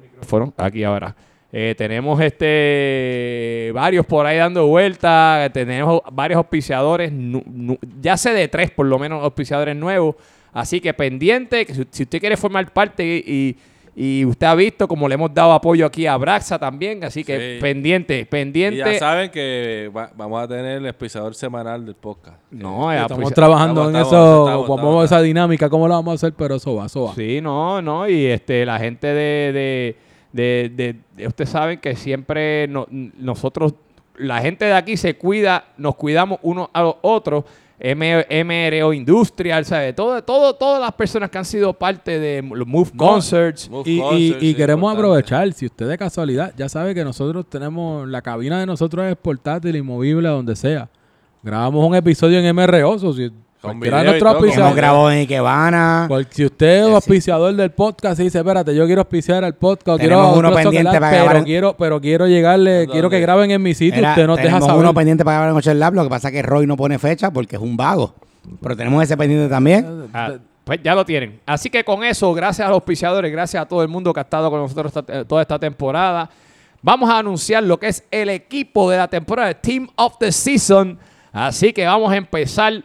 micrófono. 0.00 0.52
Aquí 0.56 0.84
ahora. 0.84 1.14
Eh, 1.54 1.74
tenemos 1.76 2.18
este 2.22 3.70
varios 3.74 4.06
por 4.06 4.24
ahí 4.24 4.38
dando 4.38 4.66
vueltas, 4.66 5.52
tenemos 5.52 6.00
varios 6.10 6.38
auspiciadores, 6.38 7.12
ya 8.00 8.16
sé 8.16 8.32
de 8.32 8.48
tres 8.48 8.70
por 8.70 8.86
lo 8.86 8.98
menos 8.98 9.22
auspiciadores 9.22 9.76
nuevos, 9.76 10.16
así 10.54 10.80
que 10.80 10.94
pendiente, 10.94 11.66
que 11.66 11.74
si, 11.74 12.04
usted 12.04 12.20
quiere 12.20 12.38
formar 12.38 12.72
parte 12.72 13.04
y 13.04 13.58
usted 13.94 14.46
ha 14.46 14.54
visto 14.54 14.88
como 14.88 15.06
le 15.06 15.14
hemos 15.16 15.34
dado 15.34 15.52
apoyo 15.52 15.84
aquí 15.84 16.06
a 16.06 16.16
Braxa 16.16 16.58
también, 16.58 17.04
así 17.04 17.22
que 17.24 17.56
Sí. 17.56 17.60
pendiente, 17.60 18.20
Y 18.20 18.24
pendiente. 18.24 18.78
ya 18.78 18.98
saben 18.98 19.30
que 19.30 19.90
va- 19.94 20.10
vamos 20.16 20.42
a 20.42 20.48
tener 20.48 20.78
el 20.78 20.86
espisador 20.86 21.34
semanal 21.34 21.84
del 21.84 21.94
podcast. 21.94 22.38
No, 22.50 22.90
ya, 22.92 23.02
Estamos 23.02 23.22
pues, 23.24 23.34
trabajando 23.34 23.82
estamos, 23.82 23.94
en 23.94 24.00
estamos, 24.02 24.12
eso, 24.24 24.44
estamos, 24.46 24.68
vamos 24.68 24.80
estamos. 24.80 25.02
a 25.02 25.04
esa 25.04 25.20
dinámica, 25.22 25.68
cómo 25.68 25.86
la 25.88 25.96
vamos 25.96 26.12
a 26.12 26.14
hacer, 26.14 26.32
pero 26.32 26.54
eso 26.54 26.74
va, 26.76 26.86
eso 26.86 27.04
va. 27.04 27.14
Sí, 27.14 27.40
no, 27.42 27.82
no, 27.82 28.08
y 28.08 28.24
este 28.26 28.64
la 28.64 28.78
gente 28.78 29.08
de, 29.08 29.52
de, 29.52 29.96
de, 30.32 30.72
de- 30.74 30.96
de- 31.16 31.26
ustedes 31.26 31.50
saben 31.50 31.78
que 31.78 31.94
siempre 31.94 32.66
no- 32.68 32.86
nosotros, 32.90 33.74
la 34.16 34.40
gente 34.40 34.64
de 34.64 34.72
aquí 34.74 34.96
se 34.96 35.16
cuida, 35.18 35.64
nos 35.76 35.96
cuidamos 35.96 36.38
unos 36.42 36.68
a 36.72 36.80
los 36.82 36.94
otros, 37.02 37.44
MRO 37.82 38.92
Industrial, 38.92 39.64
¿sabes? 39.64 39.94
Todo, 39.96 40.22
todo, 40.22 40.54
todas 40.54 40.80
las 40.80 40.92
personas 40.92 41.28
que 41.30 41.38
han 41.38 41.44
sido 41.44 41.72
parte 41.72 42.18
de 42.18 42.42
los 42.42 42.66
Move 42.66 42.92
Concerts. 42.96 43.68
Move 43.68 43.90
Y, 43.90 43.98
Concerts, 43.98 44.56
queremos 44.56 44.92
importante. 44.92 44.98
aprovechar, 44.98 45.52
si 45.52 45.66
usted 45.66 45.88
de 45.88 45.98
casualidad, 45.98 46.54
ya 46.56 46.68
sabe 46.68 46.94
que 46.94 47.02
nosotros 47.02 47.44
tenemos, 47.48 48.08
la 48.08 48.22
cabina 48.22 48.60
de 48.60 48.66
nosotros 48.66 49.04
es 49.06 49.16
portátil, 49.16 49.74
inmovible, 49.74 50.28
donde 50.28 50.54
sea. 50.54 50.88
Grabamos 51.42 51.84
un 51.84 51.96
episodio 51.96 52.38
en 52.38 52.54
MRO, 52.54 52.98
so 53.00 53.12
si 53.12 53.32
cualquiera 53.62 53.98
de 53.98 54.04
nuestros 54.20 54.56
hemos 54.58 54.74
grabado 54.76 55.10
en 55.12 55.18
Ikebana. 55.20 56.04
cual- 56.08 56.26
si 56.30 56.44
usted 56.44 56.86
es 56.88 56.94
auspiciador 56.94 57.54
del 57.54 57.70
podcast 57.70 58.20
y 58.20 58.24
dice, 58.24 58.38
espérate, 58.38 58.74
yo 58.74 58.84
quiero 58.86 59.02
auspiciar 59.02 59.44
al 59.44 59.54
podcast, 59.54 60.00
quiero, 60.00 60.16
Tenemos 60.16 60.38
uno 60.38 60.48
quiero 60.50 60.62
pendiente 60.70 60.98
para 61.00 61.10
pero 61.10 61.22
grabar 61.24 61.36
en- 61.38 61.44
quiero, 61.44 61.76
pero 61.76 62.00
quiero 62.00 62.26
llegarle, 62.26 62.78
¿Dónde? 62.80 62.92
quiero 62.92 63.08
que 63.10 63.20
graben 63.20 63.50
en 63.50 63.62
mi 63.62 63.74
sitio, 63.74 64.00
Era- 64.00 64.10
usted 64.10 64.26
nos 64.26 64.36
deja 64.36 64.48
tenemos 64.48 64.66
saber. 64.66 64.80
uno 64.82 64.94
pendiente 64.94 65.24
para 65.24 65.36
grabar 65.38 65.50
en 65.52 65.56
Ocho 65.56 65.74
Lab. 65.74 65.94
Lo 65.94 66.02
que 66.04 66.10
pasa 66.10 66.28
es 66.28 66.34
que 66.34 66.42
Roy 66.42 66.66
no 66.66 66.76
pone 66.76 66.98
fecha 66.98 67.30
porque 67.30 67.56
es 67.56 67.62
un 67.62 67.76
vago. 67.76 68.14
Pero 68.60 68.76
tenemos 68.76 69.02
ese 69.02 69.16
pendiente 69.16 69.48
también. 69.48 70.08
Ah, 70.12 70.32
pues 70.64 70.80
ya 70.82 70.94
lo 70.94 71.04
tienen. 71.04 71.40
Así 71.46 71.70
que 71.70 71.84
con 71.84 72.02
eso, 72.04 72.32
gracias 72.34 72.66
a 72.66 72.68
los 72.70 72.76
auspiciadores, 72.76 73.30
gracias 73.30 73.62
a 73.62 73.66
todo 73.66 73.82
el 73.82 73.88
mundo 73.88 74.12
que 74.12 74.20
ha 74.20 74.24
estado 74.24 74.50
con 74.50 74.60
nosotros 74.60 74.94
esta- 74.96 75.20
eh, 75.20 75.24
toda 75.24 75.42
esta 75.42 75.58
temporada. 75.58 76.28
Vamos 76.82 77.08
a 77.08 77.18
anunciar 77.18 77.62
lo 77.62 77.78
que 77.78 77.86
es 77.88 78.04
el 78.10 78.28
equipo 78.28 78.90
de 78.90 78.96
la 78.96 79.06
temporada, 79.06 79.50
el 79.50 79.56
Team 79.56 79.88
of 79.94 80.18
the 80.18 80.32
Season. 80.32 80.98
Así 81.32 81.72
que 81.72 81.86
vamos 81.86 82.10
a 82.12 82.16
empezar 82.16 82.82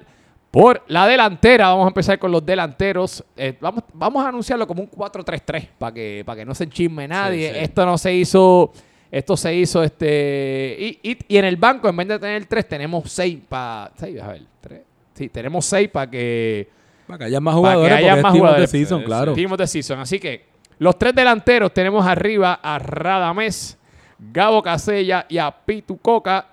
por 0.51 0.83
la 0.87 1.07
delantera. 1.07 1.69
Vamos 1.69 1.85
a 1.85 1.87
empezar 1.89 2.17
con 2.19 2.31
los 2.31 2.45
delanteros. 2.45 3.23
Eh, 3.35 3.55
vamos, 3.59 3.83
vamos 3.93 4.25
a 4.25 4.29
anunciarlo 4.29 4.65
como 4.67 4.81
un 4.83 4.89
4-3-3 4.91 5.67
para 5.77 5.93
que, 5.93 6.23
para 6.25 6.37
que 6.37 6.45
no 6.45 6.55
se 6.55 6.63
enchisme 6.65 7.07
nadie. 7.07 7.51
sí. 7.53 7.59
Esto 7.59 7.85
no 7.85 7.97
se 7.97 8.13
hizo. 8.13 8.71
Esto 9.09 9.37
se 9.37 9.55
hizo 9.55 9.83
este. 9.83 10.75
Y, 10.79 10.99
y- 11.11 11.17
y 11.29 11.37
en 11.37 11.45
el 11.45 11.55
banco, 11.55 11.87
en 11.87 11.95
vez 11.95 12.07
de 12.09 12.19
tener 12.19 12.45
tres, 12.45 12.67
tenemos 12.67 13.09
seis 13.11 13.37
para. 13.47 13.91
Seis, 13.95 14.19
a 14.21 14.27
ver, 14.27 14.41
tres. 14.59 14.81
Sí, 15.13 15.29
tenemos 15.29 15.65
seis 15.65 15.89
para 15.89 16.09
que. 16.11 16.67
Para 17.07 17.19
que 17.19 17.23
haya 17.25 17.39
más 17.39 17.55
Para 17.55 17.61
que 17.61 17.77
jugadores, 17.77 17.97
haya 17.97 18.21
más 18.21 18.31
jugadores. 18.33 18.69
Season, 18.69 18.99
Sí, 18.99 19.05
claro. 19.05 19.33
The 19.33 19.67
Season. 19.67 19.99
Así 19.99 20.19
que 20.19 20.45
los 20.79 20.99
tres 20.99 21.15
delanteros 21.15 21.73
tenemos 21.73 22.05
arriba 22.05 22.59
a 22.61 22.77
Radamés, 22.79 23.77
Gabo 24.19 24.61
Casella 24.61 25.25
y 25.29 25.37
a 25.37 25.51
Pitu 25.51 25.97
Coca. 25.99 26.45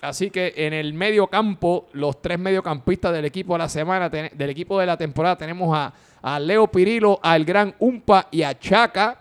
Así 0.00 0.30
que 0.30 0.54
en 0.56 0.72
el 0.72 0.94
medio 0.94 1.26
campo, 1.26 1.88
los 1.92 2.22
tres 2.22 2.38
mediocampistas 2.38 3.12
del 3.12 3.24
equipo 3.24 3.54
de 3.54 3.58
la 3.58 3.68
semana, 3.68 4.08
del 4.08 4.50
equipo 4.50 4.78
de 4.78 4.86
la 4.86 4.96
temporada, 4.96 5.36
tenemos 5.36 5.76
a, 5.76 5.92
a 6.22 6.38
Leo 6.38 6.68
Pirilo, 6.68 7.18
al 7.22 7.44
Gran 7.44 7.74
Umpa 7.80 8.28
y 8.30 8.42
a 8.42 8.56
Chaca. 8.58 9.18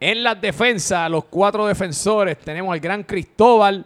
En 0.00 0.22
las 0.22 0.40
defensas, 0.40 1.10
los 1.10 1.24
cuatro 1.26 1.66
defensores, 1.66 2.38
tenemos 2.38 2.72
al 2.72 2.80
Gran 2.80 3.02
Cristóbal, 3.02 3.84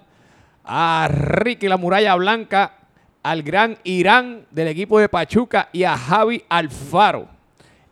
a 0.65 1.09
Ricky 1.11 1.69
la 1.69 1.77
Muralla 1.77 2.15
Blanca, 2.17 2.75
al 3.23 3.43
Gran 3.43 3.77
Irán 3.85 4.47
del 4.51 4.69
equipo 4.69 4.99
de 4.99 5.09
Pachuca 5.09 5.69
y 5.73 5.85
a 5.85 5.97
Javi 5.97 6.43
Alfaro. 6.49 7.27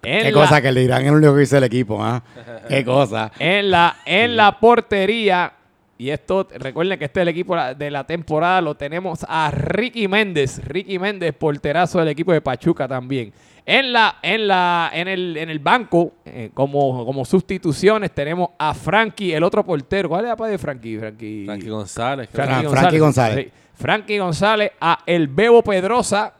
En 0.02 0.24
Qué 0.26 0.32
la- 0.32 0.40
cosa 0.42 0.62
que 0.62 0.70
le 0.72 0.80
dirán 0.82 1.02
es 1.02 1.08
el 1.08 1.14
único 1.14 1.34
que 1.34 1.42
hizo 1.42 1.56
el 1.58 1.64
equipo, 1.64 2.02
¿ah? 2.02 2.22
Qué 2.68 2.84
cosa. 2.84 3.32
en 3.40 3.70
la, 3.70 3.96
en 4.04 4.36
la 4.36 4.58
portería. 4.60 5.52
Y 6.00 6.10
esto, 6.10 6.46
recuerden 6.58 6.96
que 6.96 7.06
este 7.06 7.18
es 7.20 7.22
el 7.22 7.28
equipo 7.28 7.56
de 7.56 7.90
la 7.90 8.04
temporada. 8.06 8.60
Lo 8.60 8.76
tenemos 8.76 9.26
a 9.28 9.50
Ricky 9.50 10.06
Méndez. 10.06 10.64
Ricky 10.64 10.96
Méndez, 10.98 11.34
porterazo 11.34 11.98
del 11.98 12.08
equipo 12.08 12.32
de 12.32 12.40
Pachuca 12.40 12.86
también. 12.86 13.32
En 13.66 13.92
la, 13.92 14.16
en 14.22 14.46
la, 14.46 14.90
en 14.94 15.08
el, 15.08 15.36
en 15.36 15.50
el 15.50 15.58
banco, 15.58 16.12
eh, 16.24 16.50
como, 16.54 17.04
como 17.04 17.24
sustituciones, 17.24 18.12
tenemos 18.12 18.50
a 18.58 18.72
Frankie, 18.74 19.32
el 19.34 19.42
otro 19.42 19.64
portero. 19.64 20.08
¿Cuál 20.08 20.24
es 20.24 20.28
la 20.28 20.36
padre 20.36 20.52
de 20.52 20.58
Frankie? 20.58 20.98
Frankie, 20.98 21.44
Frankie 21.46 21.68
González. 21.68 22.28
creo. 22.32 22.46
Fra- 22.46 22.70
Frankie 22.70 22.98
González. 22.98 23.46
Sí. 23.46 23.52
Frankie 23.74 24.18
González, 24.18 24.70
a 24.80 25.00
El 25.04 25.28
Bebo 25.28 25.62
Pedrosa, 25.62 26.32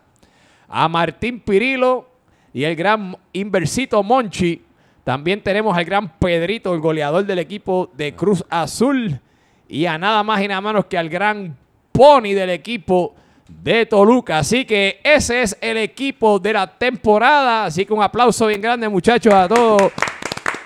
a 0.69 0.89
Martín 0.89 1.41
Pirilo 1.41 2.09
y 2.55 2.63
el 2.65 2.77
gran 2.77 3.17
Inversito 3.33 4.03
Monchi. 4.03 4.63
También 5.05 5.43
tenemos 5.43 5.77
al 5.77 5.85
gran 5.85 6.17
Pedrito, 6.19 6.73
el 6.75 6.81
goleador 6.81 7.27
del 7.27 7.41
equipo 7.41 7.91
de 7.97 8.15
Cruz 8.15 8.45
Azul. 8.49 9.21
Y 9.69 9.87
a 9.87 9.99
nada 9.99 10.23
más 10.23 10.41
y 10.43 10.49
nada 10.49 10.61
menos 10.61 10.87
que 10.87 10.97
al 10.99 11.09
gran 11.09 11.57
Pony 11.93 12.33
del 12.35 12.51
equipo 12.51 13.15
de 13.49 13.87
Toluca. 13.87 14.39
Así 14.39 14.65
que 14.65 15.01
ese 15.03 15.43
es 15.43 15.57
el 15.61 15.77
equipo 15.77 16.39
de 16.39 16.53
la 16.53 16.67
temporada. 16.67 17.67
Así 17.67 17.85
que 17.85 17.93
un 17.93 18.03
aplauso 18.03 18.47
bien 18.47 18.61
grande, 18.63 18.89
muchachos, 18.89 19.33
a 19.35 19.47
todos. 19.49 19.93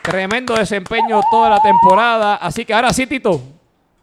Tremendo 0.03 0.55
desempeño 0.55 1.20
toda 1.30 1.48
la 1.50 1.61
temporada. 1.62 2.36
Así 2.36 2.64
que 2.64 2.74
ahora 2.74 2.92
sí, 2.92 3.07
Tito, 3.07 3.40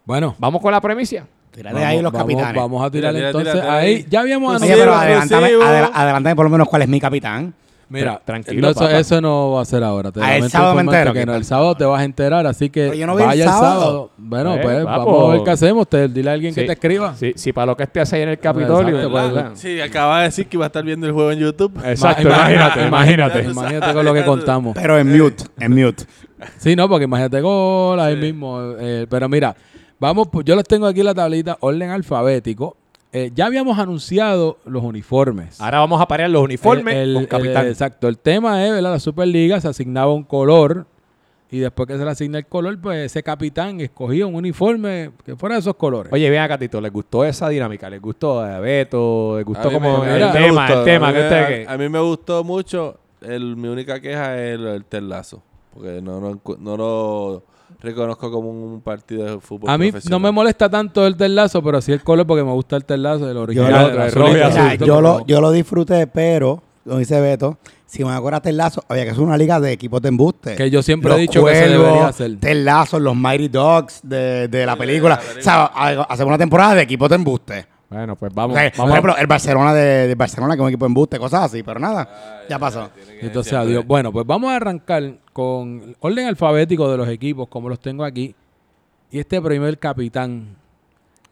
Bueno, 0.04 0.34
vamos 0.38 0.60
con 0.62 0.72
la 0.72 0.80
premisa. 0.80 1.24
Tírale 1.50 1.74
vamos, 1.74 1.88
ahí 1.88 2.00
los 2.02 2.12
vamos- 2.12 2.28
capitanes. 2.28 2.62
Vamos 2.62 2.84
a 2.86 2.90
tirar 2.90 3.14
Tira, 3.14 3.30
tira, 3.32 3.40
entonces 3.40 3.70
ahí. 3.70 3.94
ahí. 3.96 4.06
Ya 4.08 4.20
habíamos 4.20 4.48
Oye, 4.62 4.72
anunciado. 4.72 4.80
pero 4.82 4.94
adelántame, 4.94 5.46
adelántame 5.94 6.36
por 6.36 6.44
lo 6.46 6.50
menos 6.50 6.68
cuál 6.68 6.82
es 6.82 6.88
mi 6.88 7.00
capitán. 7.00 7.52
Mira, 7.92 8.22
Tranquilo, 8.24 8.72
no, 8.72 8.88
eso, 8.88 9.20
no 9.20 9.50
va 9.50 9.62
a 9.62 9.64
ser 9.64 9.82
ahora. 9.82 10.12
Te 10.12 10.22
Ah, 10.22 10.36
el 10.36 10.48
sábado 10.48 10.74
me 10.76 10.82
informarte 10.82 10.98
entero, 11.00 11.12
que 11.12 11.18
¿qué 11.20 11.26
no, 11.26 11.32
tal? 11.32 11.38
el 11.40 11.44
sábado 11.44 11.74
te 11.74 11.84
vas 11.84 12.00
a 12.00 12.04
enterar, 12.04 12.46
así 12.46 12.70
que 12.70 12.96
yo 12.96 13.04
no 13.04 13.16
vi 13.16 13.22
el 13.22 13.28
vaya 13.28 13.44
sábado. 13.46 14.10
Bueno, 14.16 14.54
Eh, 14.54 14.60
pues 14.62 14.84
papo. 14.84 15.06
vamos 15.12 15.28
a 15.28 15.32
ver 15.34 15.42
qué 15.44 15.50
hacemos. 15.50 15.88
Te, 15.88 16.06
dile 16.08 16.30
a 16.30 16.32
alguien 16.34 16.54
que 16.54 16.62
te 16.62 16.72
escriba. 16.72 17.16
Sí, 17.16 17.32
sí, 17.34 17.52
para 17.52 17.66
lo 17.66 17.76
que 17.76 17.82
esté 17.82 18.00
ahí 18.00 18.22
en 18.22 18.28
el 18.28 18.38
Capitolio. 18.38 18.94
Exacto, 18.96 19.12
¿verdad? 19.12 19.46
pues, 19.48 19.58
Sí, 19.60 19.80
acaba 19.80 20.18
de 20.20 20.24
decir 20.26 20.46
que 20.46 20.56
iba 20.56 20.66
a 20.66 20.68
estar 20.68 20.84
viendo 20.84 21.06
el 21.08 21.12
juego 21.12 21.32
en 21.32 21.40
YouTube. 21.40 21.72
Exacto, 21.84 22.28
Ma- 22.28 22.34
imagínate, 22.36 22.86
imagínate. 22.86 23.42
Imagínate 23.42 23.92
con 23.92 24.04
lo 24.04 24.14
que 24.14 24.24
contamos. 24.24 24.74
Pero 24.76 24.96
en 24.96 25.18
mute, 25.18 25.44
en 25.58 25.74
mute. 25.74 26.04
Sí, 26.58 26.76
no, 26.76 26.88
porque 26.88 27.04
imagínate 27.06 27.40
gol 27.40 27.98
ahí 27.98 28.14
mismo. 28.16 28.60
eh, 28.78 29.06
pero 29.10 29.28
mira, 29.28 29.54
vamos, 29.98 30.28
pues, 30.30 30.44
yo 30.46 30.54
les 30.54 30.64
tengo 30.64 30.86
aquí 30.86 31.02
la 31.02 31.12
tablita, 31.12 31.56
orden 31.60 31.90
alfabético. 31.90 32.76
Eh, 33.12 33.32
ya 33.34 33.46
habíamos 33.46 33.78
anunciado 33.78 34.58
los 34.64 34.84
uniformes. 34.84 35.60
Ahora 35.60 35.80
vamos 35.80 36.00
a 36.00 36.06
parear 36.06 36.30
los 36.30 36.42
uniformes 36.44 36.94
El- 36.94 37.14
con 37.14 37.22
el- 37.22 37.28
capitán. 37.28 37.64
el- 37.66 37.72
exacto. 37.72 38.06
El 38.08 38.18
tema 38.18 38.64
es, 38.64 38.72
¿verdad? 38.72 38.92
La 38.92 39.00
Superliga 39.00 39.60
se 39.60 39.66
asignaba 39.68 40.12
un 40.12 40.22
color 40.22 40.86
y 41.50 41.58
después 41.58 41.88
que 41.88 41.98
se 41.98 42.04
le 42.04 42.10
asigna 42.12 42.38
el 42.38 42.46
color, 42.46 42.80
pues 42.80 43.06
ese 43.06 43.24
capitán 43.24 43.80
escogía 43.80 44.24
un 44.28 44.36
uniforme 44.36 45.10
que 45.24 45.34
fuera 45.34 45.56
de 45.56 45.60
esos 45.60 45.74
colores. 45.74 46.12
Oye, 46.12 46.30
ven 46.30 46.38
acá, 46.40 46.56
Tito, 46.56 46.80
¿les 46.80 46.92
gustó 46.92 47.24
esa 47.24 47.48
dinámica? 47.48 47.90
¿Les 47.90 48.00
gustó 48.00 48.38
a 48.40 48.60
Beto? 48.60 49.34
¿Les 49.38 49.44
A 49.44 49.48
gustó 49.48 49.72
como 49.72 50.04
me- 50.04 50.16
el 50.16 50.22
a 50.22 50.32
me 50.32 50.40
tema, 50.40 50.66
gustó. 50.66 50.78
el 50.78 50.84
tema 50.84 51.08
A 51.08 51.12
que 51.12 51.22
mí 51.22 51.28
que- 51.28 51.66
A 51.68 51.78
mí 51.78 51.88
me 51.88 51.98
gustó 52.00 52.44
mucho. 52.44 52.96
El, 53.20 53.56
mi 53.56 53.66
única 53.66 54.00
queja 54.00 54.40
es 54.40 54.54
el, 54.54 54.66
el 54.68 54.84
terlazo. 54.84 55.42
Porque 55.74 56.00
no, 56.00 56.20
no, 56.20 56.40
no 56.60 56.76
lo 56.76 57.42
reconozco 57.80 58.30
como 58.30 58.50
un 58.50 58.80
partido 58.80 59.24
de 59.24 59.40
fútbol 59.40 59.70
a 59.70 59.78
mí 59.78 59.90
no 60.08 60.18
me 60.20 60.30
molesta 60.30 60.68
tanto 60.68 61.06
el 61.06 61.16
terlazo, 61.16 61.62
pero 61.62 61.80
sí 61.80 61.92
el 61.92 62.02
color 62.02 62.26
porque 62.26 62.44
me 62.44 62.52
gusta 62.52 62.76
el 62.76 62.84
terlazo, 62.84 63.28
el 63.28 63.34
Yo 63.36 63.42
original. 63.42 63.94
lo, 63.96 64.04
el 64.04 64.12
rojo 64.12 64.34
el 64.34 64.42
azul. 64.42 64.78
Yo, 64.86 65.00
lo, 65.00 65.26
yo 65.26 65.40
lo 65.40 65.50
disfruté, 65.52 66.06
pero, 66.06 66.62
como 66.84 66.98
dice 66.98 67.20
Beto, 67.20 67.58
si 67.86 68.04
me 68.04 68.12
acuerdas 68.12 68.42
el 68.46 68.56
lazo, 68.56 68.84
había 68.88 69.04
que 69.04 69.10
hacer 69.10 69.22
una 69.22 69.36
liga 69.36 69.58
de 69.58 69.72
equipos 69.72 70.00
de 70.00 70.08
embuste. 70.10 70.54
Que 70.56 70.70
yo 70.70 70.82
siempre 70.82 71.08
Los 71.10 71.18
he 71.18 71.22
dicho 71.22 71.44
que 71.44 71.54
se 71.54 71.60
Cuervos, 71.66 71.84
debería 71.86 72.06
hacer. 72.06 72.36
Ted 72.38 72.64
Lasso, 72.64 73.00
los 73.00 73.16
Mighty 73.16 73.48
Dogs 73.48 74.00
de, 74.04 74.46
de 74.48 74.64
la 74.66 74.76
película. 74.76 75.16
de 75.16 75.34
la 75.34 75.40
O 75.40 75.42
sea, 75.42 75.64
ha- 75.74 76.02
hacemos 76.04 76.28
una 76.28 76.38
temporada 76.38 76.74
de 76.76 76.82
equipos 76.82 77.08
de 77.08 77.14
embuste. 77.16 77.66
Bueno, 77.90 78.14
pues 78.16 78.32
O 78.32 78.34
vamos. 78.36 78.56
sea, 78.56 78.70
vamos 78.76 78.90
por 78.90 78.90
ejemplo, 78.90 79.16
el 79.18 79.26
Barcelona 79.26 79.74
de, 79.74 80.06
de 80.08 80.14
Barcelona 80.14 80.56
como 80.56 80.68
equipo 80.68 80.84
de 80.84 80.88
embuste, 80.90 81.18
cosas 81.18 81.42
así, 81.44 81.62
pero 81.62 81.80
nada, 81.80 82.44
ya 82.48 82.58
pasó. 82.58 82.88
Entonces, 83.20 83.52
adiós. 83.52 83.84
Bueno, 83.84 84.12
pues 84.12 84.24
vamos 84.26 84.50
a 84.52 84.56
arrancar 84.56 85.18
con 85.32 85.96
orden 86.00 86.26
alfabético 86.28 86.90
de 86.90 86.96
los 86.96 87.08
equipos, 87.08 87.48
como 87.48 87.68
los 87.68 87.80
tengo 87.80 88.04
aquí. 88.04 88.34
Y 89.10 89.18
este 89.18 89.40
primer 89.42 89.78
capitán. 89.78 90.56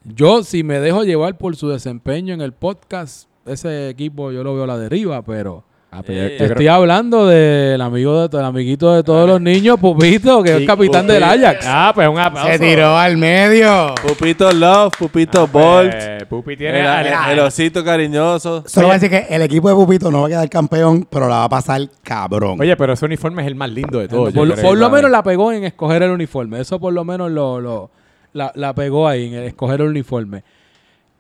Yo, 0.04 0.42
si 0.42 0.62
me 0.64 0.80
dejo 0.80 1.04
llevar 1.04 1.38
por 1.38 1.54
su 1.54 1.68
desempeño 1.68 2.34
en 2.34 2.40
el 2.40 2.52
podcast, 2.52 3.28
ese 3.46 3.88
equipo 3.88 4.32
yo 4.32 4.42
lo 4.42 4.54
veo 4.54 4.64
a 4.64 4.66
la 4.66 4.78
deriva, 4.78 5.22
pero 5.22 5.62
Ah, 5.90 6.02
pues 6.04 6.18
Eh, 6.18 6.36
estoy 6.36 6.48
creo- 6.54 6.74
hablando 6.74 7.26
del 7.26 7.80
amigo 7.80 8.20
de 8.20 8.36
del 8.36 8.44
amiguito 8.44 8.92
de 8.94 9.02
todos 9.02 9.26
los 9.26 9.40
niños, 9.40 9.78
Pupito, 9.80 10.42
que 10.42 10.58
es 10.58 10.66
capitán 10.66 11.06
del. 11.06 11.22
Ajax. 11.22 11.64
Ah, 11.66 11.92
pues 11.94 12.06
un 12.08 12.18
aplauso. 12.18 12.52
Se 12.52 12.58
tiró 12.58 12.94
al 12.96 13.16
medio. 13.16 13.94
Pupito 14.06 14.52
Love, 14.52 14.92
Pupito 14.98 15.46
Bolt. 15.46 15.94
Eh, 15.94 16.26
Pupi 16.28 16.52
el, 16.52 16.58
tiene... 16.58 16.80
el- 16.80 17.30
el 17.32 17.38
osito 17.40 17.82
cariñoso. 17.82 18.64
Solo 18.66 18.88
voy 18.88 18.96
a 18.96 18.98
decir 18.98 19.08
que 19.08 19.34
el 19.34 19.40
equipo 19.40 19.70
de 19.70 19.74
Pupito 19.74 20.10
no 20.10 20.20
va 20.20 20.26
a 20.26 20.28
quedar 20.30 20.48
campeón, 20.50 21.06
pero 21.10 21.26
la 21.26 21.36
va 21.36 21.44
a 21.44 21.48
pasar 21.48 21.80
cabrón. 22.02 22.60
Oye, 22.60 22.76
pero 22.76 22.92
ese 22.92 23.06
uniforme 23.06 23.40
es 23.40 23.48
el 23.48 23.54
más 23.54 23.70
lindo 23.70 23.98
de 23.98 24.08
todos. 24.08 24.34
por 24.34 24.46
lo- 24.46 24.54
creo. 24.56 24.66
por 24.68 24.76
lo 24.76 24.90
menos 24.90 25.10
la 25.10 25.22
pegó 25.22 25.52
en 25.52 25.64
escoger 25.64 26.02
el 26.02 26.10
uniforme. 26.10 26.60
Eso 26.60 26.78
por 26.78 26.92
lo 26.92 27.02
menos 27.04 27.30
lo, 27.30 27.62
lo- 27.62 27.90
la, 28.34 28.52
la 28.56 28.74
pegó 28.74 29.08
ahí, 29.08 29.28
en 29.28 29.34
el 29.34 29.44
escoger 29.44 29.80
el 29.80 29.88
uniforme. 29.88 30.44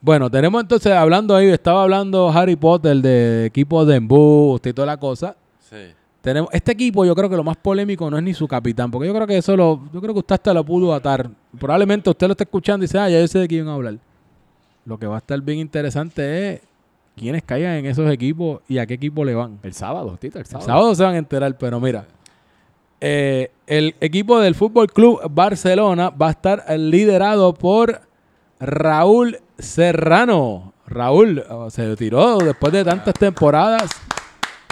Bueno, 0.00 0.30
tenemos 0.30 0.60
entonces, 0.62 0.92
hablando 0.92 1.34
ahí, 1.34 1.48
estaba 1.48 1.82
hablando 1.82 2.28
Harry 2.30 2.54
Potter 2.56 2.96
de 2.98 3.46
equipo 3.46 3.84
de 3.84 3.96
embuste 3.96 4.70
y 4.70 4.72
toda 4.72 4.86
la 4.86 4.96
cosa. 4.96 5.36
Sí. 5.68 5.76
Tenemos, 6.20 6.50
este 6.52 6.72
equipo 6.72 7.04
yo 7.04 7.14
creo 7.14 7.28
que 7.28 7.36
lo 7.36 7.42
más 7.44 7.56
polémico 7.56 8.08
no 8.10 8.16
es 8.16 8.22
ni 8.22 8.34
su 8.34 8.46
capitán, 8.46 8.90
porque 8.90 9.08
yo 9.08 9.14
creo 9.14 9.26
que 9.26 9.38
eso 9.38 9.56
lo, 9.56 9.80
yo 9.92 10.00
creo 10.00 10.12
que 10.14 10.20
usted 10.20 10.34
hasta 10.34 10.54
lo 10.54 10.64
pudo 10.64 10.94
atar. 10.94 11.28
Probablemente 11.58 12.10
usted 12.10 12.26
lo 12.28 12.32
está 12.32 12.44
escuchando 12.44 12.84
y 12.84 12.86
dice, 12.86 12.98
ah, 12.98 13.08
ya 13.08 13.20
yo 13.20 13.26
sé 13.26 13.40
de 13.40 13.48
quién 13.48 13.64
van 13.64 13.72
a 13.72 13.74
hablar. 13.74 13.94
Lo 14.84 14.98
que 14.98 15.06
va 15.06 15.16
a 15.16 15.18
estar 15.18 15.40
bien 15.40 15.58
interesante 15.58 16.54
es 16.54 16.60
quiénes 17.16 17.42
caigan 17.42 17.74
en 17.74 17.86
esos 17.86 18.10
equipos 18.10 18.60
y 18.68 18.78
a 18.78 18.86
qué 18.86 18.94
equipo 18.94 19.24
le 19.24 19.34
van. 19.34 19.58
El 19.62 19.72
sábado, 19.72 20.16
Tito, 20.20 20.38
el 20.38 20.42
El 20.44 20.46
sábado. 20.46 20.66
sábado 20.66 20.94
se 20.94 21.02
van 21.02 21.14
a 21.14 21.18
enterar, 21.18 21.56
pero 21.58 21.80
mira. 21.80 22.06
eh, 23.00 23.50
el 23.66 23.94
equipo 24.00 24.38
del 24.40 24.54
Fútbol 24.54 24.88
Club 24.92 25.20
Barcelona 25.30 26.10
va 26.10 26.28
a 26.28 26.30
estar 26.30 26.64
liderado 26.78 27.52
por 27.54 28.00
Raúl 28.60 29.38
Serrano. 29.58 30.72
Raúl 30.86 31.44
se 31.70 31.96
tiró 31.96 32.38
después 32.38 32.72
de 32.72 32.84
tantas 32.84 33.14
temporadas. 33.14 33.90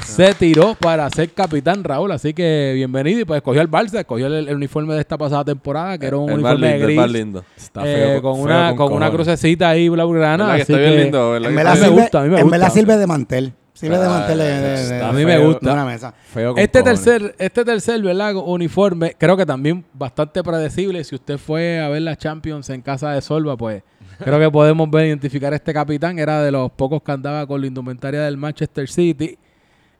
Se 0.04 0.34
tiró 0.34 0.76
para 0.76 1.10
ser 1.10 1.30
capitán 1.30 1.82
Raúl, 1.82 2.12
así 2.12 2.32
que 2.32 2.72
bienvenido. 2.76 3.20
Y 3.20 3.24
pues 3.24 3.38
escogió 3.38 3.60
el 3.60 3.68
Barça, 3.70 3.98
escogió 3.98 4.28
el, 4.28 4.48
el 4.48 4.54
uniforme 4.54 4.94
de 4.94 5.00
esta 5.00 5.18
pasada 5.18 5.44
temporada, 5.44 5.98
que 5.98 6.06
era 6.06 6.16
un 6.16 6.30
el 6.30 6.40
más 6.40 6.52
uniforme 6.54 6.68
lindo, 6.70 6.76
el 6.76 6.86
gris. 6.86 6.96
más 6.96 7.10
lindo. 7.10 7.44
Está 7.56 7.80
eh, 7.86 7.94
feo, 7.94 8.22
con 8.22 8.34
feo 8.36 8.44
una, 8.44 8.68
con 8.76 8.88
con 8.88 8.96
una 8.96 9.10
crucecita 9.10 9.68
ahí 9.70 9.88
blaugrana. 9.88 10.44
¿Verdad 10.46 10.56
que 10.56 10.62
así 10.62 10.72
está 10.72 10.80
bien 10.82 10.92
que- 10.96 11.02
lindo? 11.02 11.30
¿verdad 11.32 11.50
en 11.50 11.56
que 11.56 11.56
verdad 11.56 11.72
a 11.72 11.74
mí 11.74 11.80
está 11.80 11.90
me 11.96 12.00
gusta, 12.02 12.20
a 12.20 12.22
mí 12.22 12.28
me 12.30 12.40
en 12.40 12.50
verdad 12.50 12.66
gusta. 12.68 12.80
sirve 12.80 12.96
de 12.96 13.06
mantel. 13.08 13.52
Sirve 13.76 13.98
de 13.98 14.06
Ah, 14.06 14.08
mantel 14.08 14.38
de, 14.38 14.44
de- 14.44 15.02
a 15.02 15.12
mí 15.12 15.24
me 15.26 15.36
feo. 15.36 15.46
gusta. 15.48 15.66
de 15.66 15.72
una 15.74 15.84
mesa. 15.84 16.14
Feo 16.32 16.54
con 16.54 16.62
Este 16.62 16.78
cojones. 16.80 17.04
tercer, 17.04 17.34
este 17.38 17.64
tercer, 17.64 18.02
¿verdad? 18.02 18.34
Uniforme, 18.36 19.14
creo 19.18 19.36
que 19.36 19.44
también 19.44 19.84
bastante 19.92 20.42
predecible. 20.42 21.04
Si 21.04 21.14
usted 21.14 21.36
fue 21.36 21.80
a 21.80 21.88
ver 21.90 22.00
la 22.02 22.16
Champions 22.16 22.70
en 22.70 22.80
casa 22.80 23.10
de 23.12 23.20
Solva, 23.20 23.56
pues 23.56 23.82
creo 24.24 24.38
que 24.40 24.50
podemos 24.50 24.90
ver, 24.90 25.06
identificar 25.06 25.52
a 25.52 25.56
este 25.56 25.74
capitán. 25.74 26.18
Era 26.18 26.42
de 26.42 26.50
los 26.50 26.70
pocos 26.72 27.02
que 27.02 27.12
andaba 27.12 27.46
con 27.46 27.60
la 27.60 27.66
indumentaria 27.66 28.22
del 28.22 28.36
Manchester 28.38 28.88
City. 28.88 29.36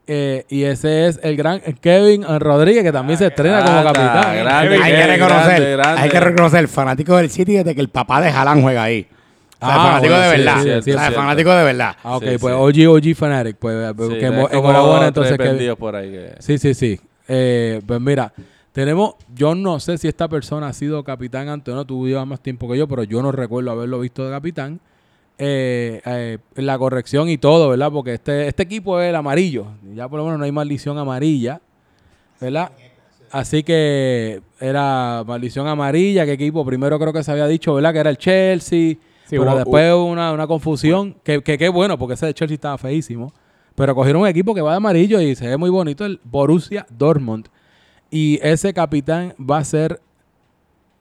Eh, 0.09 0.45
y 0.49 0.63
ese 0.63 1.09
es 1.09 1.19
el 1.23 1.37
gran 1.37 1.59
Kevin 1.81 2.25
Rodríguez, 2.39 2.85
que 2.85 2.93
también 2.93 3.19
se 3.19 3.27
estrena 3.27 3.65
como 3.65 3.83
capitán. 3.83 4.37
¿eh? 4.37 4.39
grande. 4.41 4.79
hay 4.83 4.93
que 4.93 5.07
reconocer, 5.09 5.77
grande. 5.77 6.01
hay 6.01 6.09
que 6.09 6.21
reconocer 6.21 6.61
el 6.61 6.69
fanático 6.69 7.17
del 7.17 7.29
City 7.29 7.55
desde 7.57 7.75
que 7.75 7.81
el 7.81 7.89
papá 7.89 8.21
de 8.21 8.29
Haaland 8.31 8.63
juega 8.63 8.85
ahí. 8.85 9.07
O 9.59 9.67
sea, 9.67 9.75
el 9.75 9.81
Ah, 9.81 9.85
fanático 9.85 10.13
bueno, 10.15 10.31
de 10.31 10.37
sí, 10.37 10.43
verdad. 10.45 10.57
sí, 10.57 10.63
sí, 10.63 10.71
O 10.71 10.83
sea, 10.83 11.03
cierto. 11.03 11.21
fanático 11.21 11.51
de 11.51 11.65
verdad. 11.65 11.97
Ah, 12.03 12.17
ok, 12.17 12.23
Sí, 12.25 12.39
pues 12.39 12.55
sí. 12.75 12.83
OG, 12.85 12.95
OG 12.97 13.15
Fanatic. 13.17 13.57
Pues, 13.57 13.95
Sí, 13.97 14.19
que 14.19 14.27
enhorabuena 14.27 15.07
entonces, 15.09 15.39
vendidos 15.39 15.79
por 15.79 15.97
ahí 15.97 16.11
que- 16.11 16.35
Sí, 16.41 16.59
sí, 16.59 16.75
sí. 16.75 17.01
Eh, 17.29 17.81
pues 17.87 18.01
mira, 18.01 18.33
tenemos, 18.73 19.15
yo 19.35 19.55
no 19.55 19.81
sé 19.81 19.97
si 19.99 20.09
esta 20.09 20.29
persona 20.29 20.69
ha 20.69 20.73
sido 20.75 21.03
capitán 21.03 21.49
antes 21.49 21.73
o 21.73 21.77
no, 21.77 21.85
tú 21.87 22.07
llevas 22.07 22.27
más 22.27 22.41
tiempo 22.41 22.71
que 22.71 22.77
yo, 22.77 22.87
pero 22.87 23.03
yo 23.05 23.23
no 23.23 23.33
recuerdo 23.33 23.71
haberlo 23.71 23.99
visto 24.01 24.25
de 24.25 24.31
capitán. 24.31 24.79
Eh, 25.39 26.01
eh, 26.07 26.39
la 26.57 26.79
corrección 26.79 27.29
y 27.29 27.37
todo, 27.39 27.69
¿verdad? 27.71 27.91
Porque 27.91 28.15
este, 28.15 28.49
este 28.49 28.63
equipo 28.63 29.01
es 29.01 29.09
el 29.09 29.17
amarillo. 29.17 29.67
Ya 29.95 30.09
por 30.09 30.19
lo 30.19 30.25
menos 30.25 30.39
no 30.39 30.45
hay 30.45 30.53
maldición 30.53 30.97
amarilla, 30.99 31.61
¿verdad? 32.41 32.71
Así 33.31 33.63
que 33.63 34.41
era 34.61 35.25
maldición 35.27 35.67
amarilla, 35.67 36.25
¿qué 36.25 36.33
equipo? 36.35 36.65
Primero 36.65 36.99
creo 36.99 37.13
que 37.13 37.23
se 37.23 37.33
había 37.33 37.47
dicho, 37.47 37.75
¿verdad? 37.75 37.93
Que 37.93 37.99
era 37.99 38.11
el 38.11 38.19
Chelsea. 38.19 38.97
Pero 39.31 39.43
hubo- 39.45 39.57
después 39.57 39.93
hubo 39.93 40.05
una, 40.07 40.33
una 40.33 40.47
confusión. 40.47 41.17
Que, 41.25 41.43
que 41.43 41.57
qué 41.59 41.69
bueno, 41.69 41.99
porque 41.99 42.15
ese 42.15 42.27
de 42.27 42.35
Chelsea 42.35 42.55
estaba 42.55 42.79
feísimo. 42.79 43.33
Pero 43.75 43.95
cogieron 43.95 44.23
un 44.23 44.29
equipo 44.29 44.55
que 44.55 44.63
va 44.63 44.71
de 44.71 44.77
amarillo 44.79 45.21
y 45.21 45.35
se 45.35 45.47
ve 45.49 45.57
muy 45.57 45.69
bonito, 45.71 46.05
el 46.07 46.19
Borussia 46.25 46.87
Dortmund. 46.91 47.47
Y 48.11 48.39
ese 48.43 48.73
capitán 48.73 49.35
va 49.39 49.59
a 49.59 49.65
ser 49.65 50.01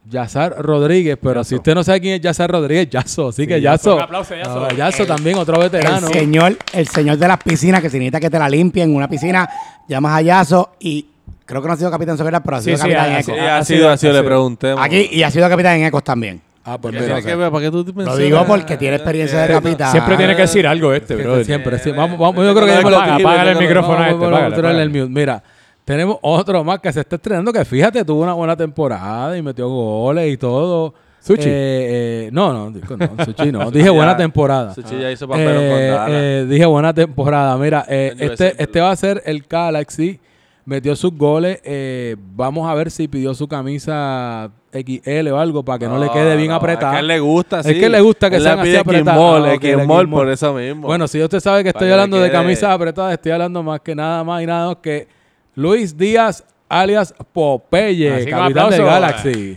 Yazar 0.08 0.54
Rodríguez, 0.62 1.18
pero 1.20 1.42
si 1.42 1.56
usted 1.56 1.74
no 1.74 1.82
sabe 1.82 2.00
quién 2.00 2.14
es 2.14 2.20
Yazar 2.20 2.48
Rodríguez, 2.50 2.88
Yazo, 2.88 3.28
así 3.28 3.44
que 3.46 3.60
Yazo, 3.60 3.96
un 3.96 4.02
aplauso, 4.02 4.36
Yazo. 4.36 4.64
Ah, 4.66 4.72
Yazo 4.72 5.04
también, 5.04 5.36
otro 5.36 5.56
El 5.56 5.62
veterano. 5.62 6.06
señor, 6.08 6.56
el 6.72 6.86
señor 6.86 7.16
de 7.18 7.26
las 7.26 7.38
piscinas, 7.42 7.80
que 7.82 7.90
si 7.90 7.98
necesita 7.98 8.20
que 8.20 8.30
te 8.30 8.38
la 8.38 8.48
limpien 8.48 8.90
en 8.90 8.96
una 8.96 9.08
piscina, 9.08 9.48
llamas 9.88 10.18
a 10.18 10.22
Yazo 10.22 10.70
y 10.78 11.06
creo 11.44 11.60
que 11.60 11.66
no 11.66 11.74
ha 11.74 11.76
sido 11.76 11.90
capitán 11.90 12.16
Soguera, 12.16 12.40
pero 12.40 12.56
ha 12.58 12.60
Sí, 12.60 12.66
sido 12.66 12.76
sí, 12.76 12.82
capitán 12.82 13.12
en 13.16 13.24
Sí, 13.24 13.30
Ecos. 13.32 13.42
ha 13.42 13.58
ha 13.58 13.64
sido- 13.64 13.78
sido, 13.78 13.90
ha 13.90 13.96
sido, 13.96 14.12
ha 14.12 14.14
le 14.14 14.22
preguntemos. 14.22 14.84
Aquí 14.84 15.08
y 15.10 15.22
ha 15.24 15.30
sido 15.30 15.48
capitán 15.48 15.76
en 15.80 15.86
Ecos 15.86 16.04
también. 16.04 16.40
Ah, 16.68 16.78
pues 16.78 16.92
¿Qué 16.94 17.00
mira, 17.00 17.14
tiene 17.14 17.30
que 17.30 17.36
ver? 17.36 17.50
¿Para 17.52 17.64
qué 17.64 17.70
tú 17.70 17.84
te 17.84 17.90
Lo 17.92 17.96
mencionas? 17.96 18.18
digo 18.24 18.44
porque 18.46 18.76
tiene 18.76 18.96
experiencia 18.96 19.42
de 19.42 19.48
capitán. 19.54 19.92
Siempre 19.92 20.16
tiene 20.16 20.34
que 20.34 20.42
decir 20.42 20.66
algo 20.66 20.92
este, 20.92 21.14
siempre, 21.14 21.26
bro. 21.34 21.44
siempre, 21.44 21.78
sí. 21.78 21.90
Vamos, 21.92 22.18
vamos, 22.18 22.44
yo 22.44 22.54
creo 22.54 22.66
que 22.66 22.72
Apaga, 22.72 22.80
ya 22.80 22.84
me 22.84 22.90
lo- 22.90 22.96
apaga, 22.98 23.14
apágale 23.16 23.50
el 23.52 23.58
micrófono 23.58 23.98
a 23.98 24.10
este. 24.10 24.24
a 24.24 24.28
apágale, 24.28 24.56
tirarle 24.56 24.82
el 24.82 24.90
mute. 24.90 25.08
Mira, 25.08 25.42
tenemos 25.84 26.18
otro 26.22 26.64
más 26.64 26.80
que 26.80 26.92
se 26.92 27.00
está 27.00 27.16
estrenando 27.16 27.52
que 27.52 27.64
fíjate, 27.64 28.04
tuvo 28.04 28.22
una 28.24 28.32
buena 28.32 28.56
temporada 28.56 29.38
y 29.38 29.42
metió 29.42 29.68
goles 29.68 30.32
y 30.32 30.36
todo. 30.36 30.92
Suchi. 31.20 31.42
Eh, 31.48 32.26
eh, 32.26 32.28
no, 32.32 32.52
no, 32.52 32.70
no, 32.70 33.24
Suchi 33.24 33.50
no. 33.52 33.70
Dije 33.70 33.90
buena 33.90 34.16
temporada. 34.16 34.74
Suchi 34.74 34.98
ya 35.00 35.10
hizo 35.10 35.26
papelón 35.28 35.54
con 35.54 35.62
Eh, 35.62 35.86
Dallas. 35.88 36.08
eh, 36.12 36.46
dije 36.48 36.66
buena 36.66 36.92
temporada. 36.94 37.56
Mira, 37.58 37.84
eh, 37.88 38.14
este, 38.18 38.54
este 38.62 38.80
va 38.80 38.90
a 38.90 38.96
ser 38.96 39.22
el 39.26 39.44
Galaxy. 39.48 40.18
Metió 40.64 40.96
sus 40.96 41.12
goles. 41.16 41.60
eh, 41.64 42.16
vamos 42.34 42.68
a 42.68 42.74
ver 42.74 42.90
si 42.90 43.06
pidió 43.08 43.34
su 43.34 43.46
camisa 43.46 44.50
XL 44.84 45.28
o 45.32 45.38
algo 45.38 45.64
para 45.64 45.78
que 45.78 45.86
no, 45.86 45.98
le 45.98 46.08
quede 46.10 46.36
bien 46.36 46.48
no, 46.50 46.56
apretada. 46.56 46.92
Es 46.92 46.92
que 46.92 46.96
a 46.96 47.00
él 47.00 47.06
le 47.08 47.20
gusta, 47.20 47.60
Es 47.60 47.66
sí. 47.66 47.80
que 47.80 47.88
le 47.88 48.00
gusta 48.00 48.30
que 48.30 48.36
Él 48.36 48.42
sean 48.42 48.58
así. 48.60 48.74
Xmol, 48.74 50.06
Ah, 50.06 50.10
por 50.10 50.28
eso 50.30 50.52
mismo. 50.54 50.86
Bueno, 50.88 51.06
si 51.08 51.22
usted 51.22 51.40
sabe 51.40 51.64
que 51.64 51.72
Para 51.72 51.78
estoy 51.78 51.88
que 51.88 51.92
hablando 51.92 52.20
de 52.20 52.30
camisas 52.30 52.70
apretadas, 52.70 53.12
estoy 53.14 53.32
hablando 53.32 53.62
más 53.62 53.80
que 53.80 53.94
nada 53.94 54.22
más 54.24 54.42
y 54.42 54.46
nada 54.46 54.62
menos 54.68 54.78
que 54.82 55.08
Luis 55.54 55.96
Díaz, 55.96 56.44
alias 56.68 57.14
Popeye, 57.32 58.24
capitán 58.28 58.42
aplauso. 58.66 58.84
Galaxy. 58.84 59.56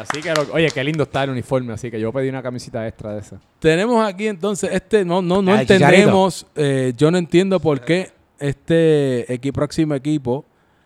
Así 0.00 0.20
que, 0.22 0.32
lo- 0.34 0.52
oye, 0.52 0.68
qué 0.72 0.82
lindo 0.82 1.02
está 1.04 1.22
el 1.24 1.30
uniforme. 1.30 1.72
Así 1.74 1.90
que 1.90 2.00
yo 2.00 2.12
pedí 2.12 2.28
una 2.28 2.42
camisita 2.42 2.86
extra 2.86 3.12
de 3.14 3.20
esa. 3.20 3.36
Tenemos 3.60 4.04
aquí 4.06 4.26
entonces, 4.26 4.70
este 4.72 5.04
no, 5.04 5.22
no, 5.22 5.42
no 5.42 5.52
Ah, 5.52 5.60
entendemos, 5.62 6.46
eh, 6.56 6.92
yo 6.96 7.10
no 7.10 7.18
entiendo 7.18 7.60
por 7.60 7.80
qué 7.80 8.10
este 8.38 9.26
equi- 9.28 9.52
próximo 9.52 9.94
equipo 9.94 10.44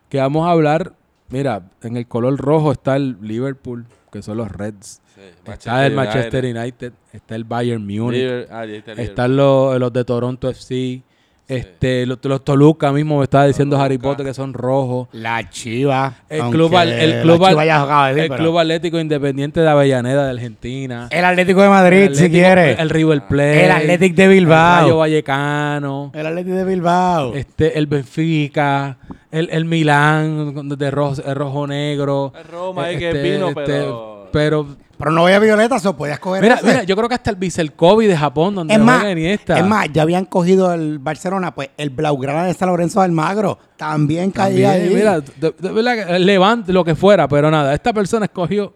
que 0.09 0.19
vamos 0.19 0.47
a 0.47 0.51
hablar, 0.51 0.93
mira, 1.29 1.63
en 1.83 1.97
el 1.97 2.07
color 2.07 2.37
rojo 2.37 2.73
está 2.73 2.97
el 2.97 3.17
Liverpool, 3.21 3.87
que 4.13 4.23
son 4.23 4.37
los 4.39 4.51
Reds, 4.51 5.01
Sí, 5.15 5.21
está 5.53 5.87
el 5.87 5.93
Manchester 5.97 6.45
United, 6.45 6.93
está 7.13 7.35
el 7.37 7.45
Bayern 7.45 7.83
Munich, 7.83 8.21
Liver- 8.23 8.49
ah, 8.51 8.65
está 8.67 8.93
están 8.93 9.37
los, 9.37 9.79
los 9.81 9.93
de 9.93 10.05
Toronto 10.05 10.49
FC, 10.51 11.03
este, 11.49 12.07
los, 12.07 12.19
los 12.25 12.45
Toluca 12.45 12.91
mismo 12.93 13.19
me 13.19 13.25
estaba 13.25 13.47
diciendo 13.47 13.81
Harry. 13.81 13.99
Potter 13.99 14.27
que 14.27 14.35
son 14.35 14.53
rojos. 14.53 15.09
La 15.13 15.49
Chiva. 15.49 16.15
El 16.29 16.43
club, 16.51 16.77
al- 16.77 16.93
el 16.93 17.23
club, 17.23 17.45
al- 17.45 18.19
el 18.19 18.29
club 18.31 18.59
Atlético 18.59 18.99
Independiente 18.99 19.61
de 19.61 19.69
Avellaneda 19.69 20.25
de 20.25 20.31
Argentina. 20.33 21.09
El 21.11 21.25
Atlético 21.25 21.63
de 21.63 21.69
Madrid, 21.69 22.03
El 22.03 22.15
si 22.17 22.25
Atlético- 22.25 22.45
quiere. 22.47 22.73
El 22.83 22.91
River 22.91 23.23
Plate. 23.29 23.65
El 23.65 23.71
Athletic 23.71 24.15
de 24.15 24.25
El 24.25 24.31
Bilbao. 24.31 24.81
Rayo 24.83 24.97
Vallecano. 24.99 26.11
El 26.15 26.27
Atlético 26.27 26.57
de 26.57 26.65
Bilbao. 26.65 27.35
Este, 27.35 27.79
el 27.79 27.87
Benfica. 27.87 28.97
El, 29.31 29.49
el 29.51 29.65
Milán 29.67 30.69
de 30.79 30.91
rojo, 30.91 31.21
el 31.25 31.35
rojo 31.35 31.67
negro. 31.67 32.33
El 32.39 32.45
Roma 32.45 32.85
ahí 32.85 32.99
que 32.99 33.09
Este, 33.11 33.23
vino, 33.23 33.49
este, 33.49 33.63
pero... 33.67 34.29
pero- 34.33 34.67
Pero 34.99 35.11
no 35.11 35.21
voy 35.23 35.33
a 35.33 35.39
Violeta, 35.39 35.79
so 35.79 35.95
podías 35.97 36.19
coger 36.19 36.43
mira, 36.43 36.55
ese. 36.55 36.67
mira, 36.67 36.83
yo 36.85 36.97
creo 36.97 37.09
que 37.09 37.15
hasta 37.17 37.31
el 37.31 37.37
Bicelcovi 37.37 38.07
de 38.07 38.17
Japón, 38.17 38.55
donde 38.55 38.73
es 38.75 38.81
más, 38.81 39.01
juega 39.01 39.13
Iniesta. 39.13 39.59
es 39.59 39.67
más, 39.67 39.89
ya 39.93 40.03
habían 40.03 40.25
cogido 40.25 40.73
el 40.73 40.99
Barcelona, 40.99 41.55
pues 41.55 41.69
el 41.77 41.91
Blaugrana 41.91 42.45
de 42.45 42.55
San 42.55 42.69
Lorenzo 42.69 43.01
de 43.01 43.05
Almagro 43.07 43.59
también 43.77 44.31
caía 44.31 44.71
También, 44.73 44.89
ahí. 44.91 44.95
mira, 44.97 45.21
de, 45.21 45.55
de 45.59 45.71
verdad 45.73 46.07
que 46.07 46.19
Levante, 46.19 46.73
lo 46.73 46.83
que 46.85 46.95
fuera, 46.95 47.29
pero 47.29 47.51
nada, 47.51 47.75
esta 47.75 47.93
persona 47.93 48.25
escogió 48.27 48.73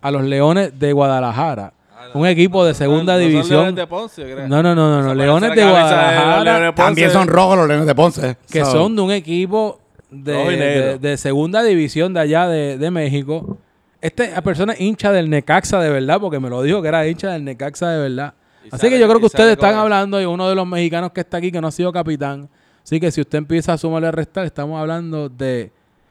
a 0.00 0.10
los 0.10 0.24
Leones 0.24 0.76
de 0.78 0.92
Guadalajara, 0.92 1.72
un 2.14 2.26
equipo 2.26 2.64
de 2.64 2.74
segunda 2.74 3.14
Ah, 3.14 3.18
No 3.18 3.22
división. 3.22 3.50
Leones 3.60 3.74
de 3.76 3.86
Ponce, 3.86 4.28
yo 4.28 4.34
creo. 4.34 4.48
No, 4.48 4.62
no, 4.64 4.74
no, 4.74 4.90
no, 4.90 5.02
no, 5.02 5.14
Leones 5.14 5.54
de 5.54 5.62
Guadalajara, 5.64 6.42
Leones 6.42 6.62
de 6.62 6.72
Ponce. 6.72 6.82
también 6.86 7.10
son 7.12 7.28
rojos 7.28 7.56
los 7.56 7.68
Leones 7.68 7.86
de 7.86 7.94
Ponce. 7.94 8.36
que 8.50 8.64
So, 8.64 8.72
son 8.72 8.96
de 8.96 9.02
un 9.02 9.12
equipo 9.12 9.78
de, 10.10 10.44
y 10.52 10.56
de- 10.56 10.98
de 10.98 11.16
segunda 11.16 11.62
división 11.62 12.12
de 12.14 12.20
allá 12.20 12.48
de, 12.48 12.76
de 12.78 12.90
México. 12.90 13.58
Esta 14.02 14.42
persona 14.42 14.72
es 14.74 14.80
hincha 14.80 15.12
del 15.12 15.30
Necaxa 15.30 15.80
de 15.80 15.88
verdad, 15.88 16.20
porque 16.20 16.38
me 16.40 16.50
lo 16.50 16.60
dijo 16.62 16.82
que 16.82 16.88
era 16.88 17.06
hincha 17.06 17.30
del 17.30 17.44
Necaxa 17.44 17.88
de 17.90 17.98
verdad. 18.00 18.34
Y 18.64 18.68
Así 18.68 18.78
sale- 18.82 18.90
que 18.90 18.98
yo 18.98 19.06
creo 19.06 19.18
que 19.18 19.24
y 19.24 19.26
ustedes 19.26 19.52
están 19.52 19.76
hablando 19.76 20.18
de 20.18 20.26
uno 20.26 20.48
de 20.48 20.54
los 20.54 20.66
mexicanos 20.66 21.12
que 21.12 21.20
está 21.20 21.36
aquí 21.38 21.50
que 21.50 21.60
no 21.60 21.68
ha 21.68 21.72
sido 21.72 21.92
capitán. 21.92 22.48
Así 22.84 22.98
que 23.00 23.10
si 23.12 23.20
usted 23.20 23.38
empieza 23.38 23.72
a 23.72 23.78
sumarle 23.78 24.08
a 24.08 24.10
restar, 24.10 24.44
estamos 24.44 24.78
hablando 24.80 25.28
de, 25.28 25.70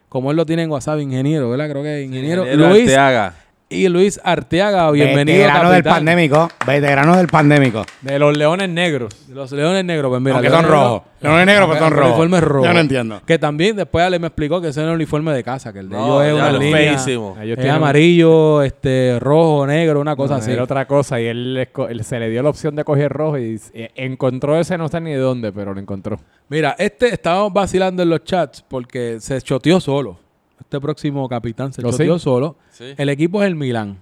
como 0.09 0.31
él 0.31 0.37
lo 0.37 0.45
tiene 0.45 0.63
en 0.63 0.71
WhatsApp, 0.71 0.99
ingeniero, 1.01 1.49
¿verdad? 1.49 1.69
Creo 1.69 1.83
que 1.83 2.01
ingeniero, 2.03 2.45
Luis 2.55 2.83
Arteaga. 2.83 3.33
Y 3.71 3.87
Luis 3.87 4.19
Arteaga. 4.23 4.91
Bienvenido, 4.91 5.39
Veterano 5.39 5.69
del 5.71 5.83
capitán. 5.83 5.93
pandémico. 6.05 6.49
Veterano 6.67 7.17
del 7.17 7.27
pandémico. 7.27 7.85
De 8.01 8.19
los 8.19 8.37
leones 8.37 8.69
negros. 8.69 9.15
Los 9.29 9.51
Leones 9.53 9.85
Negros, 9.85 10.09
pues 10.09 10.21
mira. 10.21 10.35
Aunque 10.35 10.49
Leones 10.49 10.67
son 10.69 10.77
rojos. 10.79 11.01
Leones 11.21 11.45
negros, 11.45 11.67
pero 11.69 11.79
son 11.79 11.87
el 11.93 11.97
rojos. 11.99 12.09
uniforme 12.11 12.41
rojo. 12.41 12.65
Yo 12.65 12.73
no 12.73 12.79
entiendo. 12.81 13.21
Que 13.25 13.39
también 13.39 13.75
después 13.77 14.03
Ale 14.05 14.19
me 14.19 14.27
explicó 14.27 14.59
que 14.61 14.67
ese 14.69 14.81
es 14.81 14.87
el 14.87 14.93
uniforme 14.93 15.31
de 15.33 15.43
casa, 15.43 15.71
que 15.71 15.79
el 15.79 15.87
de 15.89 15.95
No, 15.95 16.21
ellos 16.21 16.33
es 16.33 16.37
ya 16.37 16.43
una 16.43 16.51
lo 16.51 16.59
línea. 16.59 16.77
feísimo. 16.77 17.37
Ellos 17.41 17.57
Es 17.57 17.63
tienen- 17.63 17.75
amarillo, 17.77 18.61
este, 18.61 19.17
rojo, 19.21 19.65
negro, 19.65 20.01
una 20.01 20.15
cosa 20.17 20.33
No, 20.33 20.39
así. 20.41 20.51
Era 20.51 20.63
otra 20.63 20.85
cosa. 20.85 21.21
Y 21.21 21.27
él, 21.27 21.67
él 21.89 22.03
se 22.03 22.19
le 22.19 22.29
dio 22.29 22.43
la 22.43 22.49
opción 22.49 22.75
de 22.75 22.83
coger 22.83 23.11
rojo 23.11 23.37
y 23.37 23.59
eh, 23.73 23.91
encontró 23.95 24.59
ese, 24.59 24.77
no 24.77 24.89
sé 24.89 24.99
ni 24.99 25.11
de 25.11 25.17
dónde, 25.17 25.51
pero 25.53 25.73
lo 25.73 25.79
encontró. 25.79 26.19
Mira, 26.49 26.75
este 26.77 27.13
estábamos 27.13 27.53
vacilando 27.53 28.03
en 28.03 28.09
los 28.09 28.23
chats 28.25 28.61
porque 28.67 29.17
se 29.21 29.41
choteó 29.41 29.79
solo. 29.79 30.19
Este 30.61 30.79
próximo 30.79 31.27
capitán 31.27 31.73
se 31.73 31.81
¿Oh, 31.85 31.91
sí? 31.91 31.97
choteó 31.97 32.17
solo. 32.19 32.55
Sí. 32.71 32.93
El 32.97 33.09
equipo 33.09 33.41
es 33.43 33.47
el 33.47 33.55
Milan. 33.55 33.97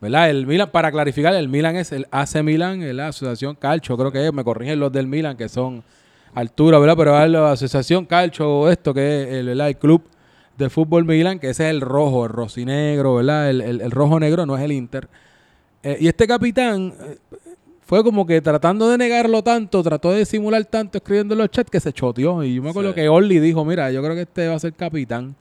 ¿Verdad? 0.00 0.28
El 0.30 0.46
Milan, 0.46 0.70
para 0.70 0.90
clarificar, 0.92 1.34
el 1.34 1.48
Milan 1.48 1.76
es 1.76 1.90
el 1.92 2.06
AC 2.10 2.42
Milan, 2.42 2.82
es 2.82 2.94
la 2.94 3.08
Asociación 3.08 3.54
Calcio, 3.56 3.96
creo 3.96 4.12
que 4.12 4.26
es, 4.26 4.32
me 4.32 4.44
corrigen 4.44 4.78
los 4.78 4.92
del 4.92 5.06
Milan, 5.06 5.36
que 5.38 5.48
son 5.48 5.82
altura, 6.34 6.78
¿verdad? 6.78 6.96
Pero 6.98 7.22
es 7.24 7.30
la 7.30 7.52
Asociación 7.52 8.04
Calcio, 8.04 8.70
esto 8.70 8.92
que 8.92 9.22
es 9.22 9.28
el, 9.36 9.46
¿verdad? 9.46 9.68
el 9.68 9.76
club 9.78 10.02
de 10.58 10.68
fútbol 10.68 11.04
Milan, 11.06 11.38
que 11.38 11.48
ese 11.50 11.64
es 11.64 11.70
el 11.70 11.80
rojo, 11.80 12.24
el 12.26 12.30
rosinegro, 12.30 13.14
¿verdad? 13.16 13.48
El, 13.50 13.60
el- 13.62 13.80
el 13.80 13.90
rojo 13.90 14.20
negro 14.20 14.44
no 14.44 14.56
es 14.56 14.62
el 14.62 14.72
Inter. 14.72 15.08
Eh, 15.82 15.96
y 16.00 16.08
este 16.08 16.26
capitán 16.26 16.92
eh, 17.00 17.18
fue 17.86 18.02
como 18.02 18.26
que 18.26 18.40
tratando 18.40 18.88
de 18.90 18.98
negarlo 18.98 19.42
tanto, 19.42 19.80
trató 19.80 20.10
de 20.10 20.24
simular 20.24 20.64
tanto 20.64 20.98
escribiendo 20.98 21.34
en 21.34 21.38
los 21.38 21.50
chats 21.50 21.70
que 21.70 21.78
se 21.78 21.92
choteó. 21.92 22.42
Y 22.42 22.56
yo 22.56 22.62
me 22.62 22.70
acuerdo 22.70 22.90
Sí. 22.90 22.96
que 22.96 23.08
Orly 23.08 23.38
dijo, 23.38 23.64
mira, 23.64 23.92
yo 23.92 24.02
creo 24.02 24.16
que 24.16 24.22
este 24.22 24.48
va 24.48 24.56
a 24.56 24.58
ser 24.58 24.72
capitán. 24.72 25.36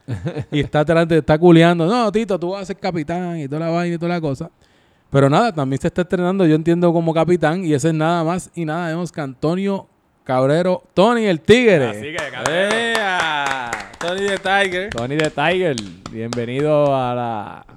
y 0.52 0.60
está 0.60 0.86
está 1.10 1.38
culeando. 1.39 1.88
No, 1.88 2.12
Tito, 2.12 2.39
tú 2.39 2.52
vas 2.52 2.62
a 2.62 2.66
ser 2.66 2.78
capitán 2.78 3.39
y 3.39 3.48
toda 3.48 3.62
la 3.62 3.70
vaina 3.72 3.96
y 3.96 3.98
toda 3.98 4.14
la 4.14 4.22
cosa. 4.22 4.52
Pero 5.10 5.28
nada, 5.28 5.52
también 5.54 5.82
se 5.82 5.88
está 5.88 6.04
estrenando, 6.04 6.46
yo 6.46 6.54
entiendo, 6.56 6.93
como 6.93 7.14
capitán. 7.16 7.66
Y 7.66 7.74
ese 7.74 7.88
es 7.88 7.93
nada 7.96 8.24
más 8.24 8.52
y 8.54 8.64
nada 8.64 8.89
menos 8.89 9.12
que 9.12 9.22
Antonio 9.22 9.88
Cabrero, 10.24 10.84
Tony 10.93 11.26
el 11.26 11.39
Tigre. 11.41 12.16
¡Ea! 12.48 13.72
Tony 14.00 14.22
de 14.22 14.38
Tiger. 14.38 14.89
Tony 14.91 15.16
de 15.16 15.32
Tiger, 15.32 15.76
bienvenido 16.12 16.96
a 16.96 17.16
la... 17.16 17.75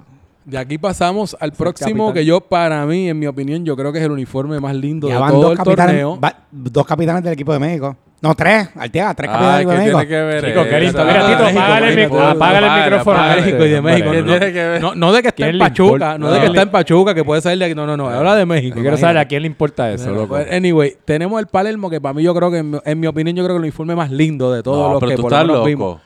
De 0.49 0.57
aquí 0.57 0.77
pasamos 0.77 1.37
al 1.39 1.51
próximo, 1.51 2.11
que 2.13 2.25
yo, 2.25 2.41
para 2.41 2.85
mí, 2.85 3.07
en 3.09 3.19
mi 3.19 3.27
opinión, 3.27 3.63
yo 3.65 3.75
creo 3.75 3.91
que 3.93 3.99
es 3.99 4.05
el 4.05 4.11
uniforme 4.11 4.59
más 4.59 4.73
lindo 4.75 5.07
Ya 5.07 5.15
de 5.15 5.19
van 5.19 5.31
todo 5.31 5.41
dos 5.41 5.51
el 5.51 5.57
capitanes, 5.57 5.85
torneo. 6.01 6.19
va- 6.19 6.35
dos 6.51 6.85
capitanes 6.87 7.23
del 7.23 7.33
equipo 7.33 7.53
de 7.53 7.59
México. 7.59 7.95
No, 8.21 8.35
tres. 8.35 8.67
Arteaga, 8.75 9.13
tres 9.13 9.29
Ah, 9.31 9.33
capitanes 9.33 9.57
del 9.59 9.67
¿qué 9.67 9.71
equipo 9.71 9.71
de 9.71 9.77
tiene 9.77 9.93
México. 9.93 10.09
que 10.09 10.21
ver? 10.21 10.45
Chico, 10.45 10.63
qué 10.69 10.79
lindo. 10.81 11.05
Mira, 11.05 11.25
Tito, 11.27 11.45
apágale 11.45 12.03
el, 12.03 12.21
apágale 12.21 12.83
micrófono. 12.83 13.19
México 13.35 13.65
y 13.65 13.69
de. 13.69 13.81
México. 13.81 14.11
¿Qué 14.11 14.21
No, 14.21 14.39
tiene 14.39 14.79
no, 14.79 14.95
no 14.95 15.13
de 15.13 15.21
que 15.21 15.27
está 15.29 15.35
¿Quién 15.43 15.49
en 15.55 15.59
Pachuca, 15.59 16.17
no, 16.17 16.29
de 16.31 16.39
que 16.39 16.45
No. 16.47 16.51
está 16.51 16.61
en 16.63 16.69
Pachuca, 16.69 17.13
que 17.13 17.23
puede 17.23 17.41
salir 17.41 17.59
de 17.59 17.65
aquí. 17.65 17.75
No, 17.75 17.85
no, 17.87 17.95
no. 17.95 18.09
Habla 18.09 18.35
de 18.35 18.45
México. 18.45 18.75
Yo 18.75 18.81
quiero 18.81 18.97
saber 18.97 19.19
a 19.19 19.25
quién 19.25 19.43
le 19.43 19.47
importa 19.47 19.89
eso, 19.91 20.09
loco. 20.11 20.29
pues, 20.29 20.51
anyway, 20.51 20.97
tenemos 21.05 21.39
el 21.39 21.47
Palermo, 21.47 21.89
que 21.89 22.01
para 22.01 22.13
mí 22.13 22.23
yo 22.23 22.33
creo 22.35 22.51
que, 22.51 22.57
en 22.57 22.99
mi, 22.99 23.07
opinión, 23.07 23.35
yo 23.37 23.43
creo 23.43 23.55
que 23.55 23.59
el 23.59 23.63
uniforme 23.63 23.95
más 23.95 24.09
lindo 24.11 24.51
de 24.51 24.63
todos 24.63 24.91
los 24.93 24.99
pero 24.99 25.09
que 25.11 25.15
tú 25.15 25.21
por 25.21 25.31
lo 25.31 25.37
estás 25.37 25.47
menos 25.47 25.65
vimos. 25.65 26.01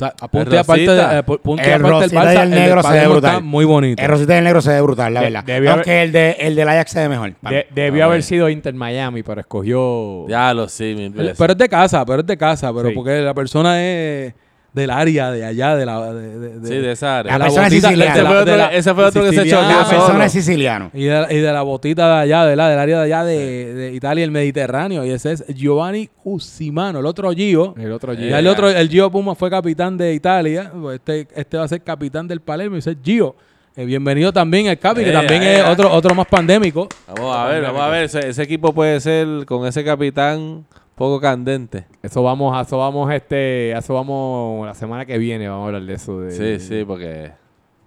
O 0.00 0.04
sea, 0.04 0.14
a 0.20 0.28
punto 0.28 0.50
El 0.50 0.54
y 0.54 0.58
aparte, 0.58 0.86
de- 0.88 1.18
eh, 1.18 1.22
punto 1.24 1.50
y 1.56 1.66
El 1.66 1.72
aparte 1.72 1.72
del 1.72 1.82
Rosita 1.90 2.06
y 2.14 2.18
Barça, 2.26 2.42
el 2.44 2.50
del 2.50 2.60
negro 2.60 2.82
se 2.84 2.92
ve 2.92 3.08
brutal. 3.08 3.30
está 3.34 3.40
muy 3.44 3.64
bonito. 3.64 4.02
El 4.02 4.08
Rosita 4.08 4.34
del 4.34 4.44
Negro 4.44 4.60
se 4.62 4.70
ve 4.70 4.80
brutal, 4.80 5.14
la 5.14 5.20
De- 5.20 5.26
verdad. 5.26 5.44
debió 5.44 5.72
Aunque 5.72 6.02
el, 6.02 6.12
de, 6.12 6.30
el 6.38 6.54
del 6.54 6.68
Ajax 6.68 6.90
se 6.92 7.00
ve 7.00 7.08
mejor. 7.08 7.34
De- 7.42 7.66
debió 7.74 8.04
haber 8.04 8.22
sido 8.22 8.48
Inter 8.48 8.74
Miami, 8.74 9.24
pero 9.24 9.40
escogió... 9.40 10.28
Ya 10.28 10.54
lo 10.54 10.68
sí, 10.68 10.94
veces. 10.94 11.36
Pero 11.36 11.52
es 11.52 11.58
de 11.58 11.68
casa, 11.68 12.06
pero 12.06 12.20
es 12.20 12.26
de 12.26 12.36
casa, 12.36 12.72
pero 12.72 12.90
Sí. 12.90 12.94
porque 12.94 13.20
la 13.22 13.34
persona 13.34 13.82
es 13.82 14.34
del 14.72 14.90
área 14.90 15.30
de 15.32 15.44
allá, 15.44 15.74
de 15.76 15.86
la... 15.86 16.12
De, 16.12 16.38
de- 16.38 16.58
de- 16.60 16.68
sí, 16.68 16.74
de 16.76 16.92
esa 16.92 17.18
área. 17.20 17.32
La 17.38 17.38
de 17.38 17.44
persona 17.50 17.66
es 17.68 17.72
siciliana. 17.72 18.14
de 18.14 18.22
la- 18.22 18.22
Ese 18.22 18.24
fue 18.28 18.34
de 18.34 18.40
otro- 18.42 18.56
la- 18.56 18.72
ese 18.74 18.94
fue 18.94 19.04
otro 19.04 19.22
que 19.24 19.28
se 19.30 19.36
choteó 19.50 19.62
La 19.62 19.84
solo. 19.84 19.98
persona 19.98 20.24
es 20.26 20.32
siciliano. 20.32 20.90
Y 20.94 21.04
de, 21.04 21.26
y 21.30 21.36
de 21.38 21.52
la 21.52 21.62
botita 21.62 22.06
de 22.16 22.20
allá, 22.22 22.44
¿verdad? 22.44 22.70
Del 22.70 22.78
área 22.78 22.98
de 22.98 23.04
allá 23.04 23.24
de, 23.24 23.74
de 23.74 23.92
Italia, 23.94 24.24
el 24.24 24.30
Mediterráneo. 24.30 25.04
Y 25.04 25.10
ese 25.10 25.32
es 25.32 25.44
Giovanni 25.48 26.08
Cusimano, 26.22 27.00
el 27.00 27.06
otro 27.06 27.30
Gio. 27.32 27.74
El 27.78 27.90
otro 27.92 28.12
Eh, 28.12 28.28
Ya 28.30 28.38
el 28.38 28.46
otro, 28.46 28.68
el 28.68 28.88
Gio 28.88 29.10
Puma 29.10 29.34
fue 29.34 29.50
capitán 29.50 29.96
de 29.96 30.12
Italia. 30.14 30.70
Pues 30.80 30.96
Este, 30.96 31.26
este 31.34 31.56
va 31.56 31.64
a 31.64 31.68
ser 31.68 31.82
capitán 31.82 32.28
del 32.28 32.40
Palermo 32.40 32.76
y 32.76 32.80
ese 32.80 32.90
es 32.92 32.96
Gio. 33.02 33.34
Eh, 33.74 33.84
bienvenido 33.84 34.32
también 34.32 34.66
el 34.66 34.78
Capi, 34.78 35.02
que 35.04 35.10
Eh, 35.10 35.12
también 35.12 35.42
eh, 35.42 35.54
es 35.54 35.60
eh. 35.60 35.70
otro, 35.70 35.90
otro 35.92 36.14
más 36.14 36.26
pandémico. 36.26 36.88
Vamos 37.16 37.36
a 37.36 37.46
ver, 37.46 37.62
vamos 37.62 37.80
a 37.80 37.88
ver. 37.88 38.04
Ese, 38.04 38.28
ese 38.28 38.42
equipo 38.42 38.72
puede 38.72 39.00
ser 39.00 39.46
con 39.46 39.66
ese 39.66 39.84
capitán 39.84 40.64
poco 40.98 41.20
candente. 41.20 41.86
Eso 42.02 42.22
vamos, 42.22 42.54
a 42.56 42.62
eso 42.62 42.76
vamos, 42.76 43.10
este, 43.12 43.72
a 43.74 43.78
eso 43.78 43.94
vamos 43.94 44.66
la 44.66 44.74
semana 44.74 45.06
que 45.06 45.16
viene, 45.16 45.48
vamos 45.48 45.64
a 45.64 45.66
hablar 45.68 45.82
de 45.84 45.94
eso. 45.94 46.20
De, 46.20 46.32
Sí, 46.32 46.66
sí, 46.66 46.84
porque 46.84 47.32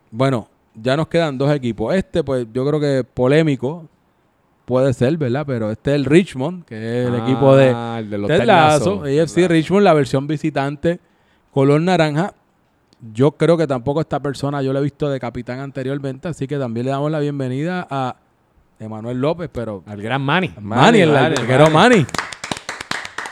bueno, 0.10 0.48
ya 0.74 0.98
nos 0.98 1.08
quedan 1.08 1.38
dos 1.38 1.52
equipos. 1.54 1.94
Este, 1.94 2.24
pues 2.24 2.48
yo 2.54 2.66
creo 2.66 2.80
que 2.80 3.04
polémico 3.04 3.86
puede 4.66 4.94
ser, 4.94 5.18
¿verdad? 5.18 5.44
Pero 5.46 5.72
este 5.72 5.92
es 5.92 5.96
el 5.96 6.06
Richmond, 6.06 6.66
que 6.66 6.76
es 7.02 7.08
el 7.08 7.16
equipo 7.16 7.56
de 7.56 7.74
Ah, 7.76 7.98
el 8.00 8.10
de 8.10 8.18
los 8.18 8.28
Ted 8.28 9.48
Richmond, 9.50 9.84
la 9.84 9.94
versión 9.94 10.28
visitante, 10.28 11.00
color 11.52 11.82
naranja. 11.82 12.34
Yo 13.14 13.32
creo 13.32 13.58
que 13.58 13.68
tampoco 13.68 14.00
esta 14.00 14.20
persona 14.20 14.62
yo 14.62 14.74
la 14.74 14.80
he 14.80 14.84
visto 14.84 15.10
de 15.10 15.20
capitán 15.20 15.60
anteriormente, 15.60 16.28
así 16.28 16.48
que 16.48 16.58
también 16.58 16.86
le 16.86 16.92
damos 16.92 17.12
la 17.12 17.20
bienvenida 17.20 17.88
a 17.90 18.16
Emanuel 18.80 19.20
López, 19.20 19.50
pero 19.52 19.84
Al 19.86 20.02
gran 20.02 20.22
Manny. 20.22 20.54
Manny, 20.62 21.02
el 21.02 21.16
arquero 21.16 21.70
Manny. 21.70 21.98
Manny. 21.98 22.06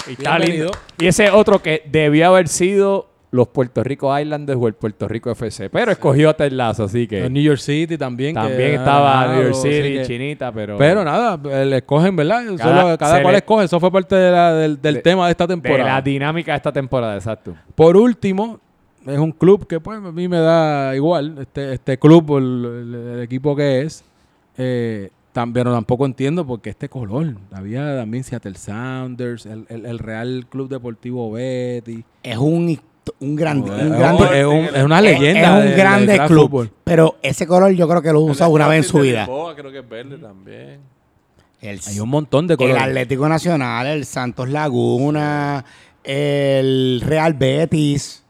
Y 0.10 0.14
está 0.14 0.38
Bienvenido. 0.38 0.66
lindo. 0.72 0.80
Y 0.99 1.07
ese 1.07 1.30
otro 1.32 1.62
que 1.62 1.84
debió 1.89 2.28
haber 2.28 2.47
sido 2.47 3.07
los 3.32 3.47
Puerto 3.49 3.84
Rico 3.84 4.18
Islanders 4.20 4.57
o 4.60 4.68
el 4.68 4.74
Puerto 4.74 5.07
Rico 5.07 5.30
FC. 5.30 5.70
Pero 5.70 5.91
escogió 5.91 6.32
a 6.32 6.34
Ted 6.34 6.51
Lasso, 6.51 6.86
así 6.86 7.07
que 7.07 7.26
En 7.26 7.34
New 7.34 7.43
York 7.43 7.60
City 7.60 7.95
también. 7.95 8.34
también 8.34 8.72
estaba 8.76 9.36
New 9.36 9.43
York 9.43 9.53
City, 9.55 9.93
que- 9.97 10.03
Chinita, 10.07 10.51
pero... 10.51 10.78
Pero 10.80 11.03
nada, 11.03 11.38
le 11.64 11.78
escogen, 11.78 12.16
¿verdad? 12.16 12.43
Cada- 12.57 12.82
Solo- 12.82 12.97
Cada, 12.97 13.16
se 13.18 13.22
cual 13.22 13.34
le- 13.34 13.38
escoge. 13.38 13.66
Eso 13.66 13.80
fue 13.80 13.91
parte 13.91 14.16
de 14.16 14.32
la- 14.32 14.53
del, 14.55 14.82
del 14.82 14.95
de- 14.95 15.01
tema 15.01 15.26
de 15.28 15.32
esta 15.32 15.45
de 15.45 15.55
la 15.55 15.62
temporada. 15.62 16.01
dinámica 16.01 16.53
de 16.53 16.57
esta 16.57 16.72
temporada, 16.72 17.16
exacto. 17.16 17.53
Por 17.76 17.95
último, 17.95 18.60
es 19.05 19.20
un 19.20 19.32
club 19.32 19.68
que 19.68 19.80
pues 19.80 19.99
a 19.99 20.12
mí 20.12 20.28
me 20.28 20.39
da 20.39 20.95
igual. 20.95 21.36
Este, 21.39 21.74
este 21.74 21.99
club, 21.99 22.36
el, 22.38 22.66
el- 22.66 23.14
el 23.14 23.22
equipo 23.22 23.55
que 23.55 23.82
es, 23.82 24.03
eh, 24.57 25.12
también 25.32 25.53
pero 25.65 25.73
tampoco 25.73 26.05
entiendo 26.05 26.45
porque 26.45 26.69
este 26.71 26.89
color. 26.89 27.36
Había 27.51 27.95
también 27.97 28.23
Seattle 28.23 28.55
Sounders, 28.55 29.45
el, 29.45 29.65
el- 29.69 29.86
el 29.86 29.99
Real 29.99 30.45
Club 30.49 30.69
Deportivo 30.69 31.32
Betty. 31.32 32.03
Es 32.23 32.38
un, 32.38 32.80
un, 33.19 33.36
gran, 33.36 33.59
Es, 33.59 33.63
un 33.69 33.89
grande. 33.97 34.39
es 34.39 34.45
un- 34.45 34.75
es 34.75 34.84
una 34.84 35.01
leyenda. 35.01 35.63
Es, 35.63 35.71
un 35.71 35.77
grande 35.77 36.19
club. 36.27 36.69
Pero 36.84 37.17
ese 37.21 37.45
color 37.47 37.71
yo 37.73 37.88
creo 37.88 38.01
que 38.01 38.11
lo 38.11 38.21
usa 38.21 38.47
una 38.47 38.67
vez 38.67 38.77
en 38.80 38.84
su 38.84 38.97
El 38.97 39.03
vida. 39.03 39.25
Creo 39.55 39.71
que 39.71 39.80
es 39.80 39.89
verde 39.89 40.17
también. 40.17 40.80
El, 41.61 41.80
Hay 41.88 41.99
un 41.99 42.09
montón 42.09 42.47
de 42.47 42.53
el 42.53 42.57
colores. 42.57 42.82
Atlético 42.82 43.27
Nacional, 43.27 43.86
el 43.88 44.05
Santos 44.05 44.47
Laguna, 44.49 45.65
el 46.03 47.01
Real 47.05 47.34
Betis. 47.34 48.23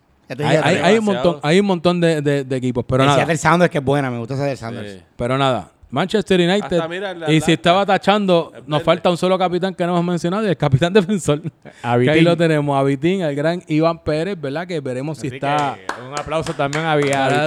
Hay, 0.84 0.97
un 0.97 1.06
montón, 1.06 1.39
hay 1.41 1.60
un 1.60 1.66
montón 1.66 2.00
de, 2.02 2.22
de- 2.22 2.43
de 2.43 2.56
equipos, 2.56 2.86
pero 2.88 3.04
el 3.04 3.08
nada. 3.08 3.18
Seattle 3.20 3.38
Sounders 3.38 3.72
que 3.72 3.80
es 3.80 3.84
buena, 3.84 4.12
me 4.12 4.20
gusta 4.20 4.36
ese 4.36 4.43
del 4.43 4.58
Sounders. 4.58 4.91
Sí. 4.93 5.02
Pero 5.16 5.38
nada, 5.39 5.72
Manchester 5.92 6.40
United. 6.40 6.74
Hasta 6.78 6.88
mira, 6.88 7.14
la- 7.16 7.32
y 7.32 7.40
la- 7.40 7.46
si 7.46 7.52
estaba 7.54 7.84
tachando, 7.86 8.52
nos 8.68 8.80
verde. 8.80 8.84
falta 8.86 9.10
un 9.10 9.18
solo 9.18 9.40
capitán 9.40 9.74
que 9.74 9.84
no 9.86 9.94
hemos 9.94 10.06
mencionado, 10.06 10.46
y 10.46 10.50
el 10.50 10.56
capitán 10.58 10.94
defensor. 10.94 11.42
Que 11.42 12.10
ahí 12.12 12.22
lo 12.22 12.38
tenemos, 12.38 12.78
a 12.80 12.84
Vitín, 12.84 13.24
al 13.24 13.34
gran 13.34 13.64
Iván 13.68 14.04
Pérez, 14.04 14.40
¿verdad? 14.40 14.68
Que 14.68 14.80
veremos 14.82 15.18
si 15.18 15.28
está 15.28 15.78
un 16.08 16.14
aplauso 16.20 16.54
también 16.54 16.86
a 16.86 16.94
el 16.94 17.02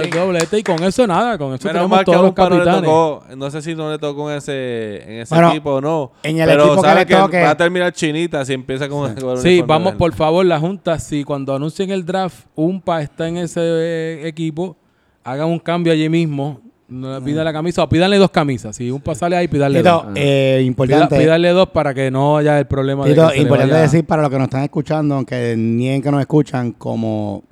Vitín. 0.05 0.19
doblete. 0.19 0.59
Y 0.59 0.63
con 0.63 0.83
eso 0.83 1.07
nada, 1.07 1.37
con 1.37 1.53
eso 1.53 1.67
Menos 1.67 1.81
tenemos 1.83 2.03
todos 2.05 2.21
los 2.21 2.33
capitanes. 2.33 2.81
tocó, 2.83 3.23
no 3.37 3.49
sé 3.49 3.61
si 3.61 3.75
no 3.75 3.89
le 3.89 3.97
tocó 3.97 4.29
en 4.29 4.37
ese, 4.37 5.03
en 5.03 5.19
ese 5.21 5.33
Bueno, 5.33 5.49
equipo 5.51 5.71
o 5.75 5.81
no. 5.81 6.11
en 6.23 6.39
el 6.39 6.47
pero 6.49 6.65
equipo 6.65 6.81
que 6.81 6.87
sabe 6.89 6.99
le 7.01 7.05
que 7.05 7.15
toque- 7.15 7.43
va 7.43 7.49
a 7.51 7.57
terminar 7.57 7.93
chinita 7.93 8.43
si 8.43 8.53
empieza 8.53 8.89
con, 8.89 9.15
con 9.15 9.29
el 9.31 9.37
Sí, 9.37 9.47
uniforme 9.47 9.67
vamos 9.67 9.95
por 9.95 10.13
favor, 10.13 10.45
la 10.45 10.59
Junta, 10.59 10.99
si 10.99 11.23
cuando 11.23 11.55
anuncien 11.55 11.91
el 11.91 12.05
draft, 12.05 12.45
Umpa 12.55 13.01
está 13.01 13.27
en 13.27 13.37
ese 13.37 13.61
eh, 13.63 14.27
equipo, 14.27 14.75
hagan 15.23 15.47
un 15.47 15.59
cambio 15.59 15.93
allí 15.93 16.09
mismo, 16.09 16.59
no 16.93 17.19
le 17.19 17.25
pida 17.25 17.43
la 17.43 17.51
camisa 17.53 17.83
o 17.83 17.89
pídanle 17.89 18.17
dos 18.17 18.31
camisas. 18.31 18.75
Si 18.75 18.89
Umpa 18.91 19.15
sale 19.15 19.35
ahí, 19.35 19.47
pídanle 19.47 19.79
Tito, 19.79 19.91
dos. 20.05 20.13
eh, 20.15 20.57
Pida- 20.59 20.65
importante. 20.67 21.17
pídanle 21.19 21.49
dos 21.49 21.69
para 21.69 21.93
que 21.93 22.09
no 22.11 22.37
haya 22.37 22.59
el 22.59 22.67
problema 22.67 23.05
Tito, 23.05 23.21
de 23.23 23.27
que 23.27 23.31
se 23.33 23.37
le 23.37 23.43
importante 23.43 23.71
vaya- 23.73 23.83
decir 23.83 24.05
para 24.05 24.21
los 24.21 24.31
que 24.31 24.37
nos 24.37 24.45
están 24.47 24.63
escuchando, 24.63 25.15
aunque 25.15 25.55
nieguen 25.57 26.01
que 26.01 26.11
nos 26.11 26.19
escuchan, 26.21 26.71
como 26.71 27.43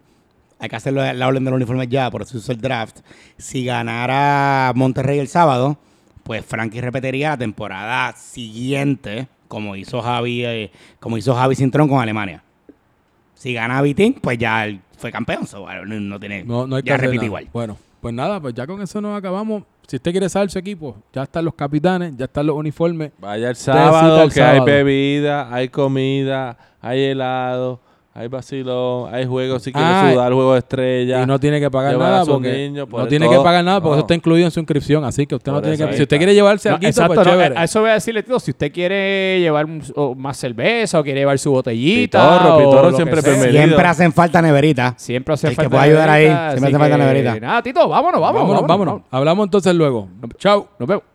hay 0.60 0.70
que 0.70 0.76
hacerlo 0.76 1.02
la 1.14 1.28
orden 1.28 1.44
del 1.44 1.54
uniforme 1.56 1.88
ya, 1.88 2.10
por 2.12 2.22
eso 2.22 2.32
se 2.34 2.38
hizo 2.38 2.52
el 2.52 2.62
draft. 2.62 3.00
Si 3.38 3.66
ganara 3.66 4.72
Monterrey 4.76 5.20
el 5.20 5.28
sábado, 5.28 5.78
pues 6.24 6.46
Frankie 6.46 6.82
repetiría 6.82 7.30
la 7.32 7.38
temporada 7.38 8.14
siguiente, 8.16 9.28
como 9.48 9.76
hizo 9.76 10.02
Javi, 10.02 10.46
eh, 10.46 10.72
como 11.00 11.18
hizo 11.18 11.34
Javi 11.34 11.56
Cintrón 11.56 11.90
con 11.90 12.00
Alemania. 12.00 12.44
Si 13.34 13.54
gana 13.54 13.82
Vitín, 13.82 14.14
pues 14.22 14.38
ya 14.38 14.66
él 14.66 14.80
fue 14.98 15.12
campeón, 15.12 15.48
so, 15.48 15.62
bueno, 15.62 15.84
no, 15.86 16.00
no 16.00 16.20
tiene, 16.20 16.44
No, 16.44 16.68
no 16.68 16.76
hay 16.76 16.84
que 16.84 16.90
ya 16.90 16.94
hacer 16.96 17.08
repite 17.08 17.18
nada. 17.18 17.26
igual. 17.26 17.48
Bueno, 17.52 17.78
pues 18.02 18.14
nada, 18.14 18.40
pues 18.42 18.54
ya 18.54 18.66
con 18.66 18.82
eso 18.82 19.00
nos 19.00 19.18
acabamos. 19.18 19.64
Si 19.88 19.98
usted 19.98 20.12
quiere 20.12 20.28
saber 20.28 20.50
su 20.50 20.58
equipo, 20.58 20.96
ya 21.14 21.24
están 21.24 21.46
los 21.46 21.54
capitanes, 21.54 22.16
ya 22.18 22.26
están 22.26 22.48
los 22.48 22.56
uniformes. 22.56 23.12
Vaya 23.20 23.50
el 23.50 23.56
sábado, 23.56 24.24
el 24.24 24.34
que 24.34 24.42
hay 24.42 24.60
bebida, 24.62 25.54
hay 25.54 25.70
comida, 25.70 26.58
hay 26.82 27.02
helado, 27.02 27.80
hay 28.14 28.28
vacilón, 28.28 29.14
hay 29.14 29.26
juegos 29.26 29.64
si 29.64 29.72
quiere 29.72 29.88
Ah, 29.88 30.10
sudar, 30.12 30.34
juego 30.34 30.52
de 30.54 30.60
estrella. 30.60 31.24
Y 31.24 31.26
no 31.26 31.40
tiene 31.40 31.60
que 31.62 31.72
pagar 31.72 31.98
nada 31.98 32.26
porque 32.26 32.52
niños, 32.68 32.88
por 32.90 33.00
no 33.02 33.08
tiene 33.08 33.26
todo. 33.26 33.38
que 33.40 33.44
pagar 33.44 33.64
nada 33.64 33.80
porque 33.80 33.92
No. 33.92 33.96
eso 33.96 34.02
está 34.02 34.16
incluido 34.16 34.46
en 34.46 34.52
su 34.52 34.60
inscripción, 34.60 35.06
así 35.06 35.26
que 35.26 35.36
usted 35.36 35.50
no 35.52 35.62
tiene 35.62 35.78
que 35.78 35.94
si 35.96 36.02
usted 36.04 36.18
quiere 36.18 36.34
llevarse 36.34 36.68
No, 36.70 36.76
algo, 36.76 36.88
exacto, 36.88 37.14
pues 37.16 37.26
no, 37.26 37.32
chévere. 37.34 37.58
a 37.58 37.64
eso 37.64 37.80
voy 37.82 37.90
a 37.90 37.94
decirle, 37.94 38.22
Tito, 38.24 38.40
si 38.40 38.52
usted 38.52 38.72
quiere 38.74 39.40
llevar 39.40 39.66
más 40.18 40.38
cerveza 40.38 41.00
o 41.00 41.04
quiere 41.04 41.22
llevar 41.22 41.40
su 41.40 41.52
botellita. 41.52 42.20
Pitorro, 42.40 42.58
Pitorro 42.58 42.92
siempre 42.98 43.22
bienvenido. 43.22 43.64
Siempre 43.64 43.88
hacen 43.88 44.12
falta 44.12 44.42
neverita. 44.42 44.94
Siempre 44.98 45.34
hace 45.34 45.48
El 45.48 45.52
que 45.54 45.56
falta. 45.56 45.70
pueda 45.70 45.84
ayudar 45.84 46.10
ahí, 46.10 46.26
siempre 46.26 46.68
hace 46.70 46.78
falta 46.80 46.98
neverita. 46.98 47.40
Nada, 47.40 47.62
Tito, 47.64 47.88
vámonos, 47.88 48.20
vámonos. 48.20 48.48
vámonos, 48.48 48.68
vámonos. 48.68 49.02
Hablamos 49.10 49.46
entonces 49.46 49.74
luego. 49.74 50.10
Chao. 50.38 50.68
Nos 50.80 50.88
vemos. 50.90 51.11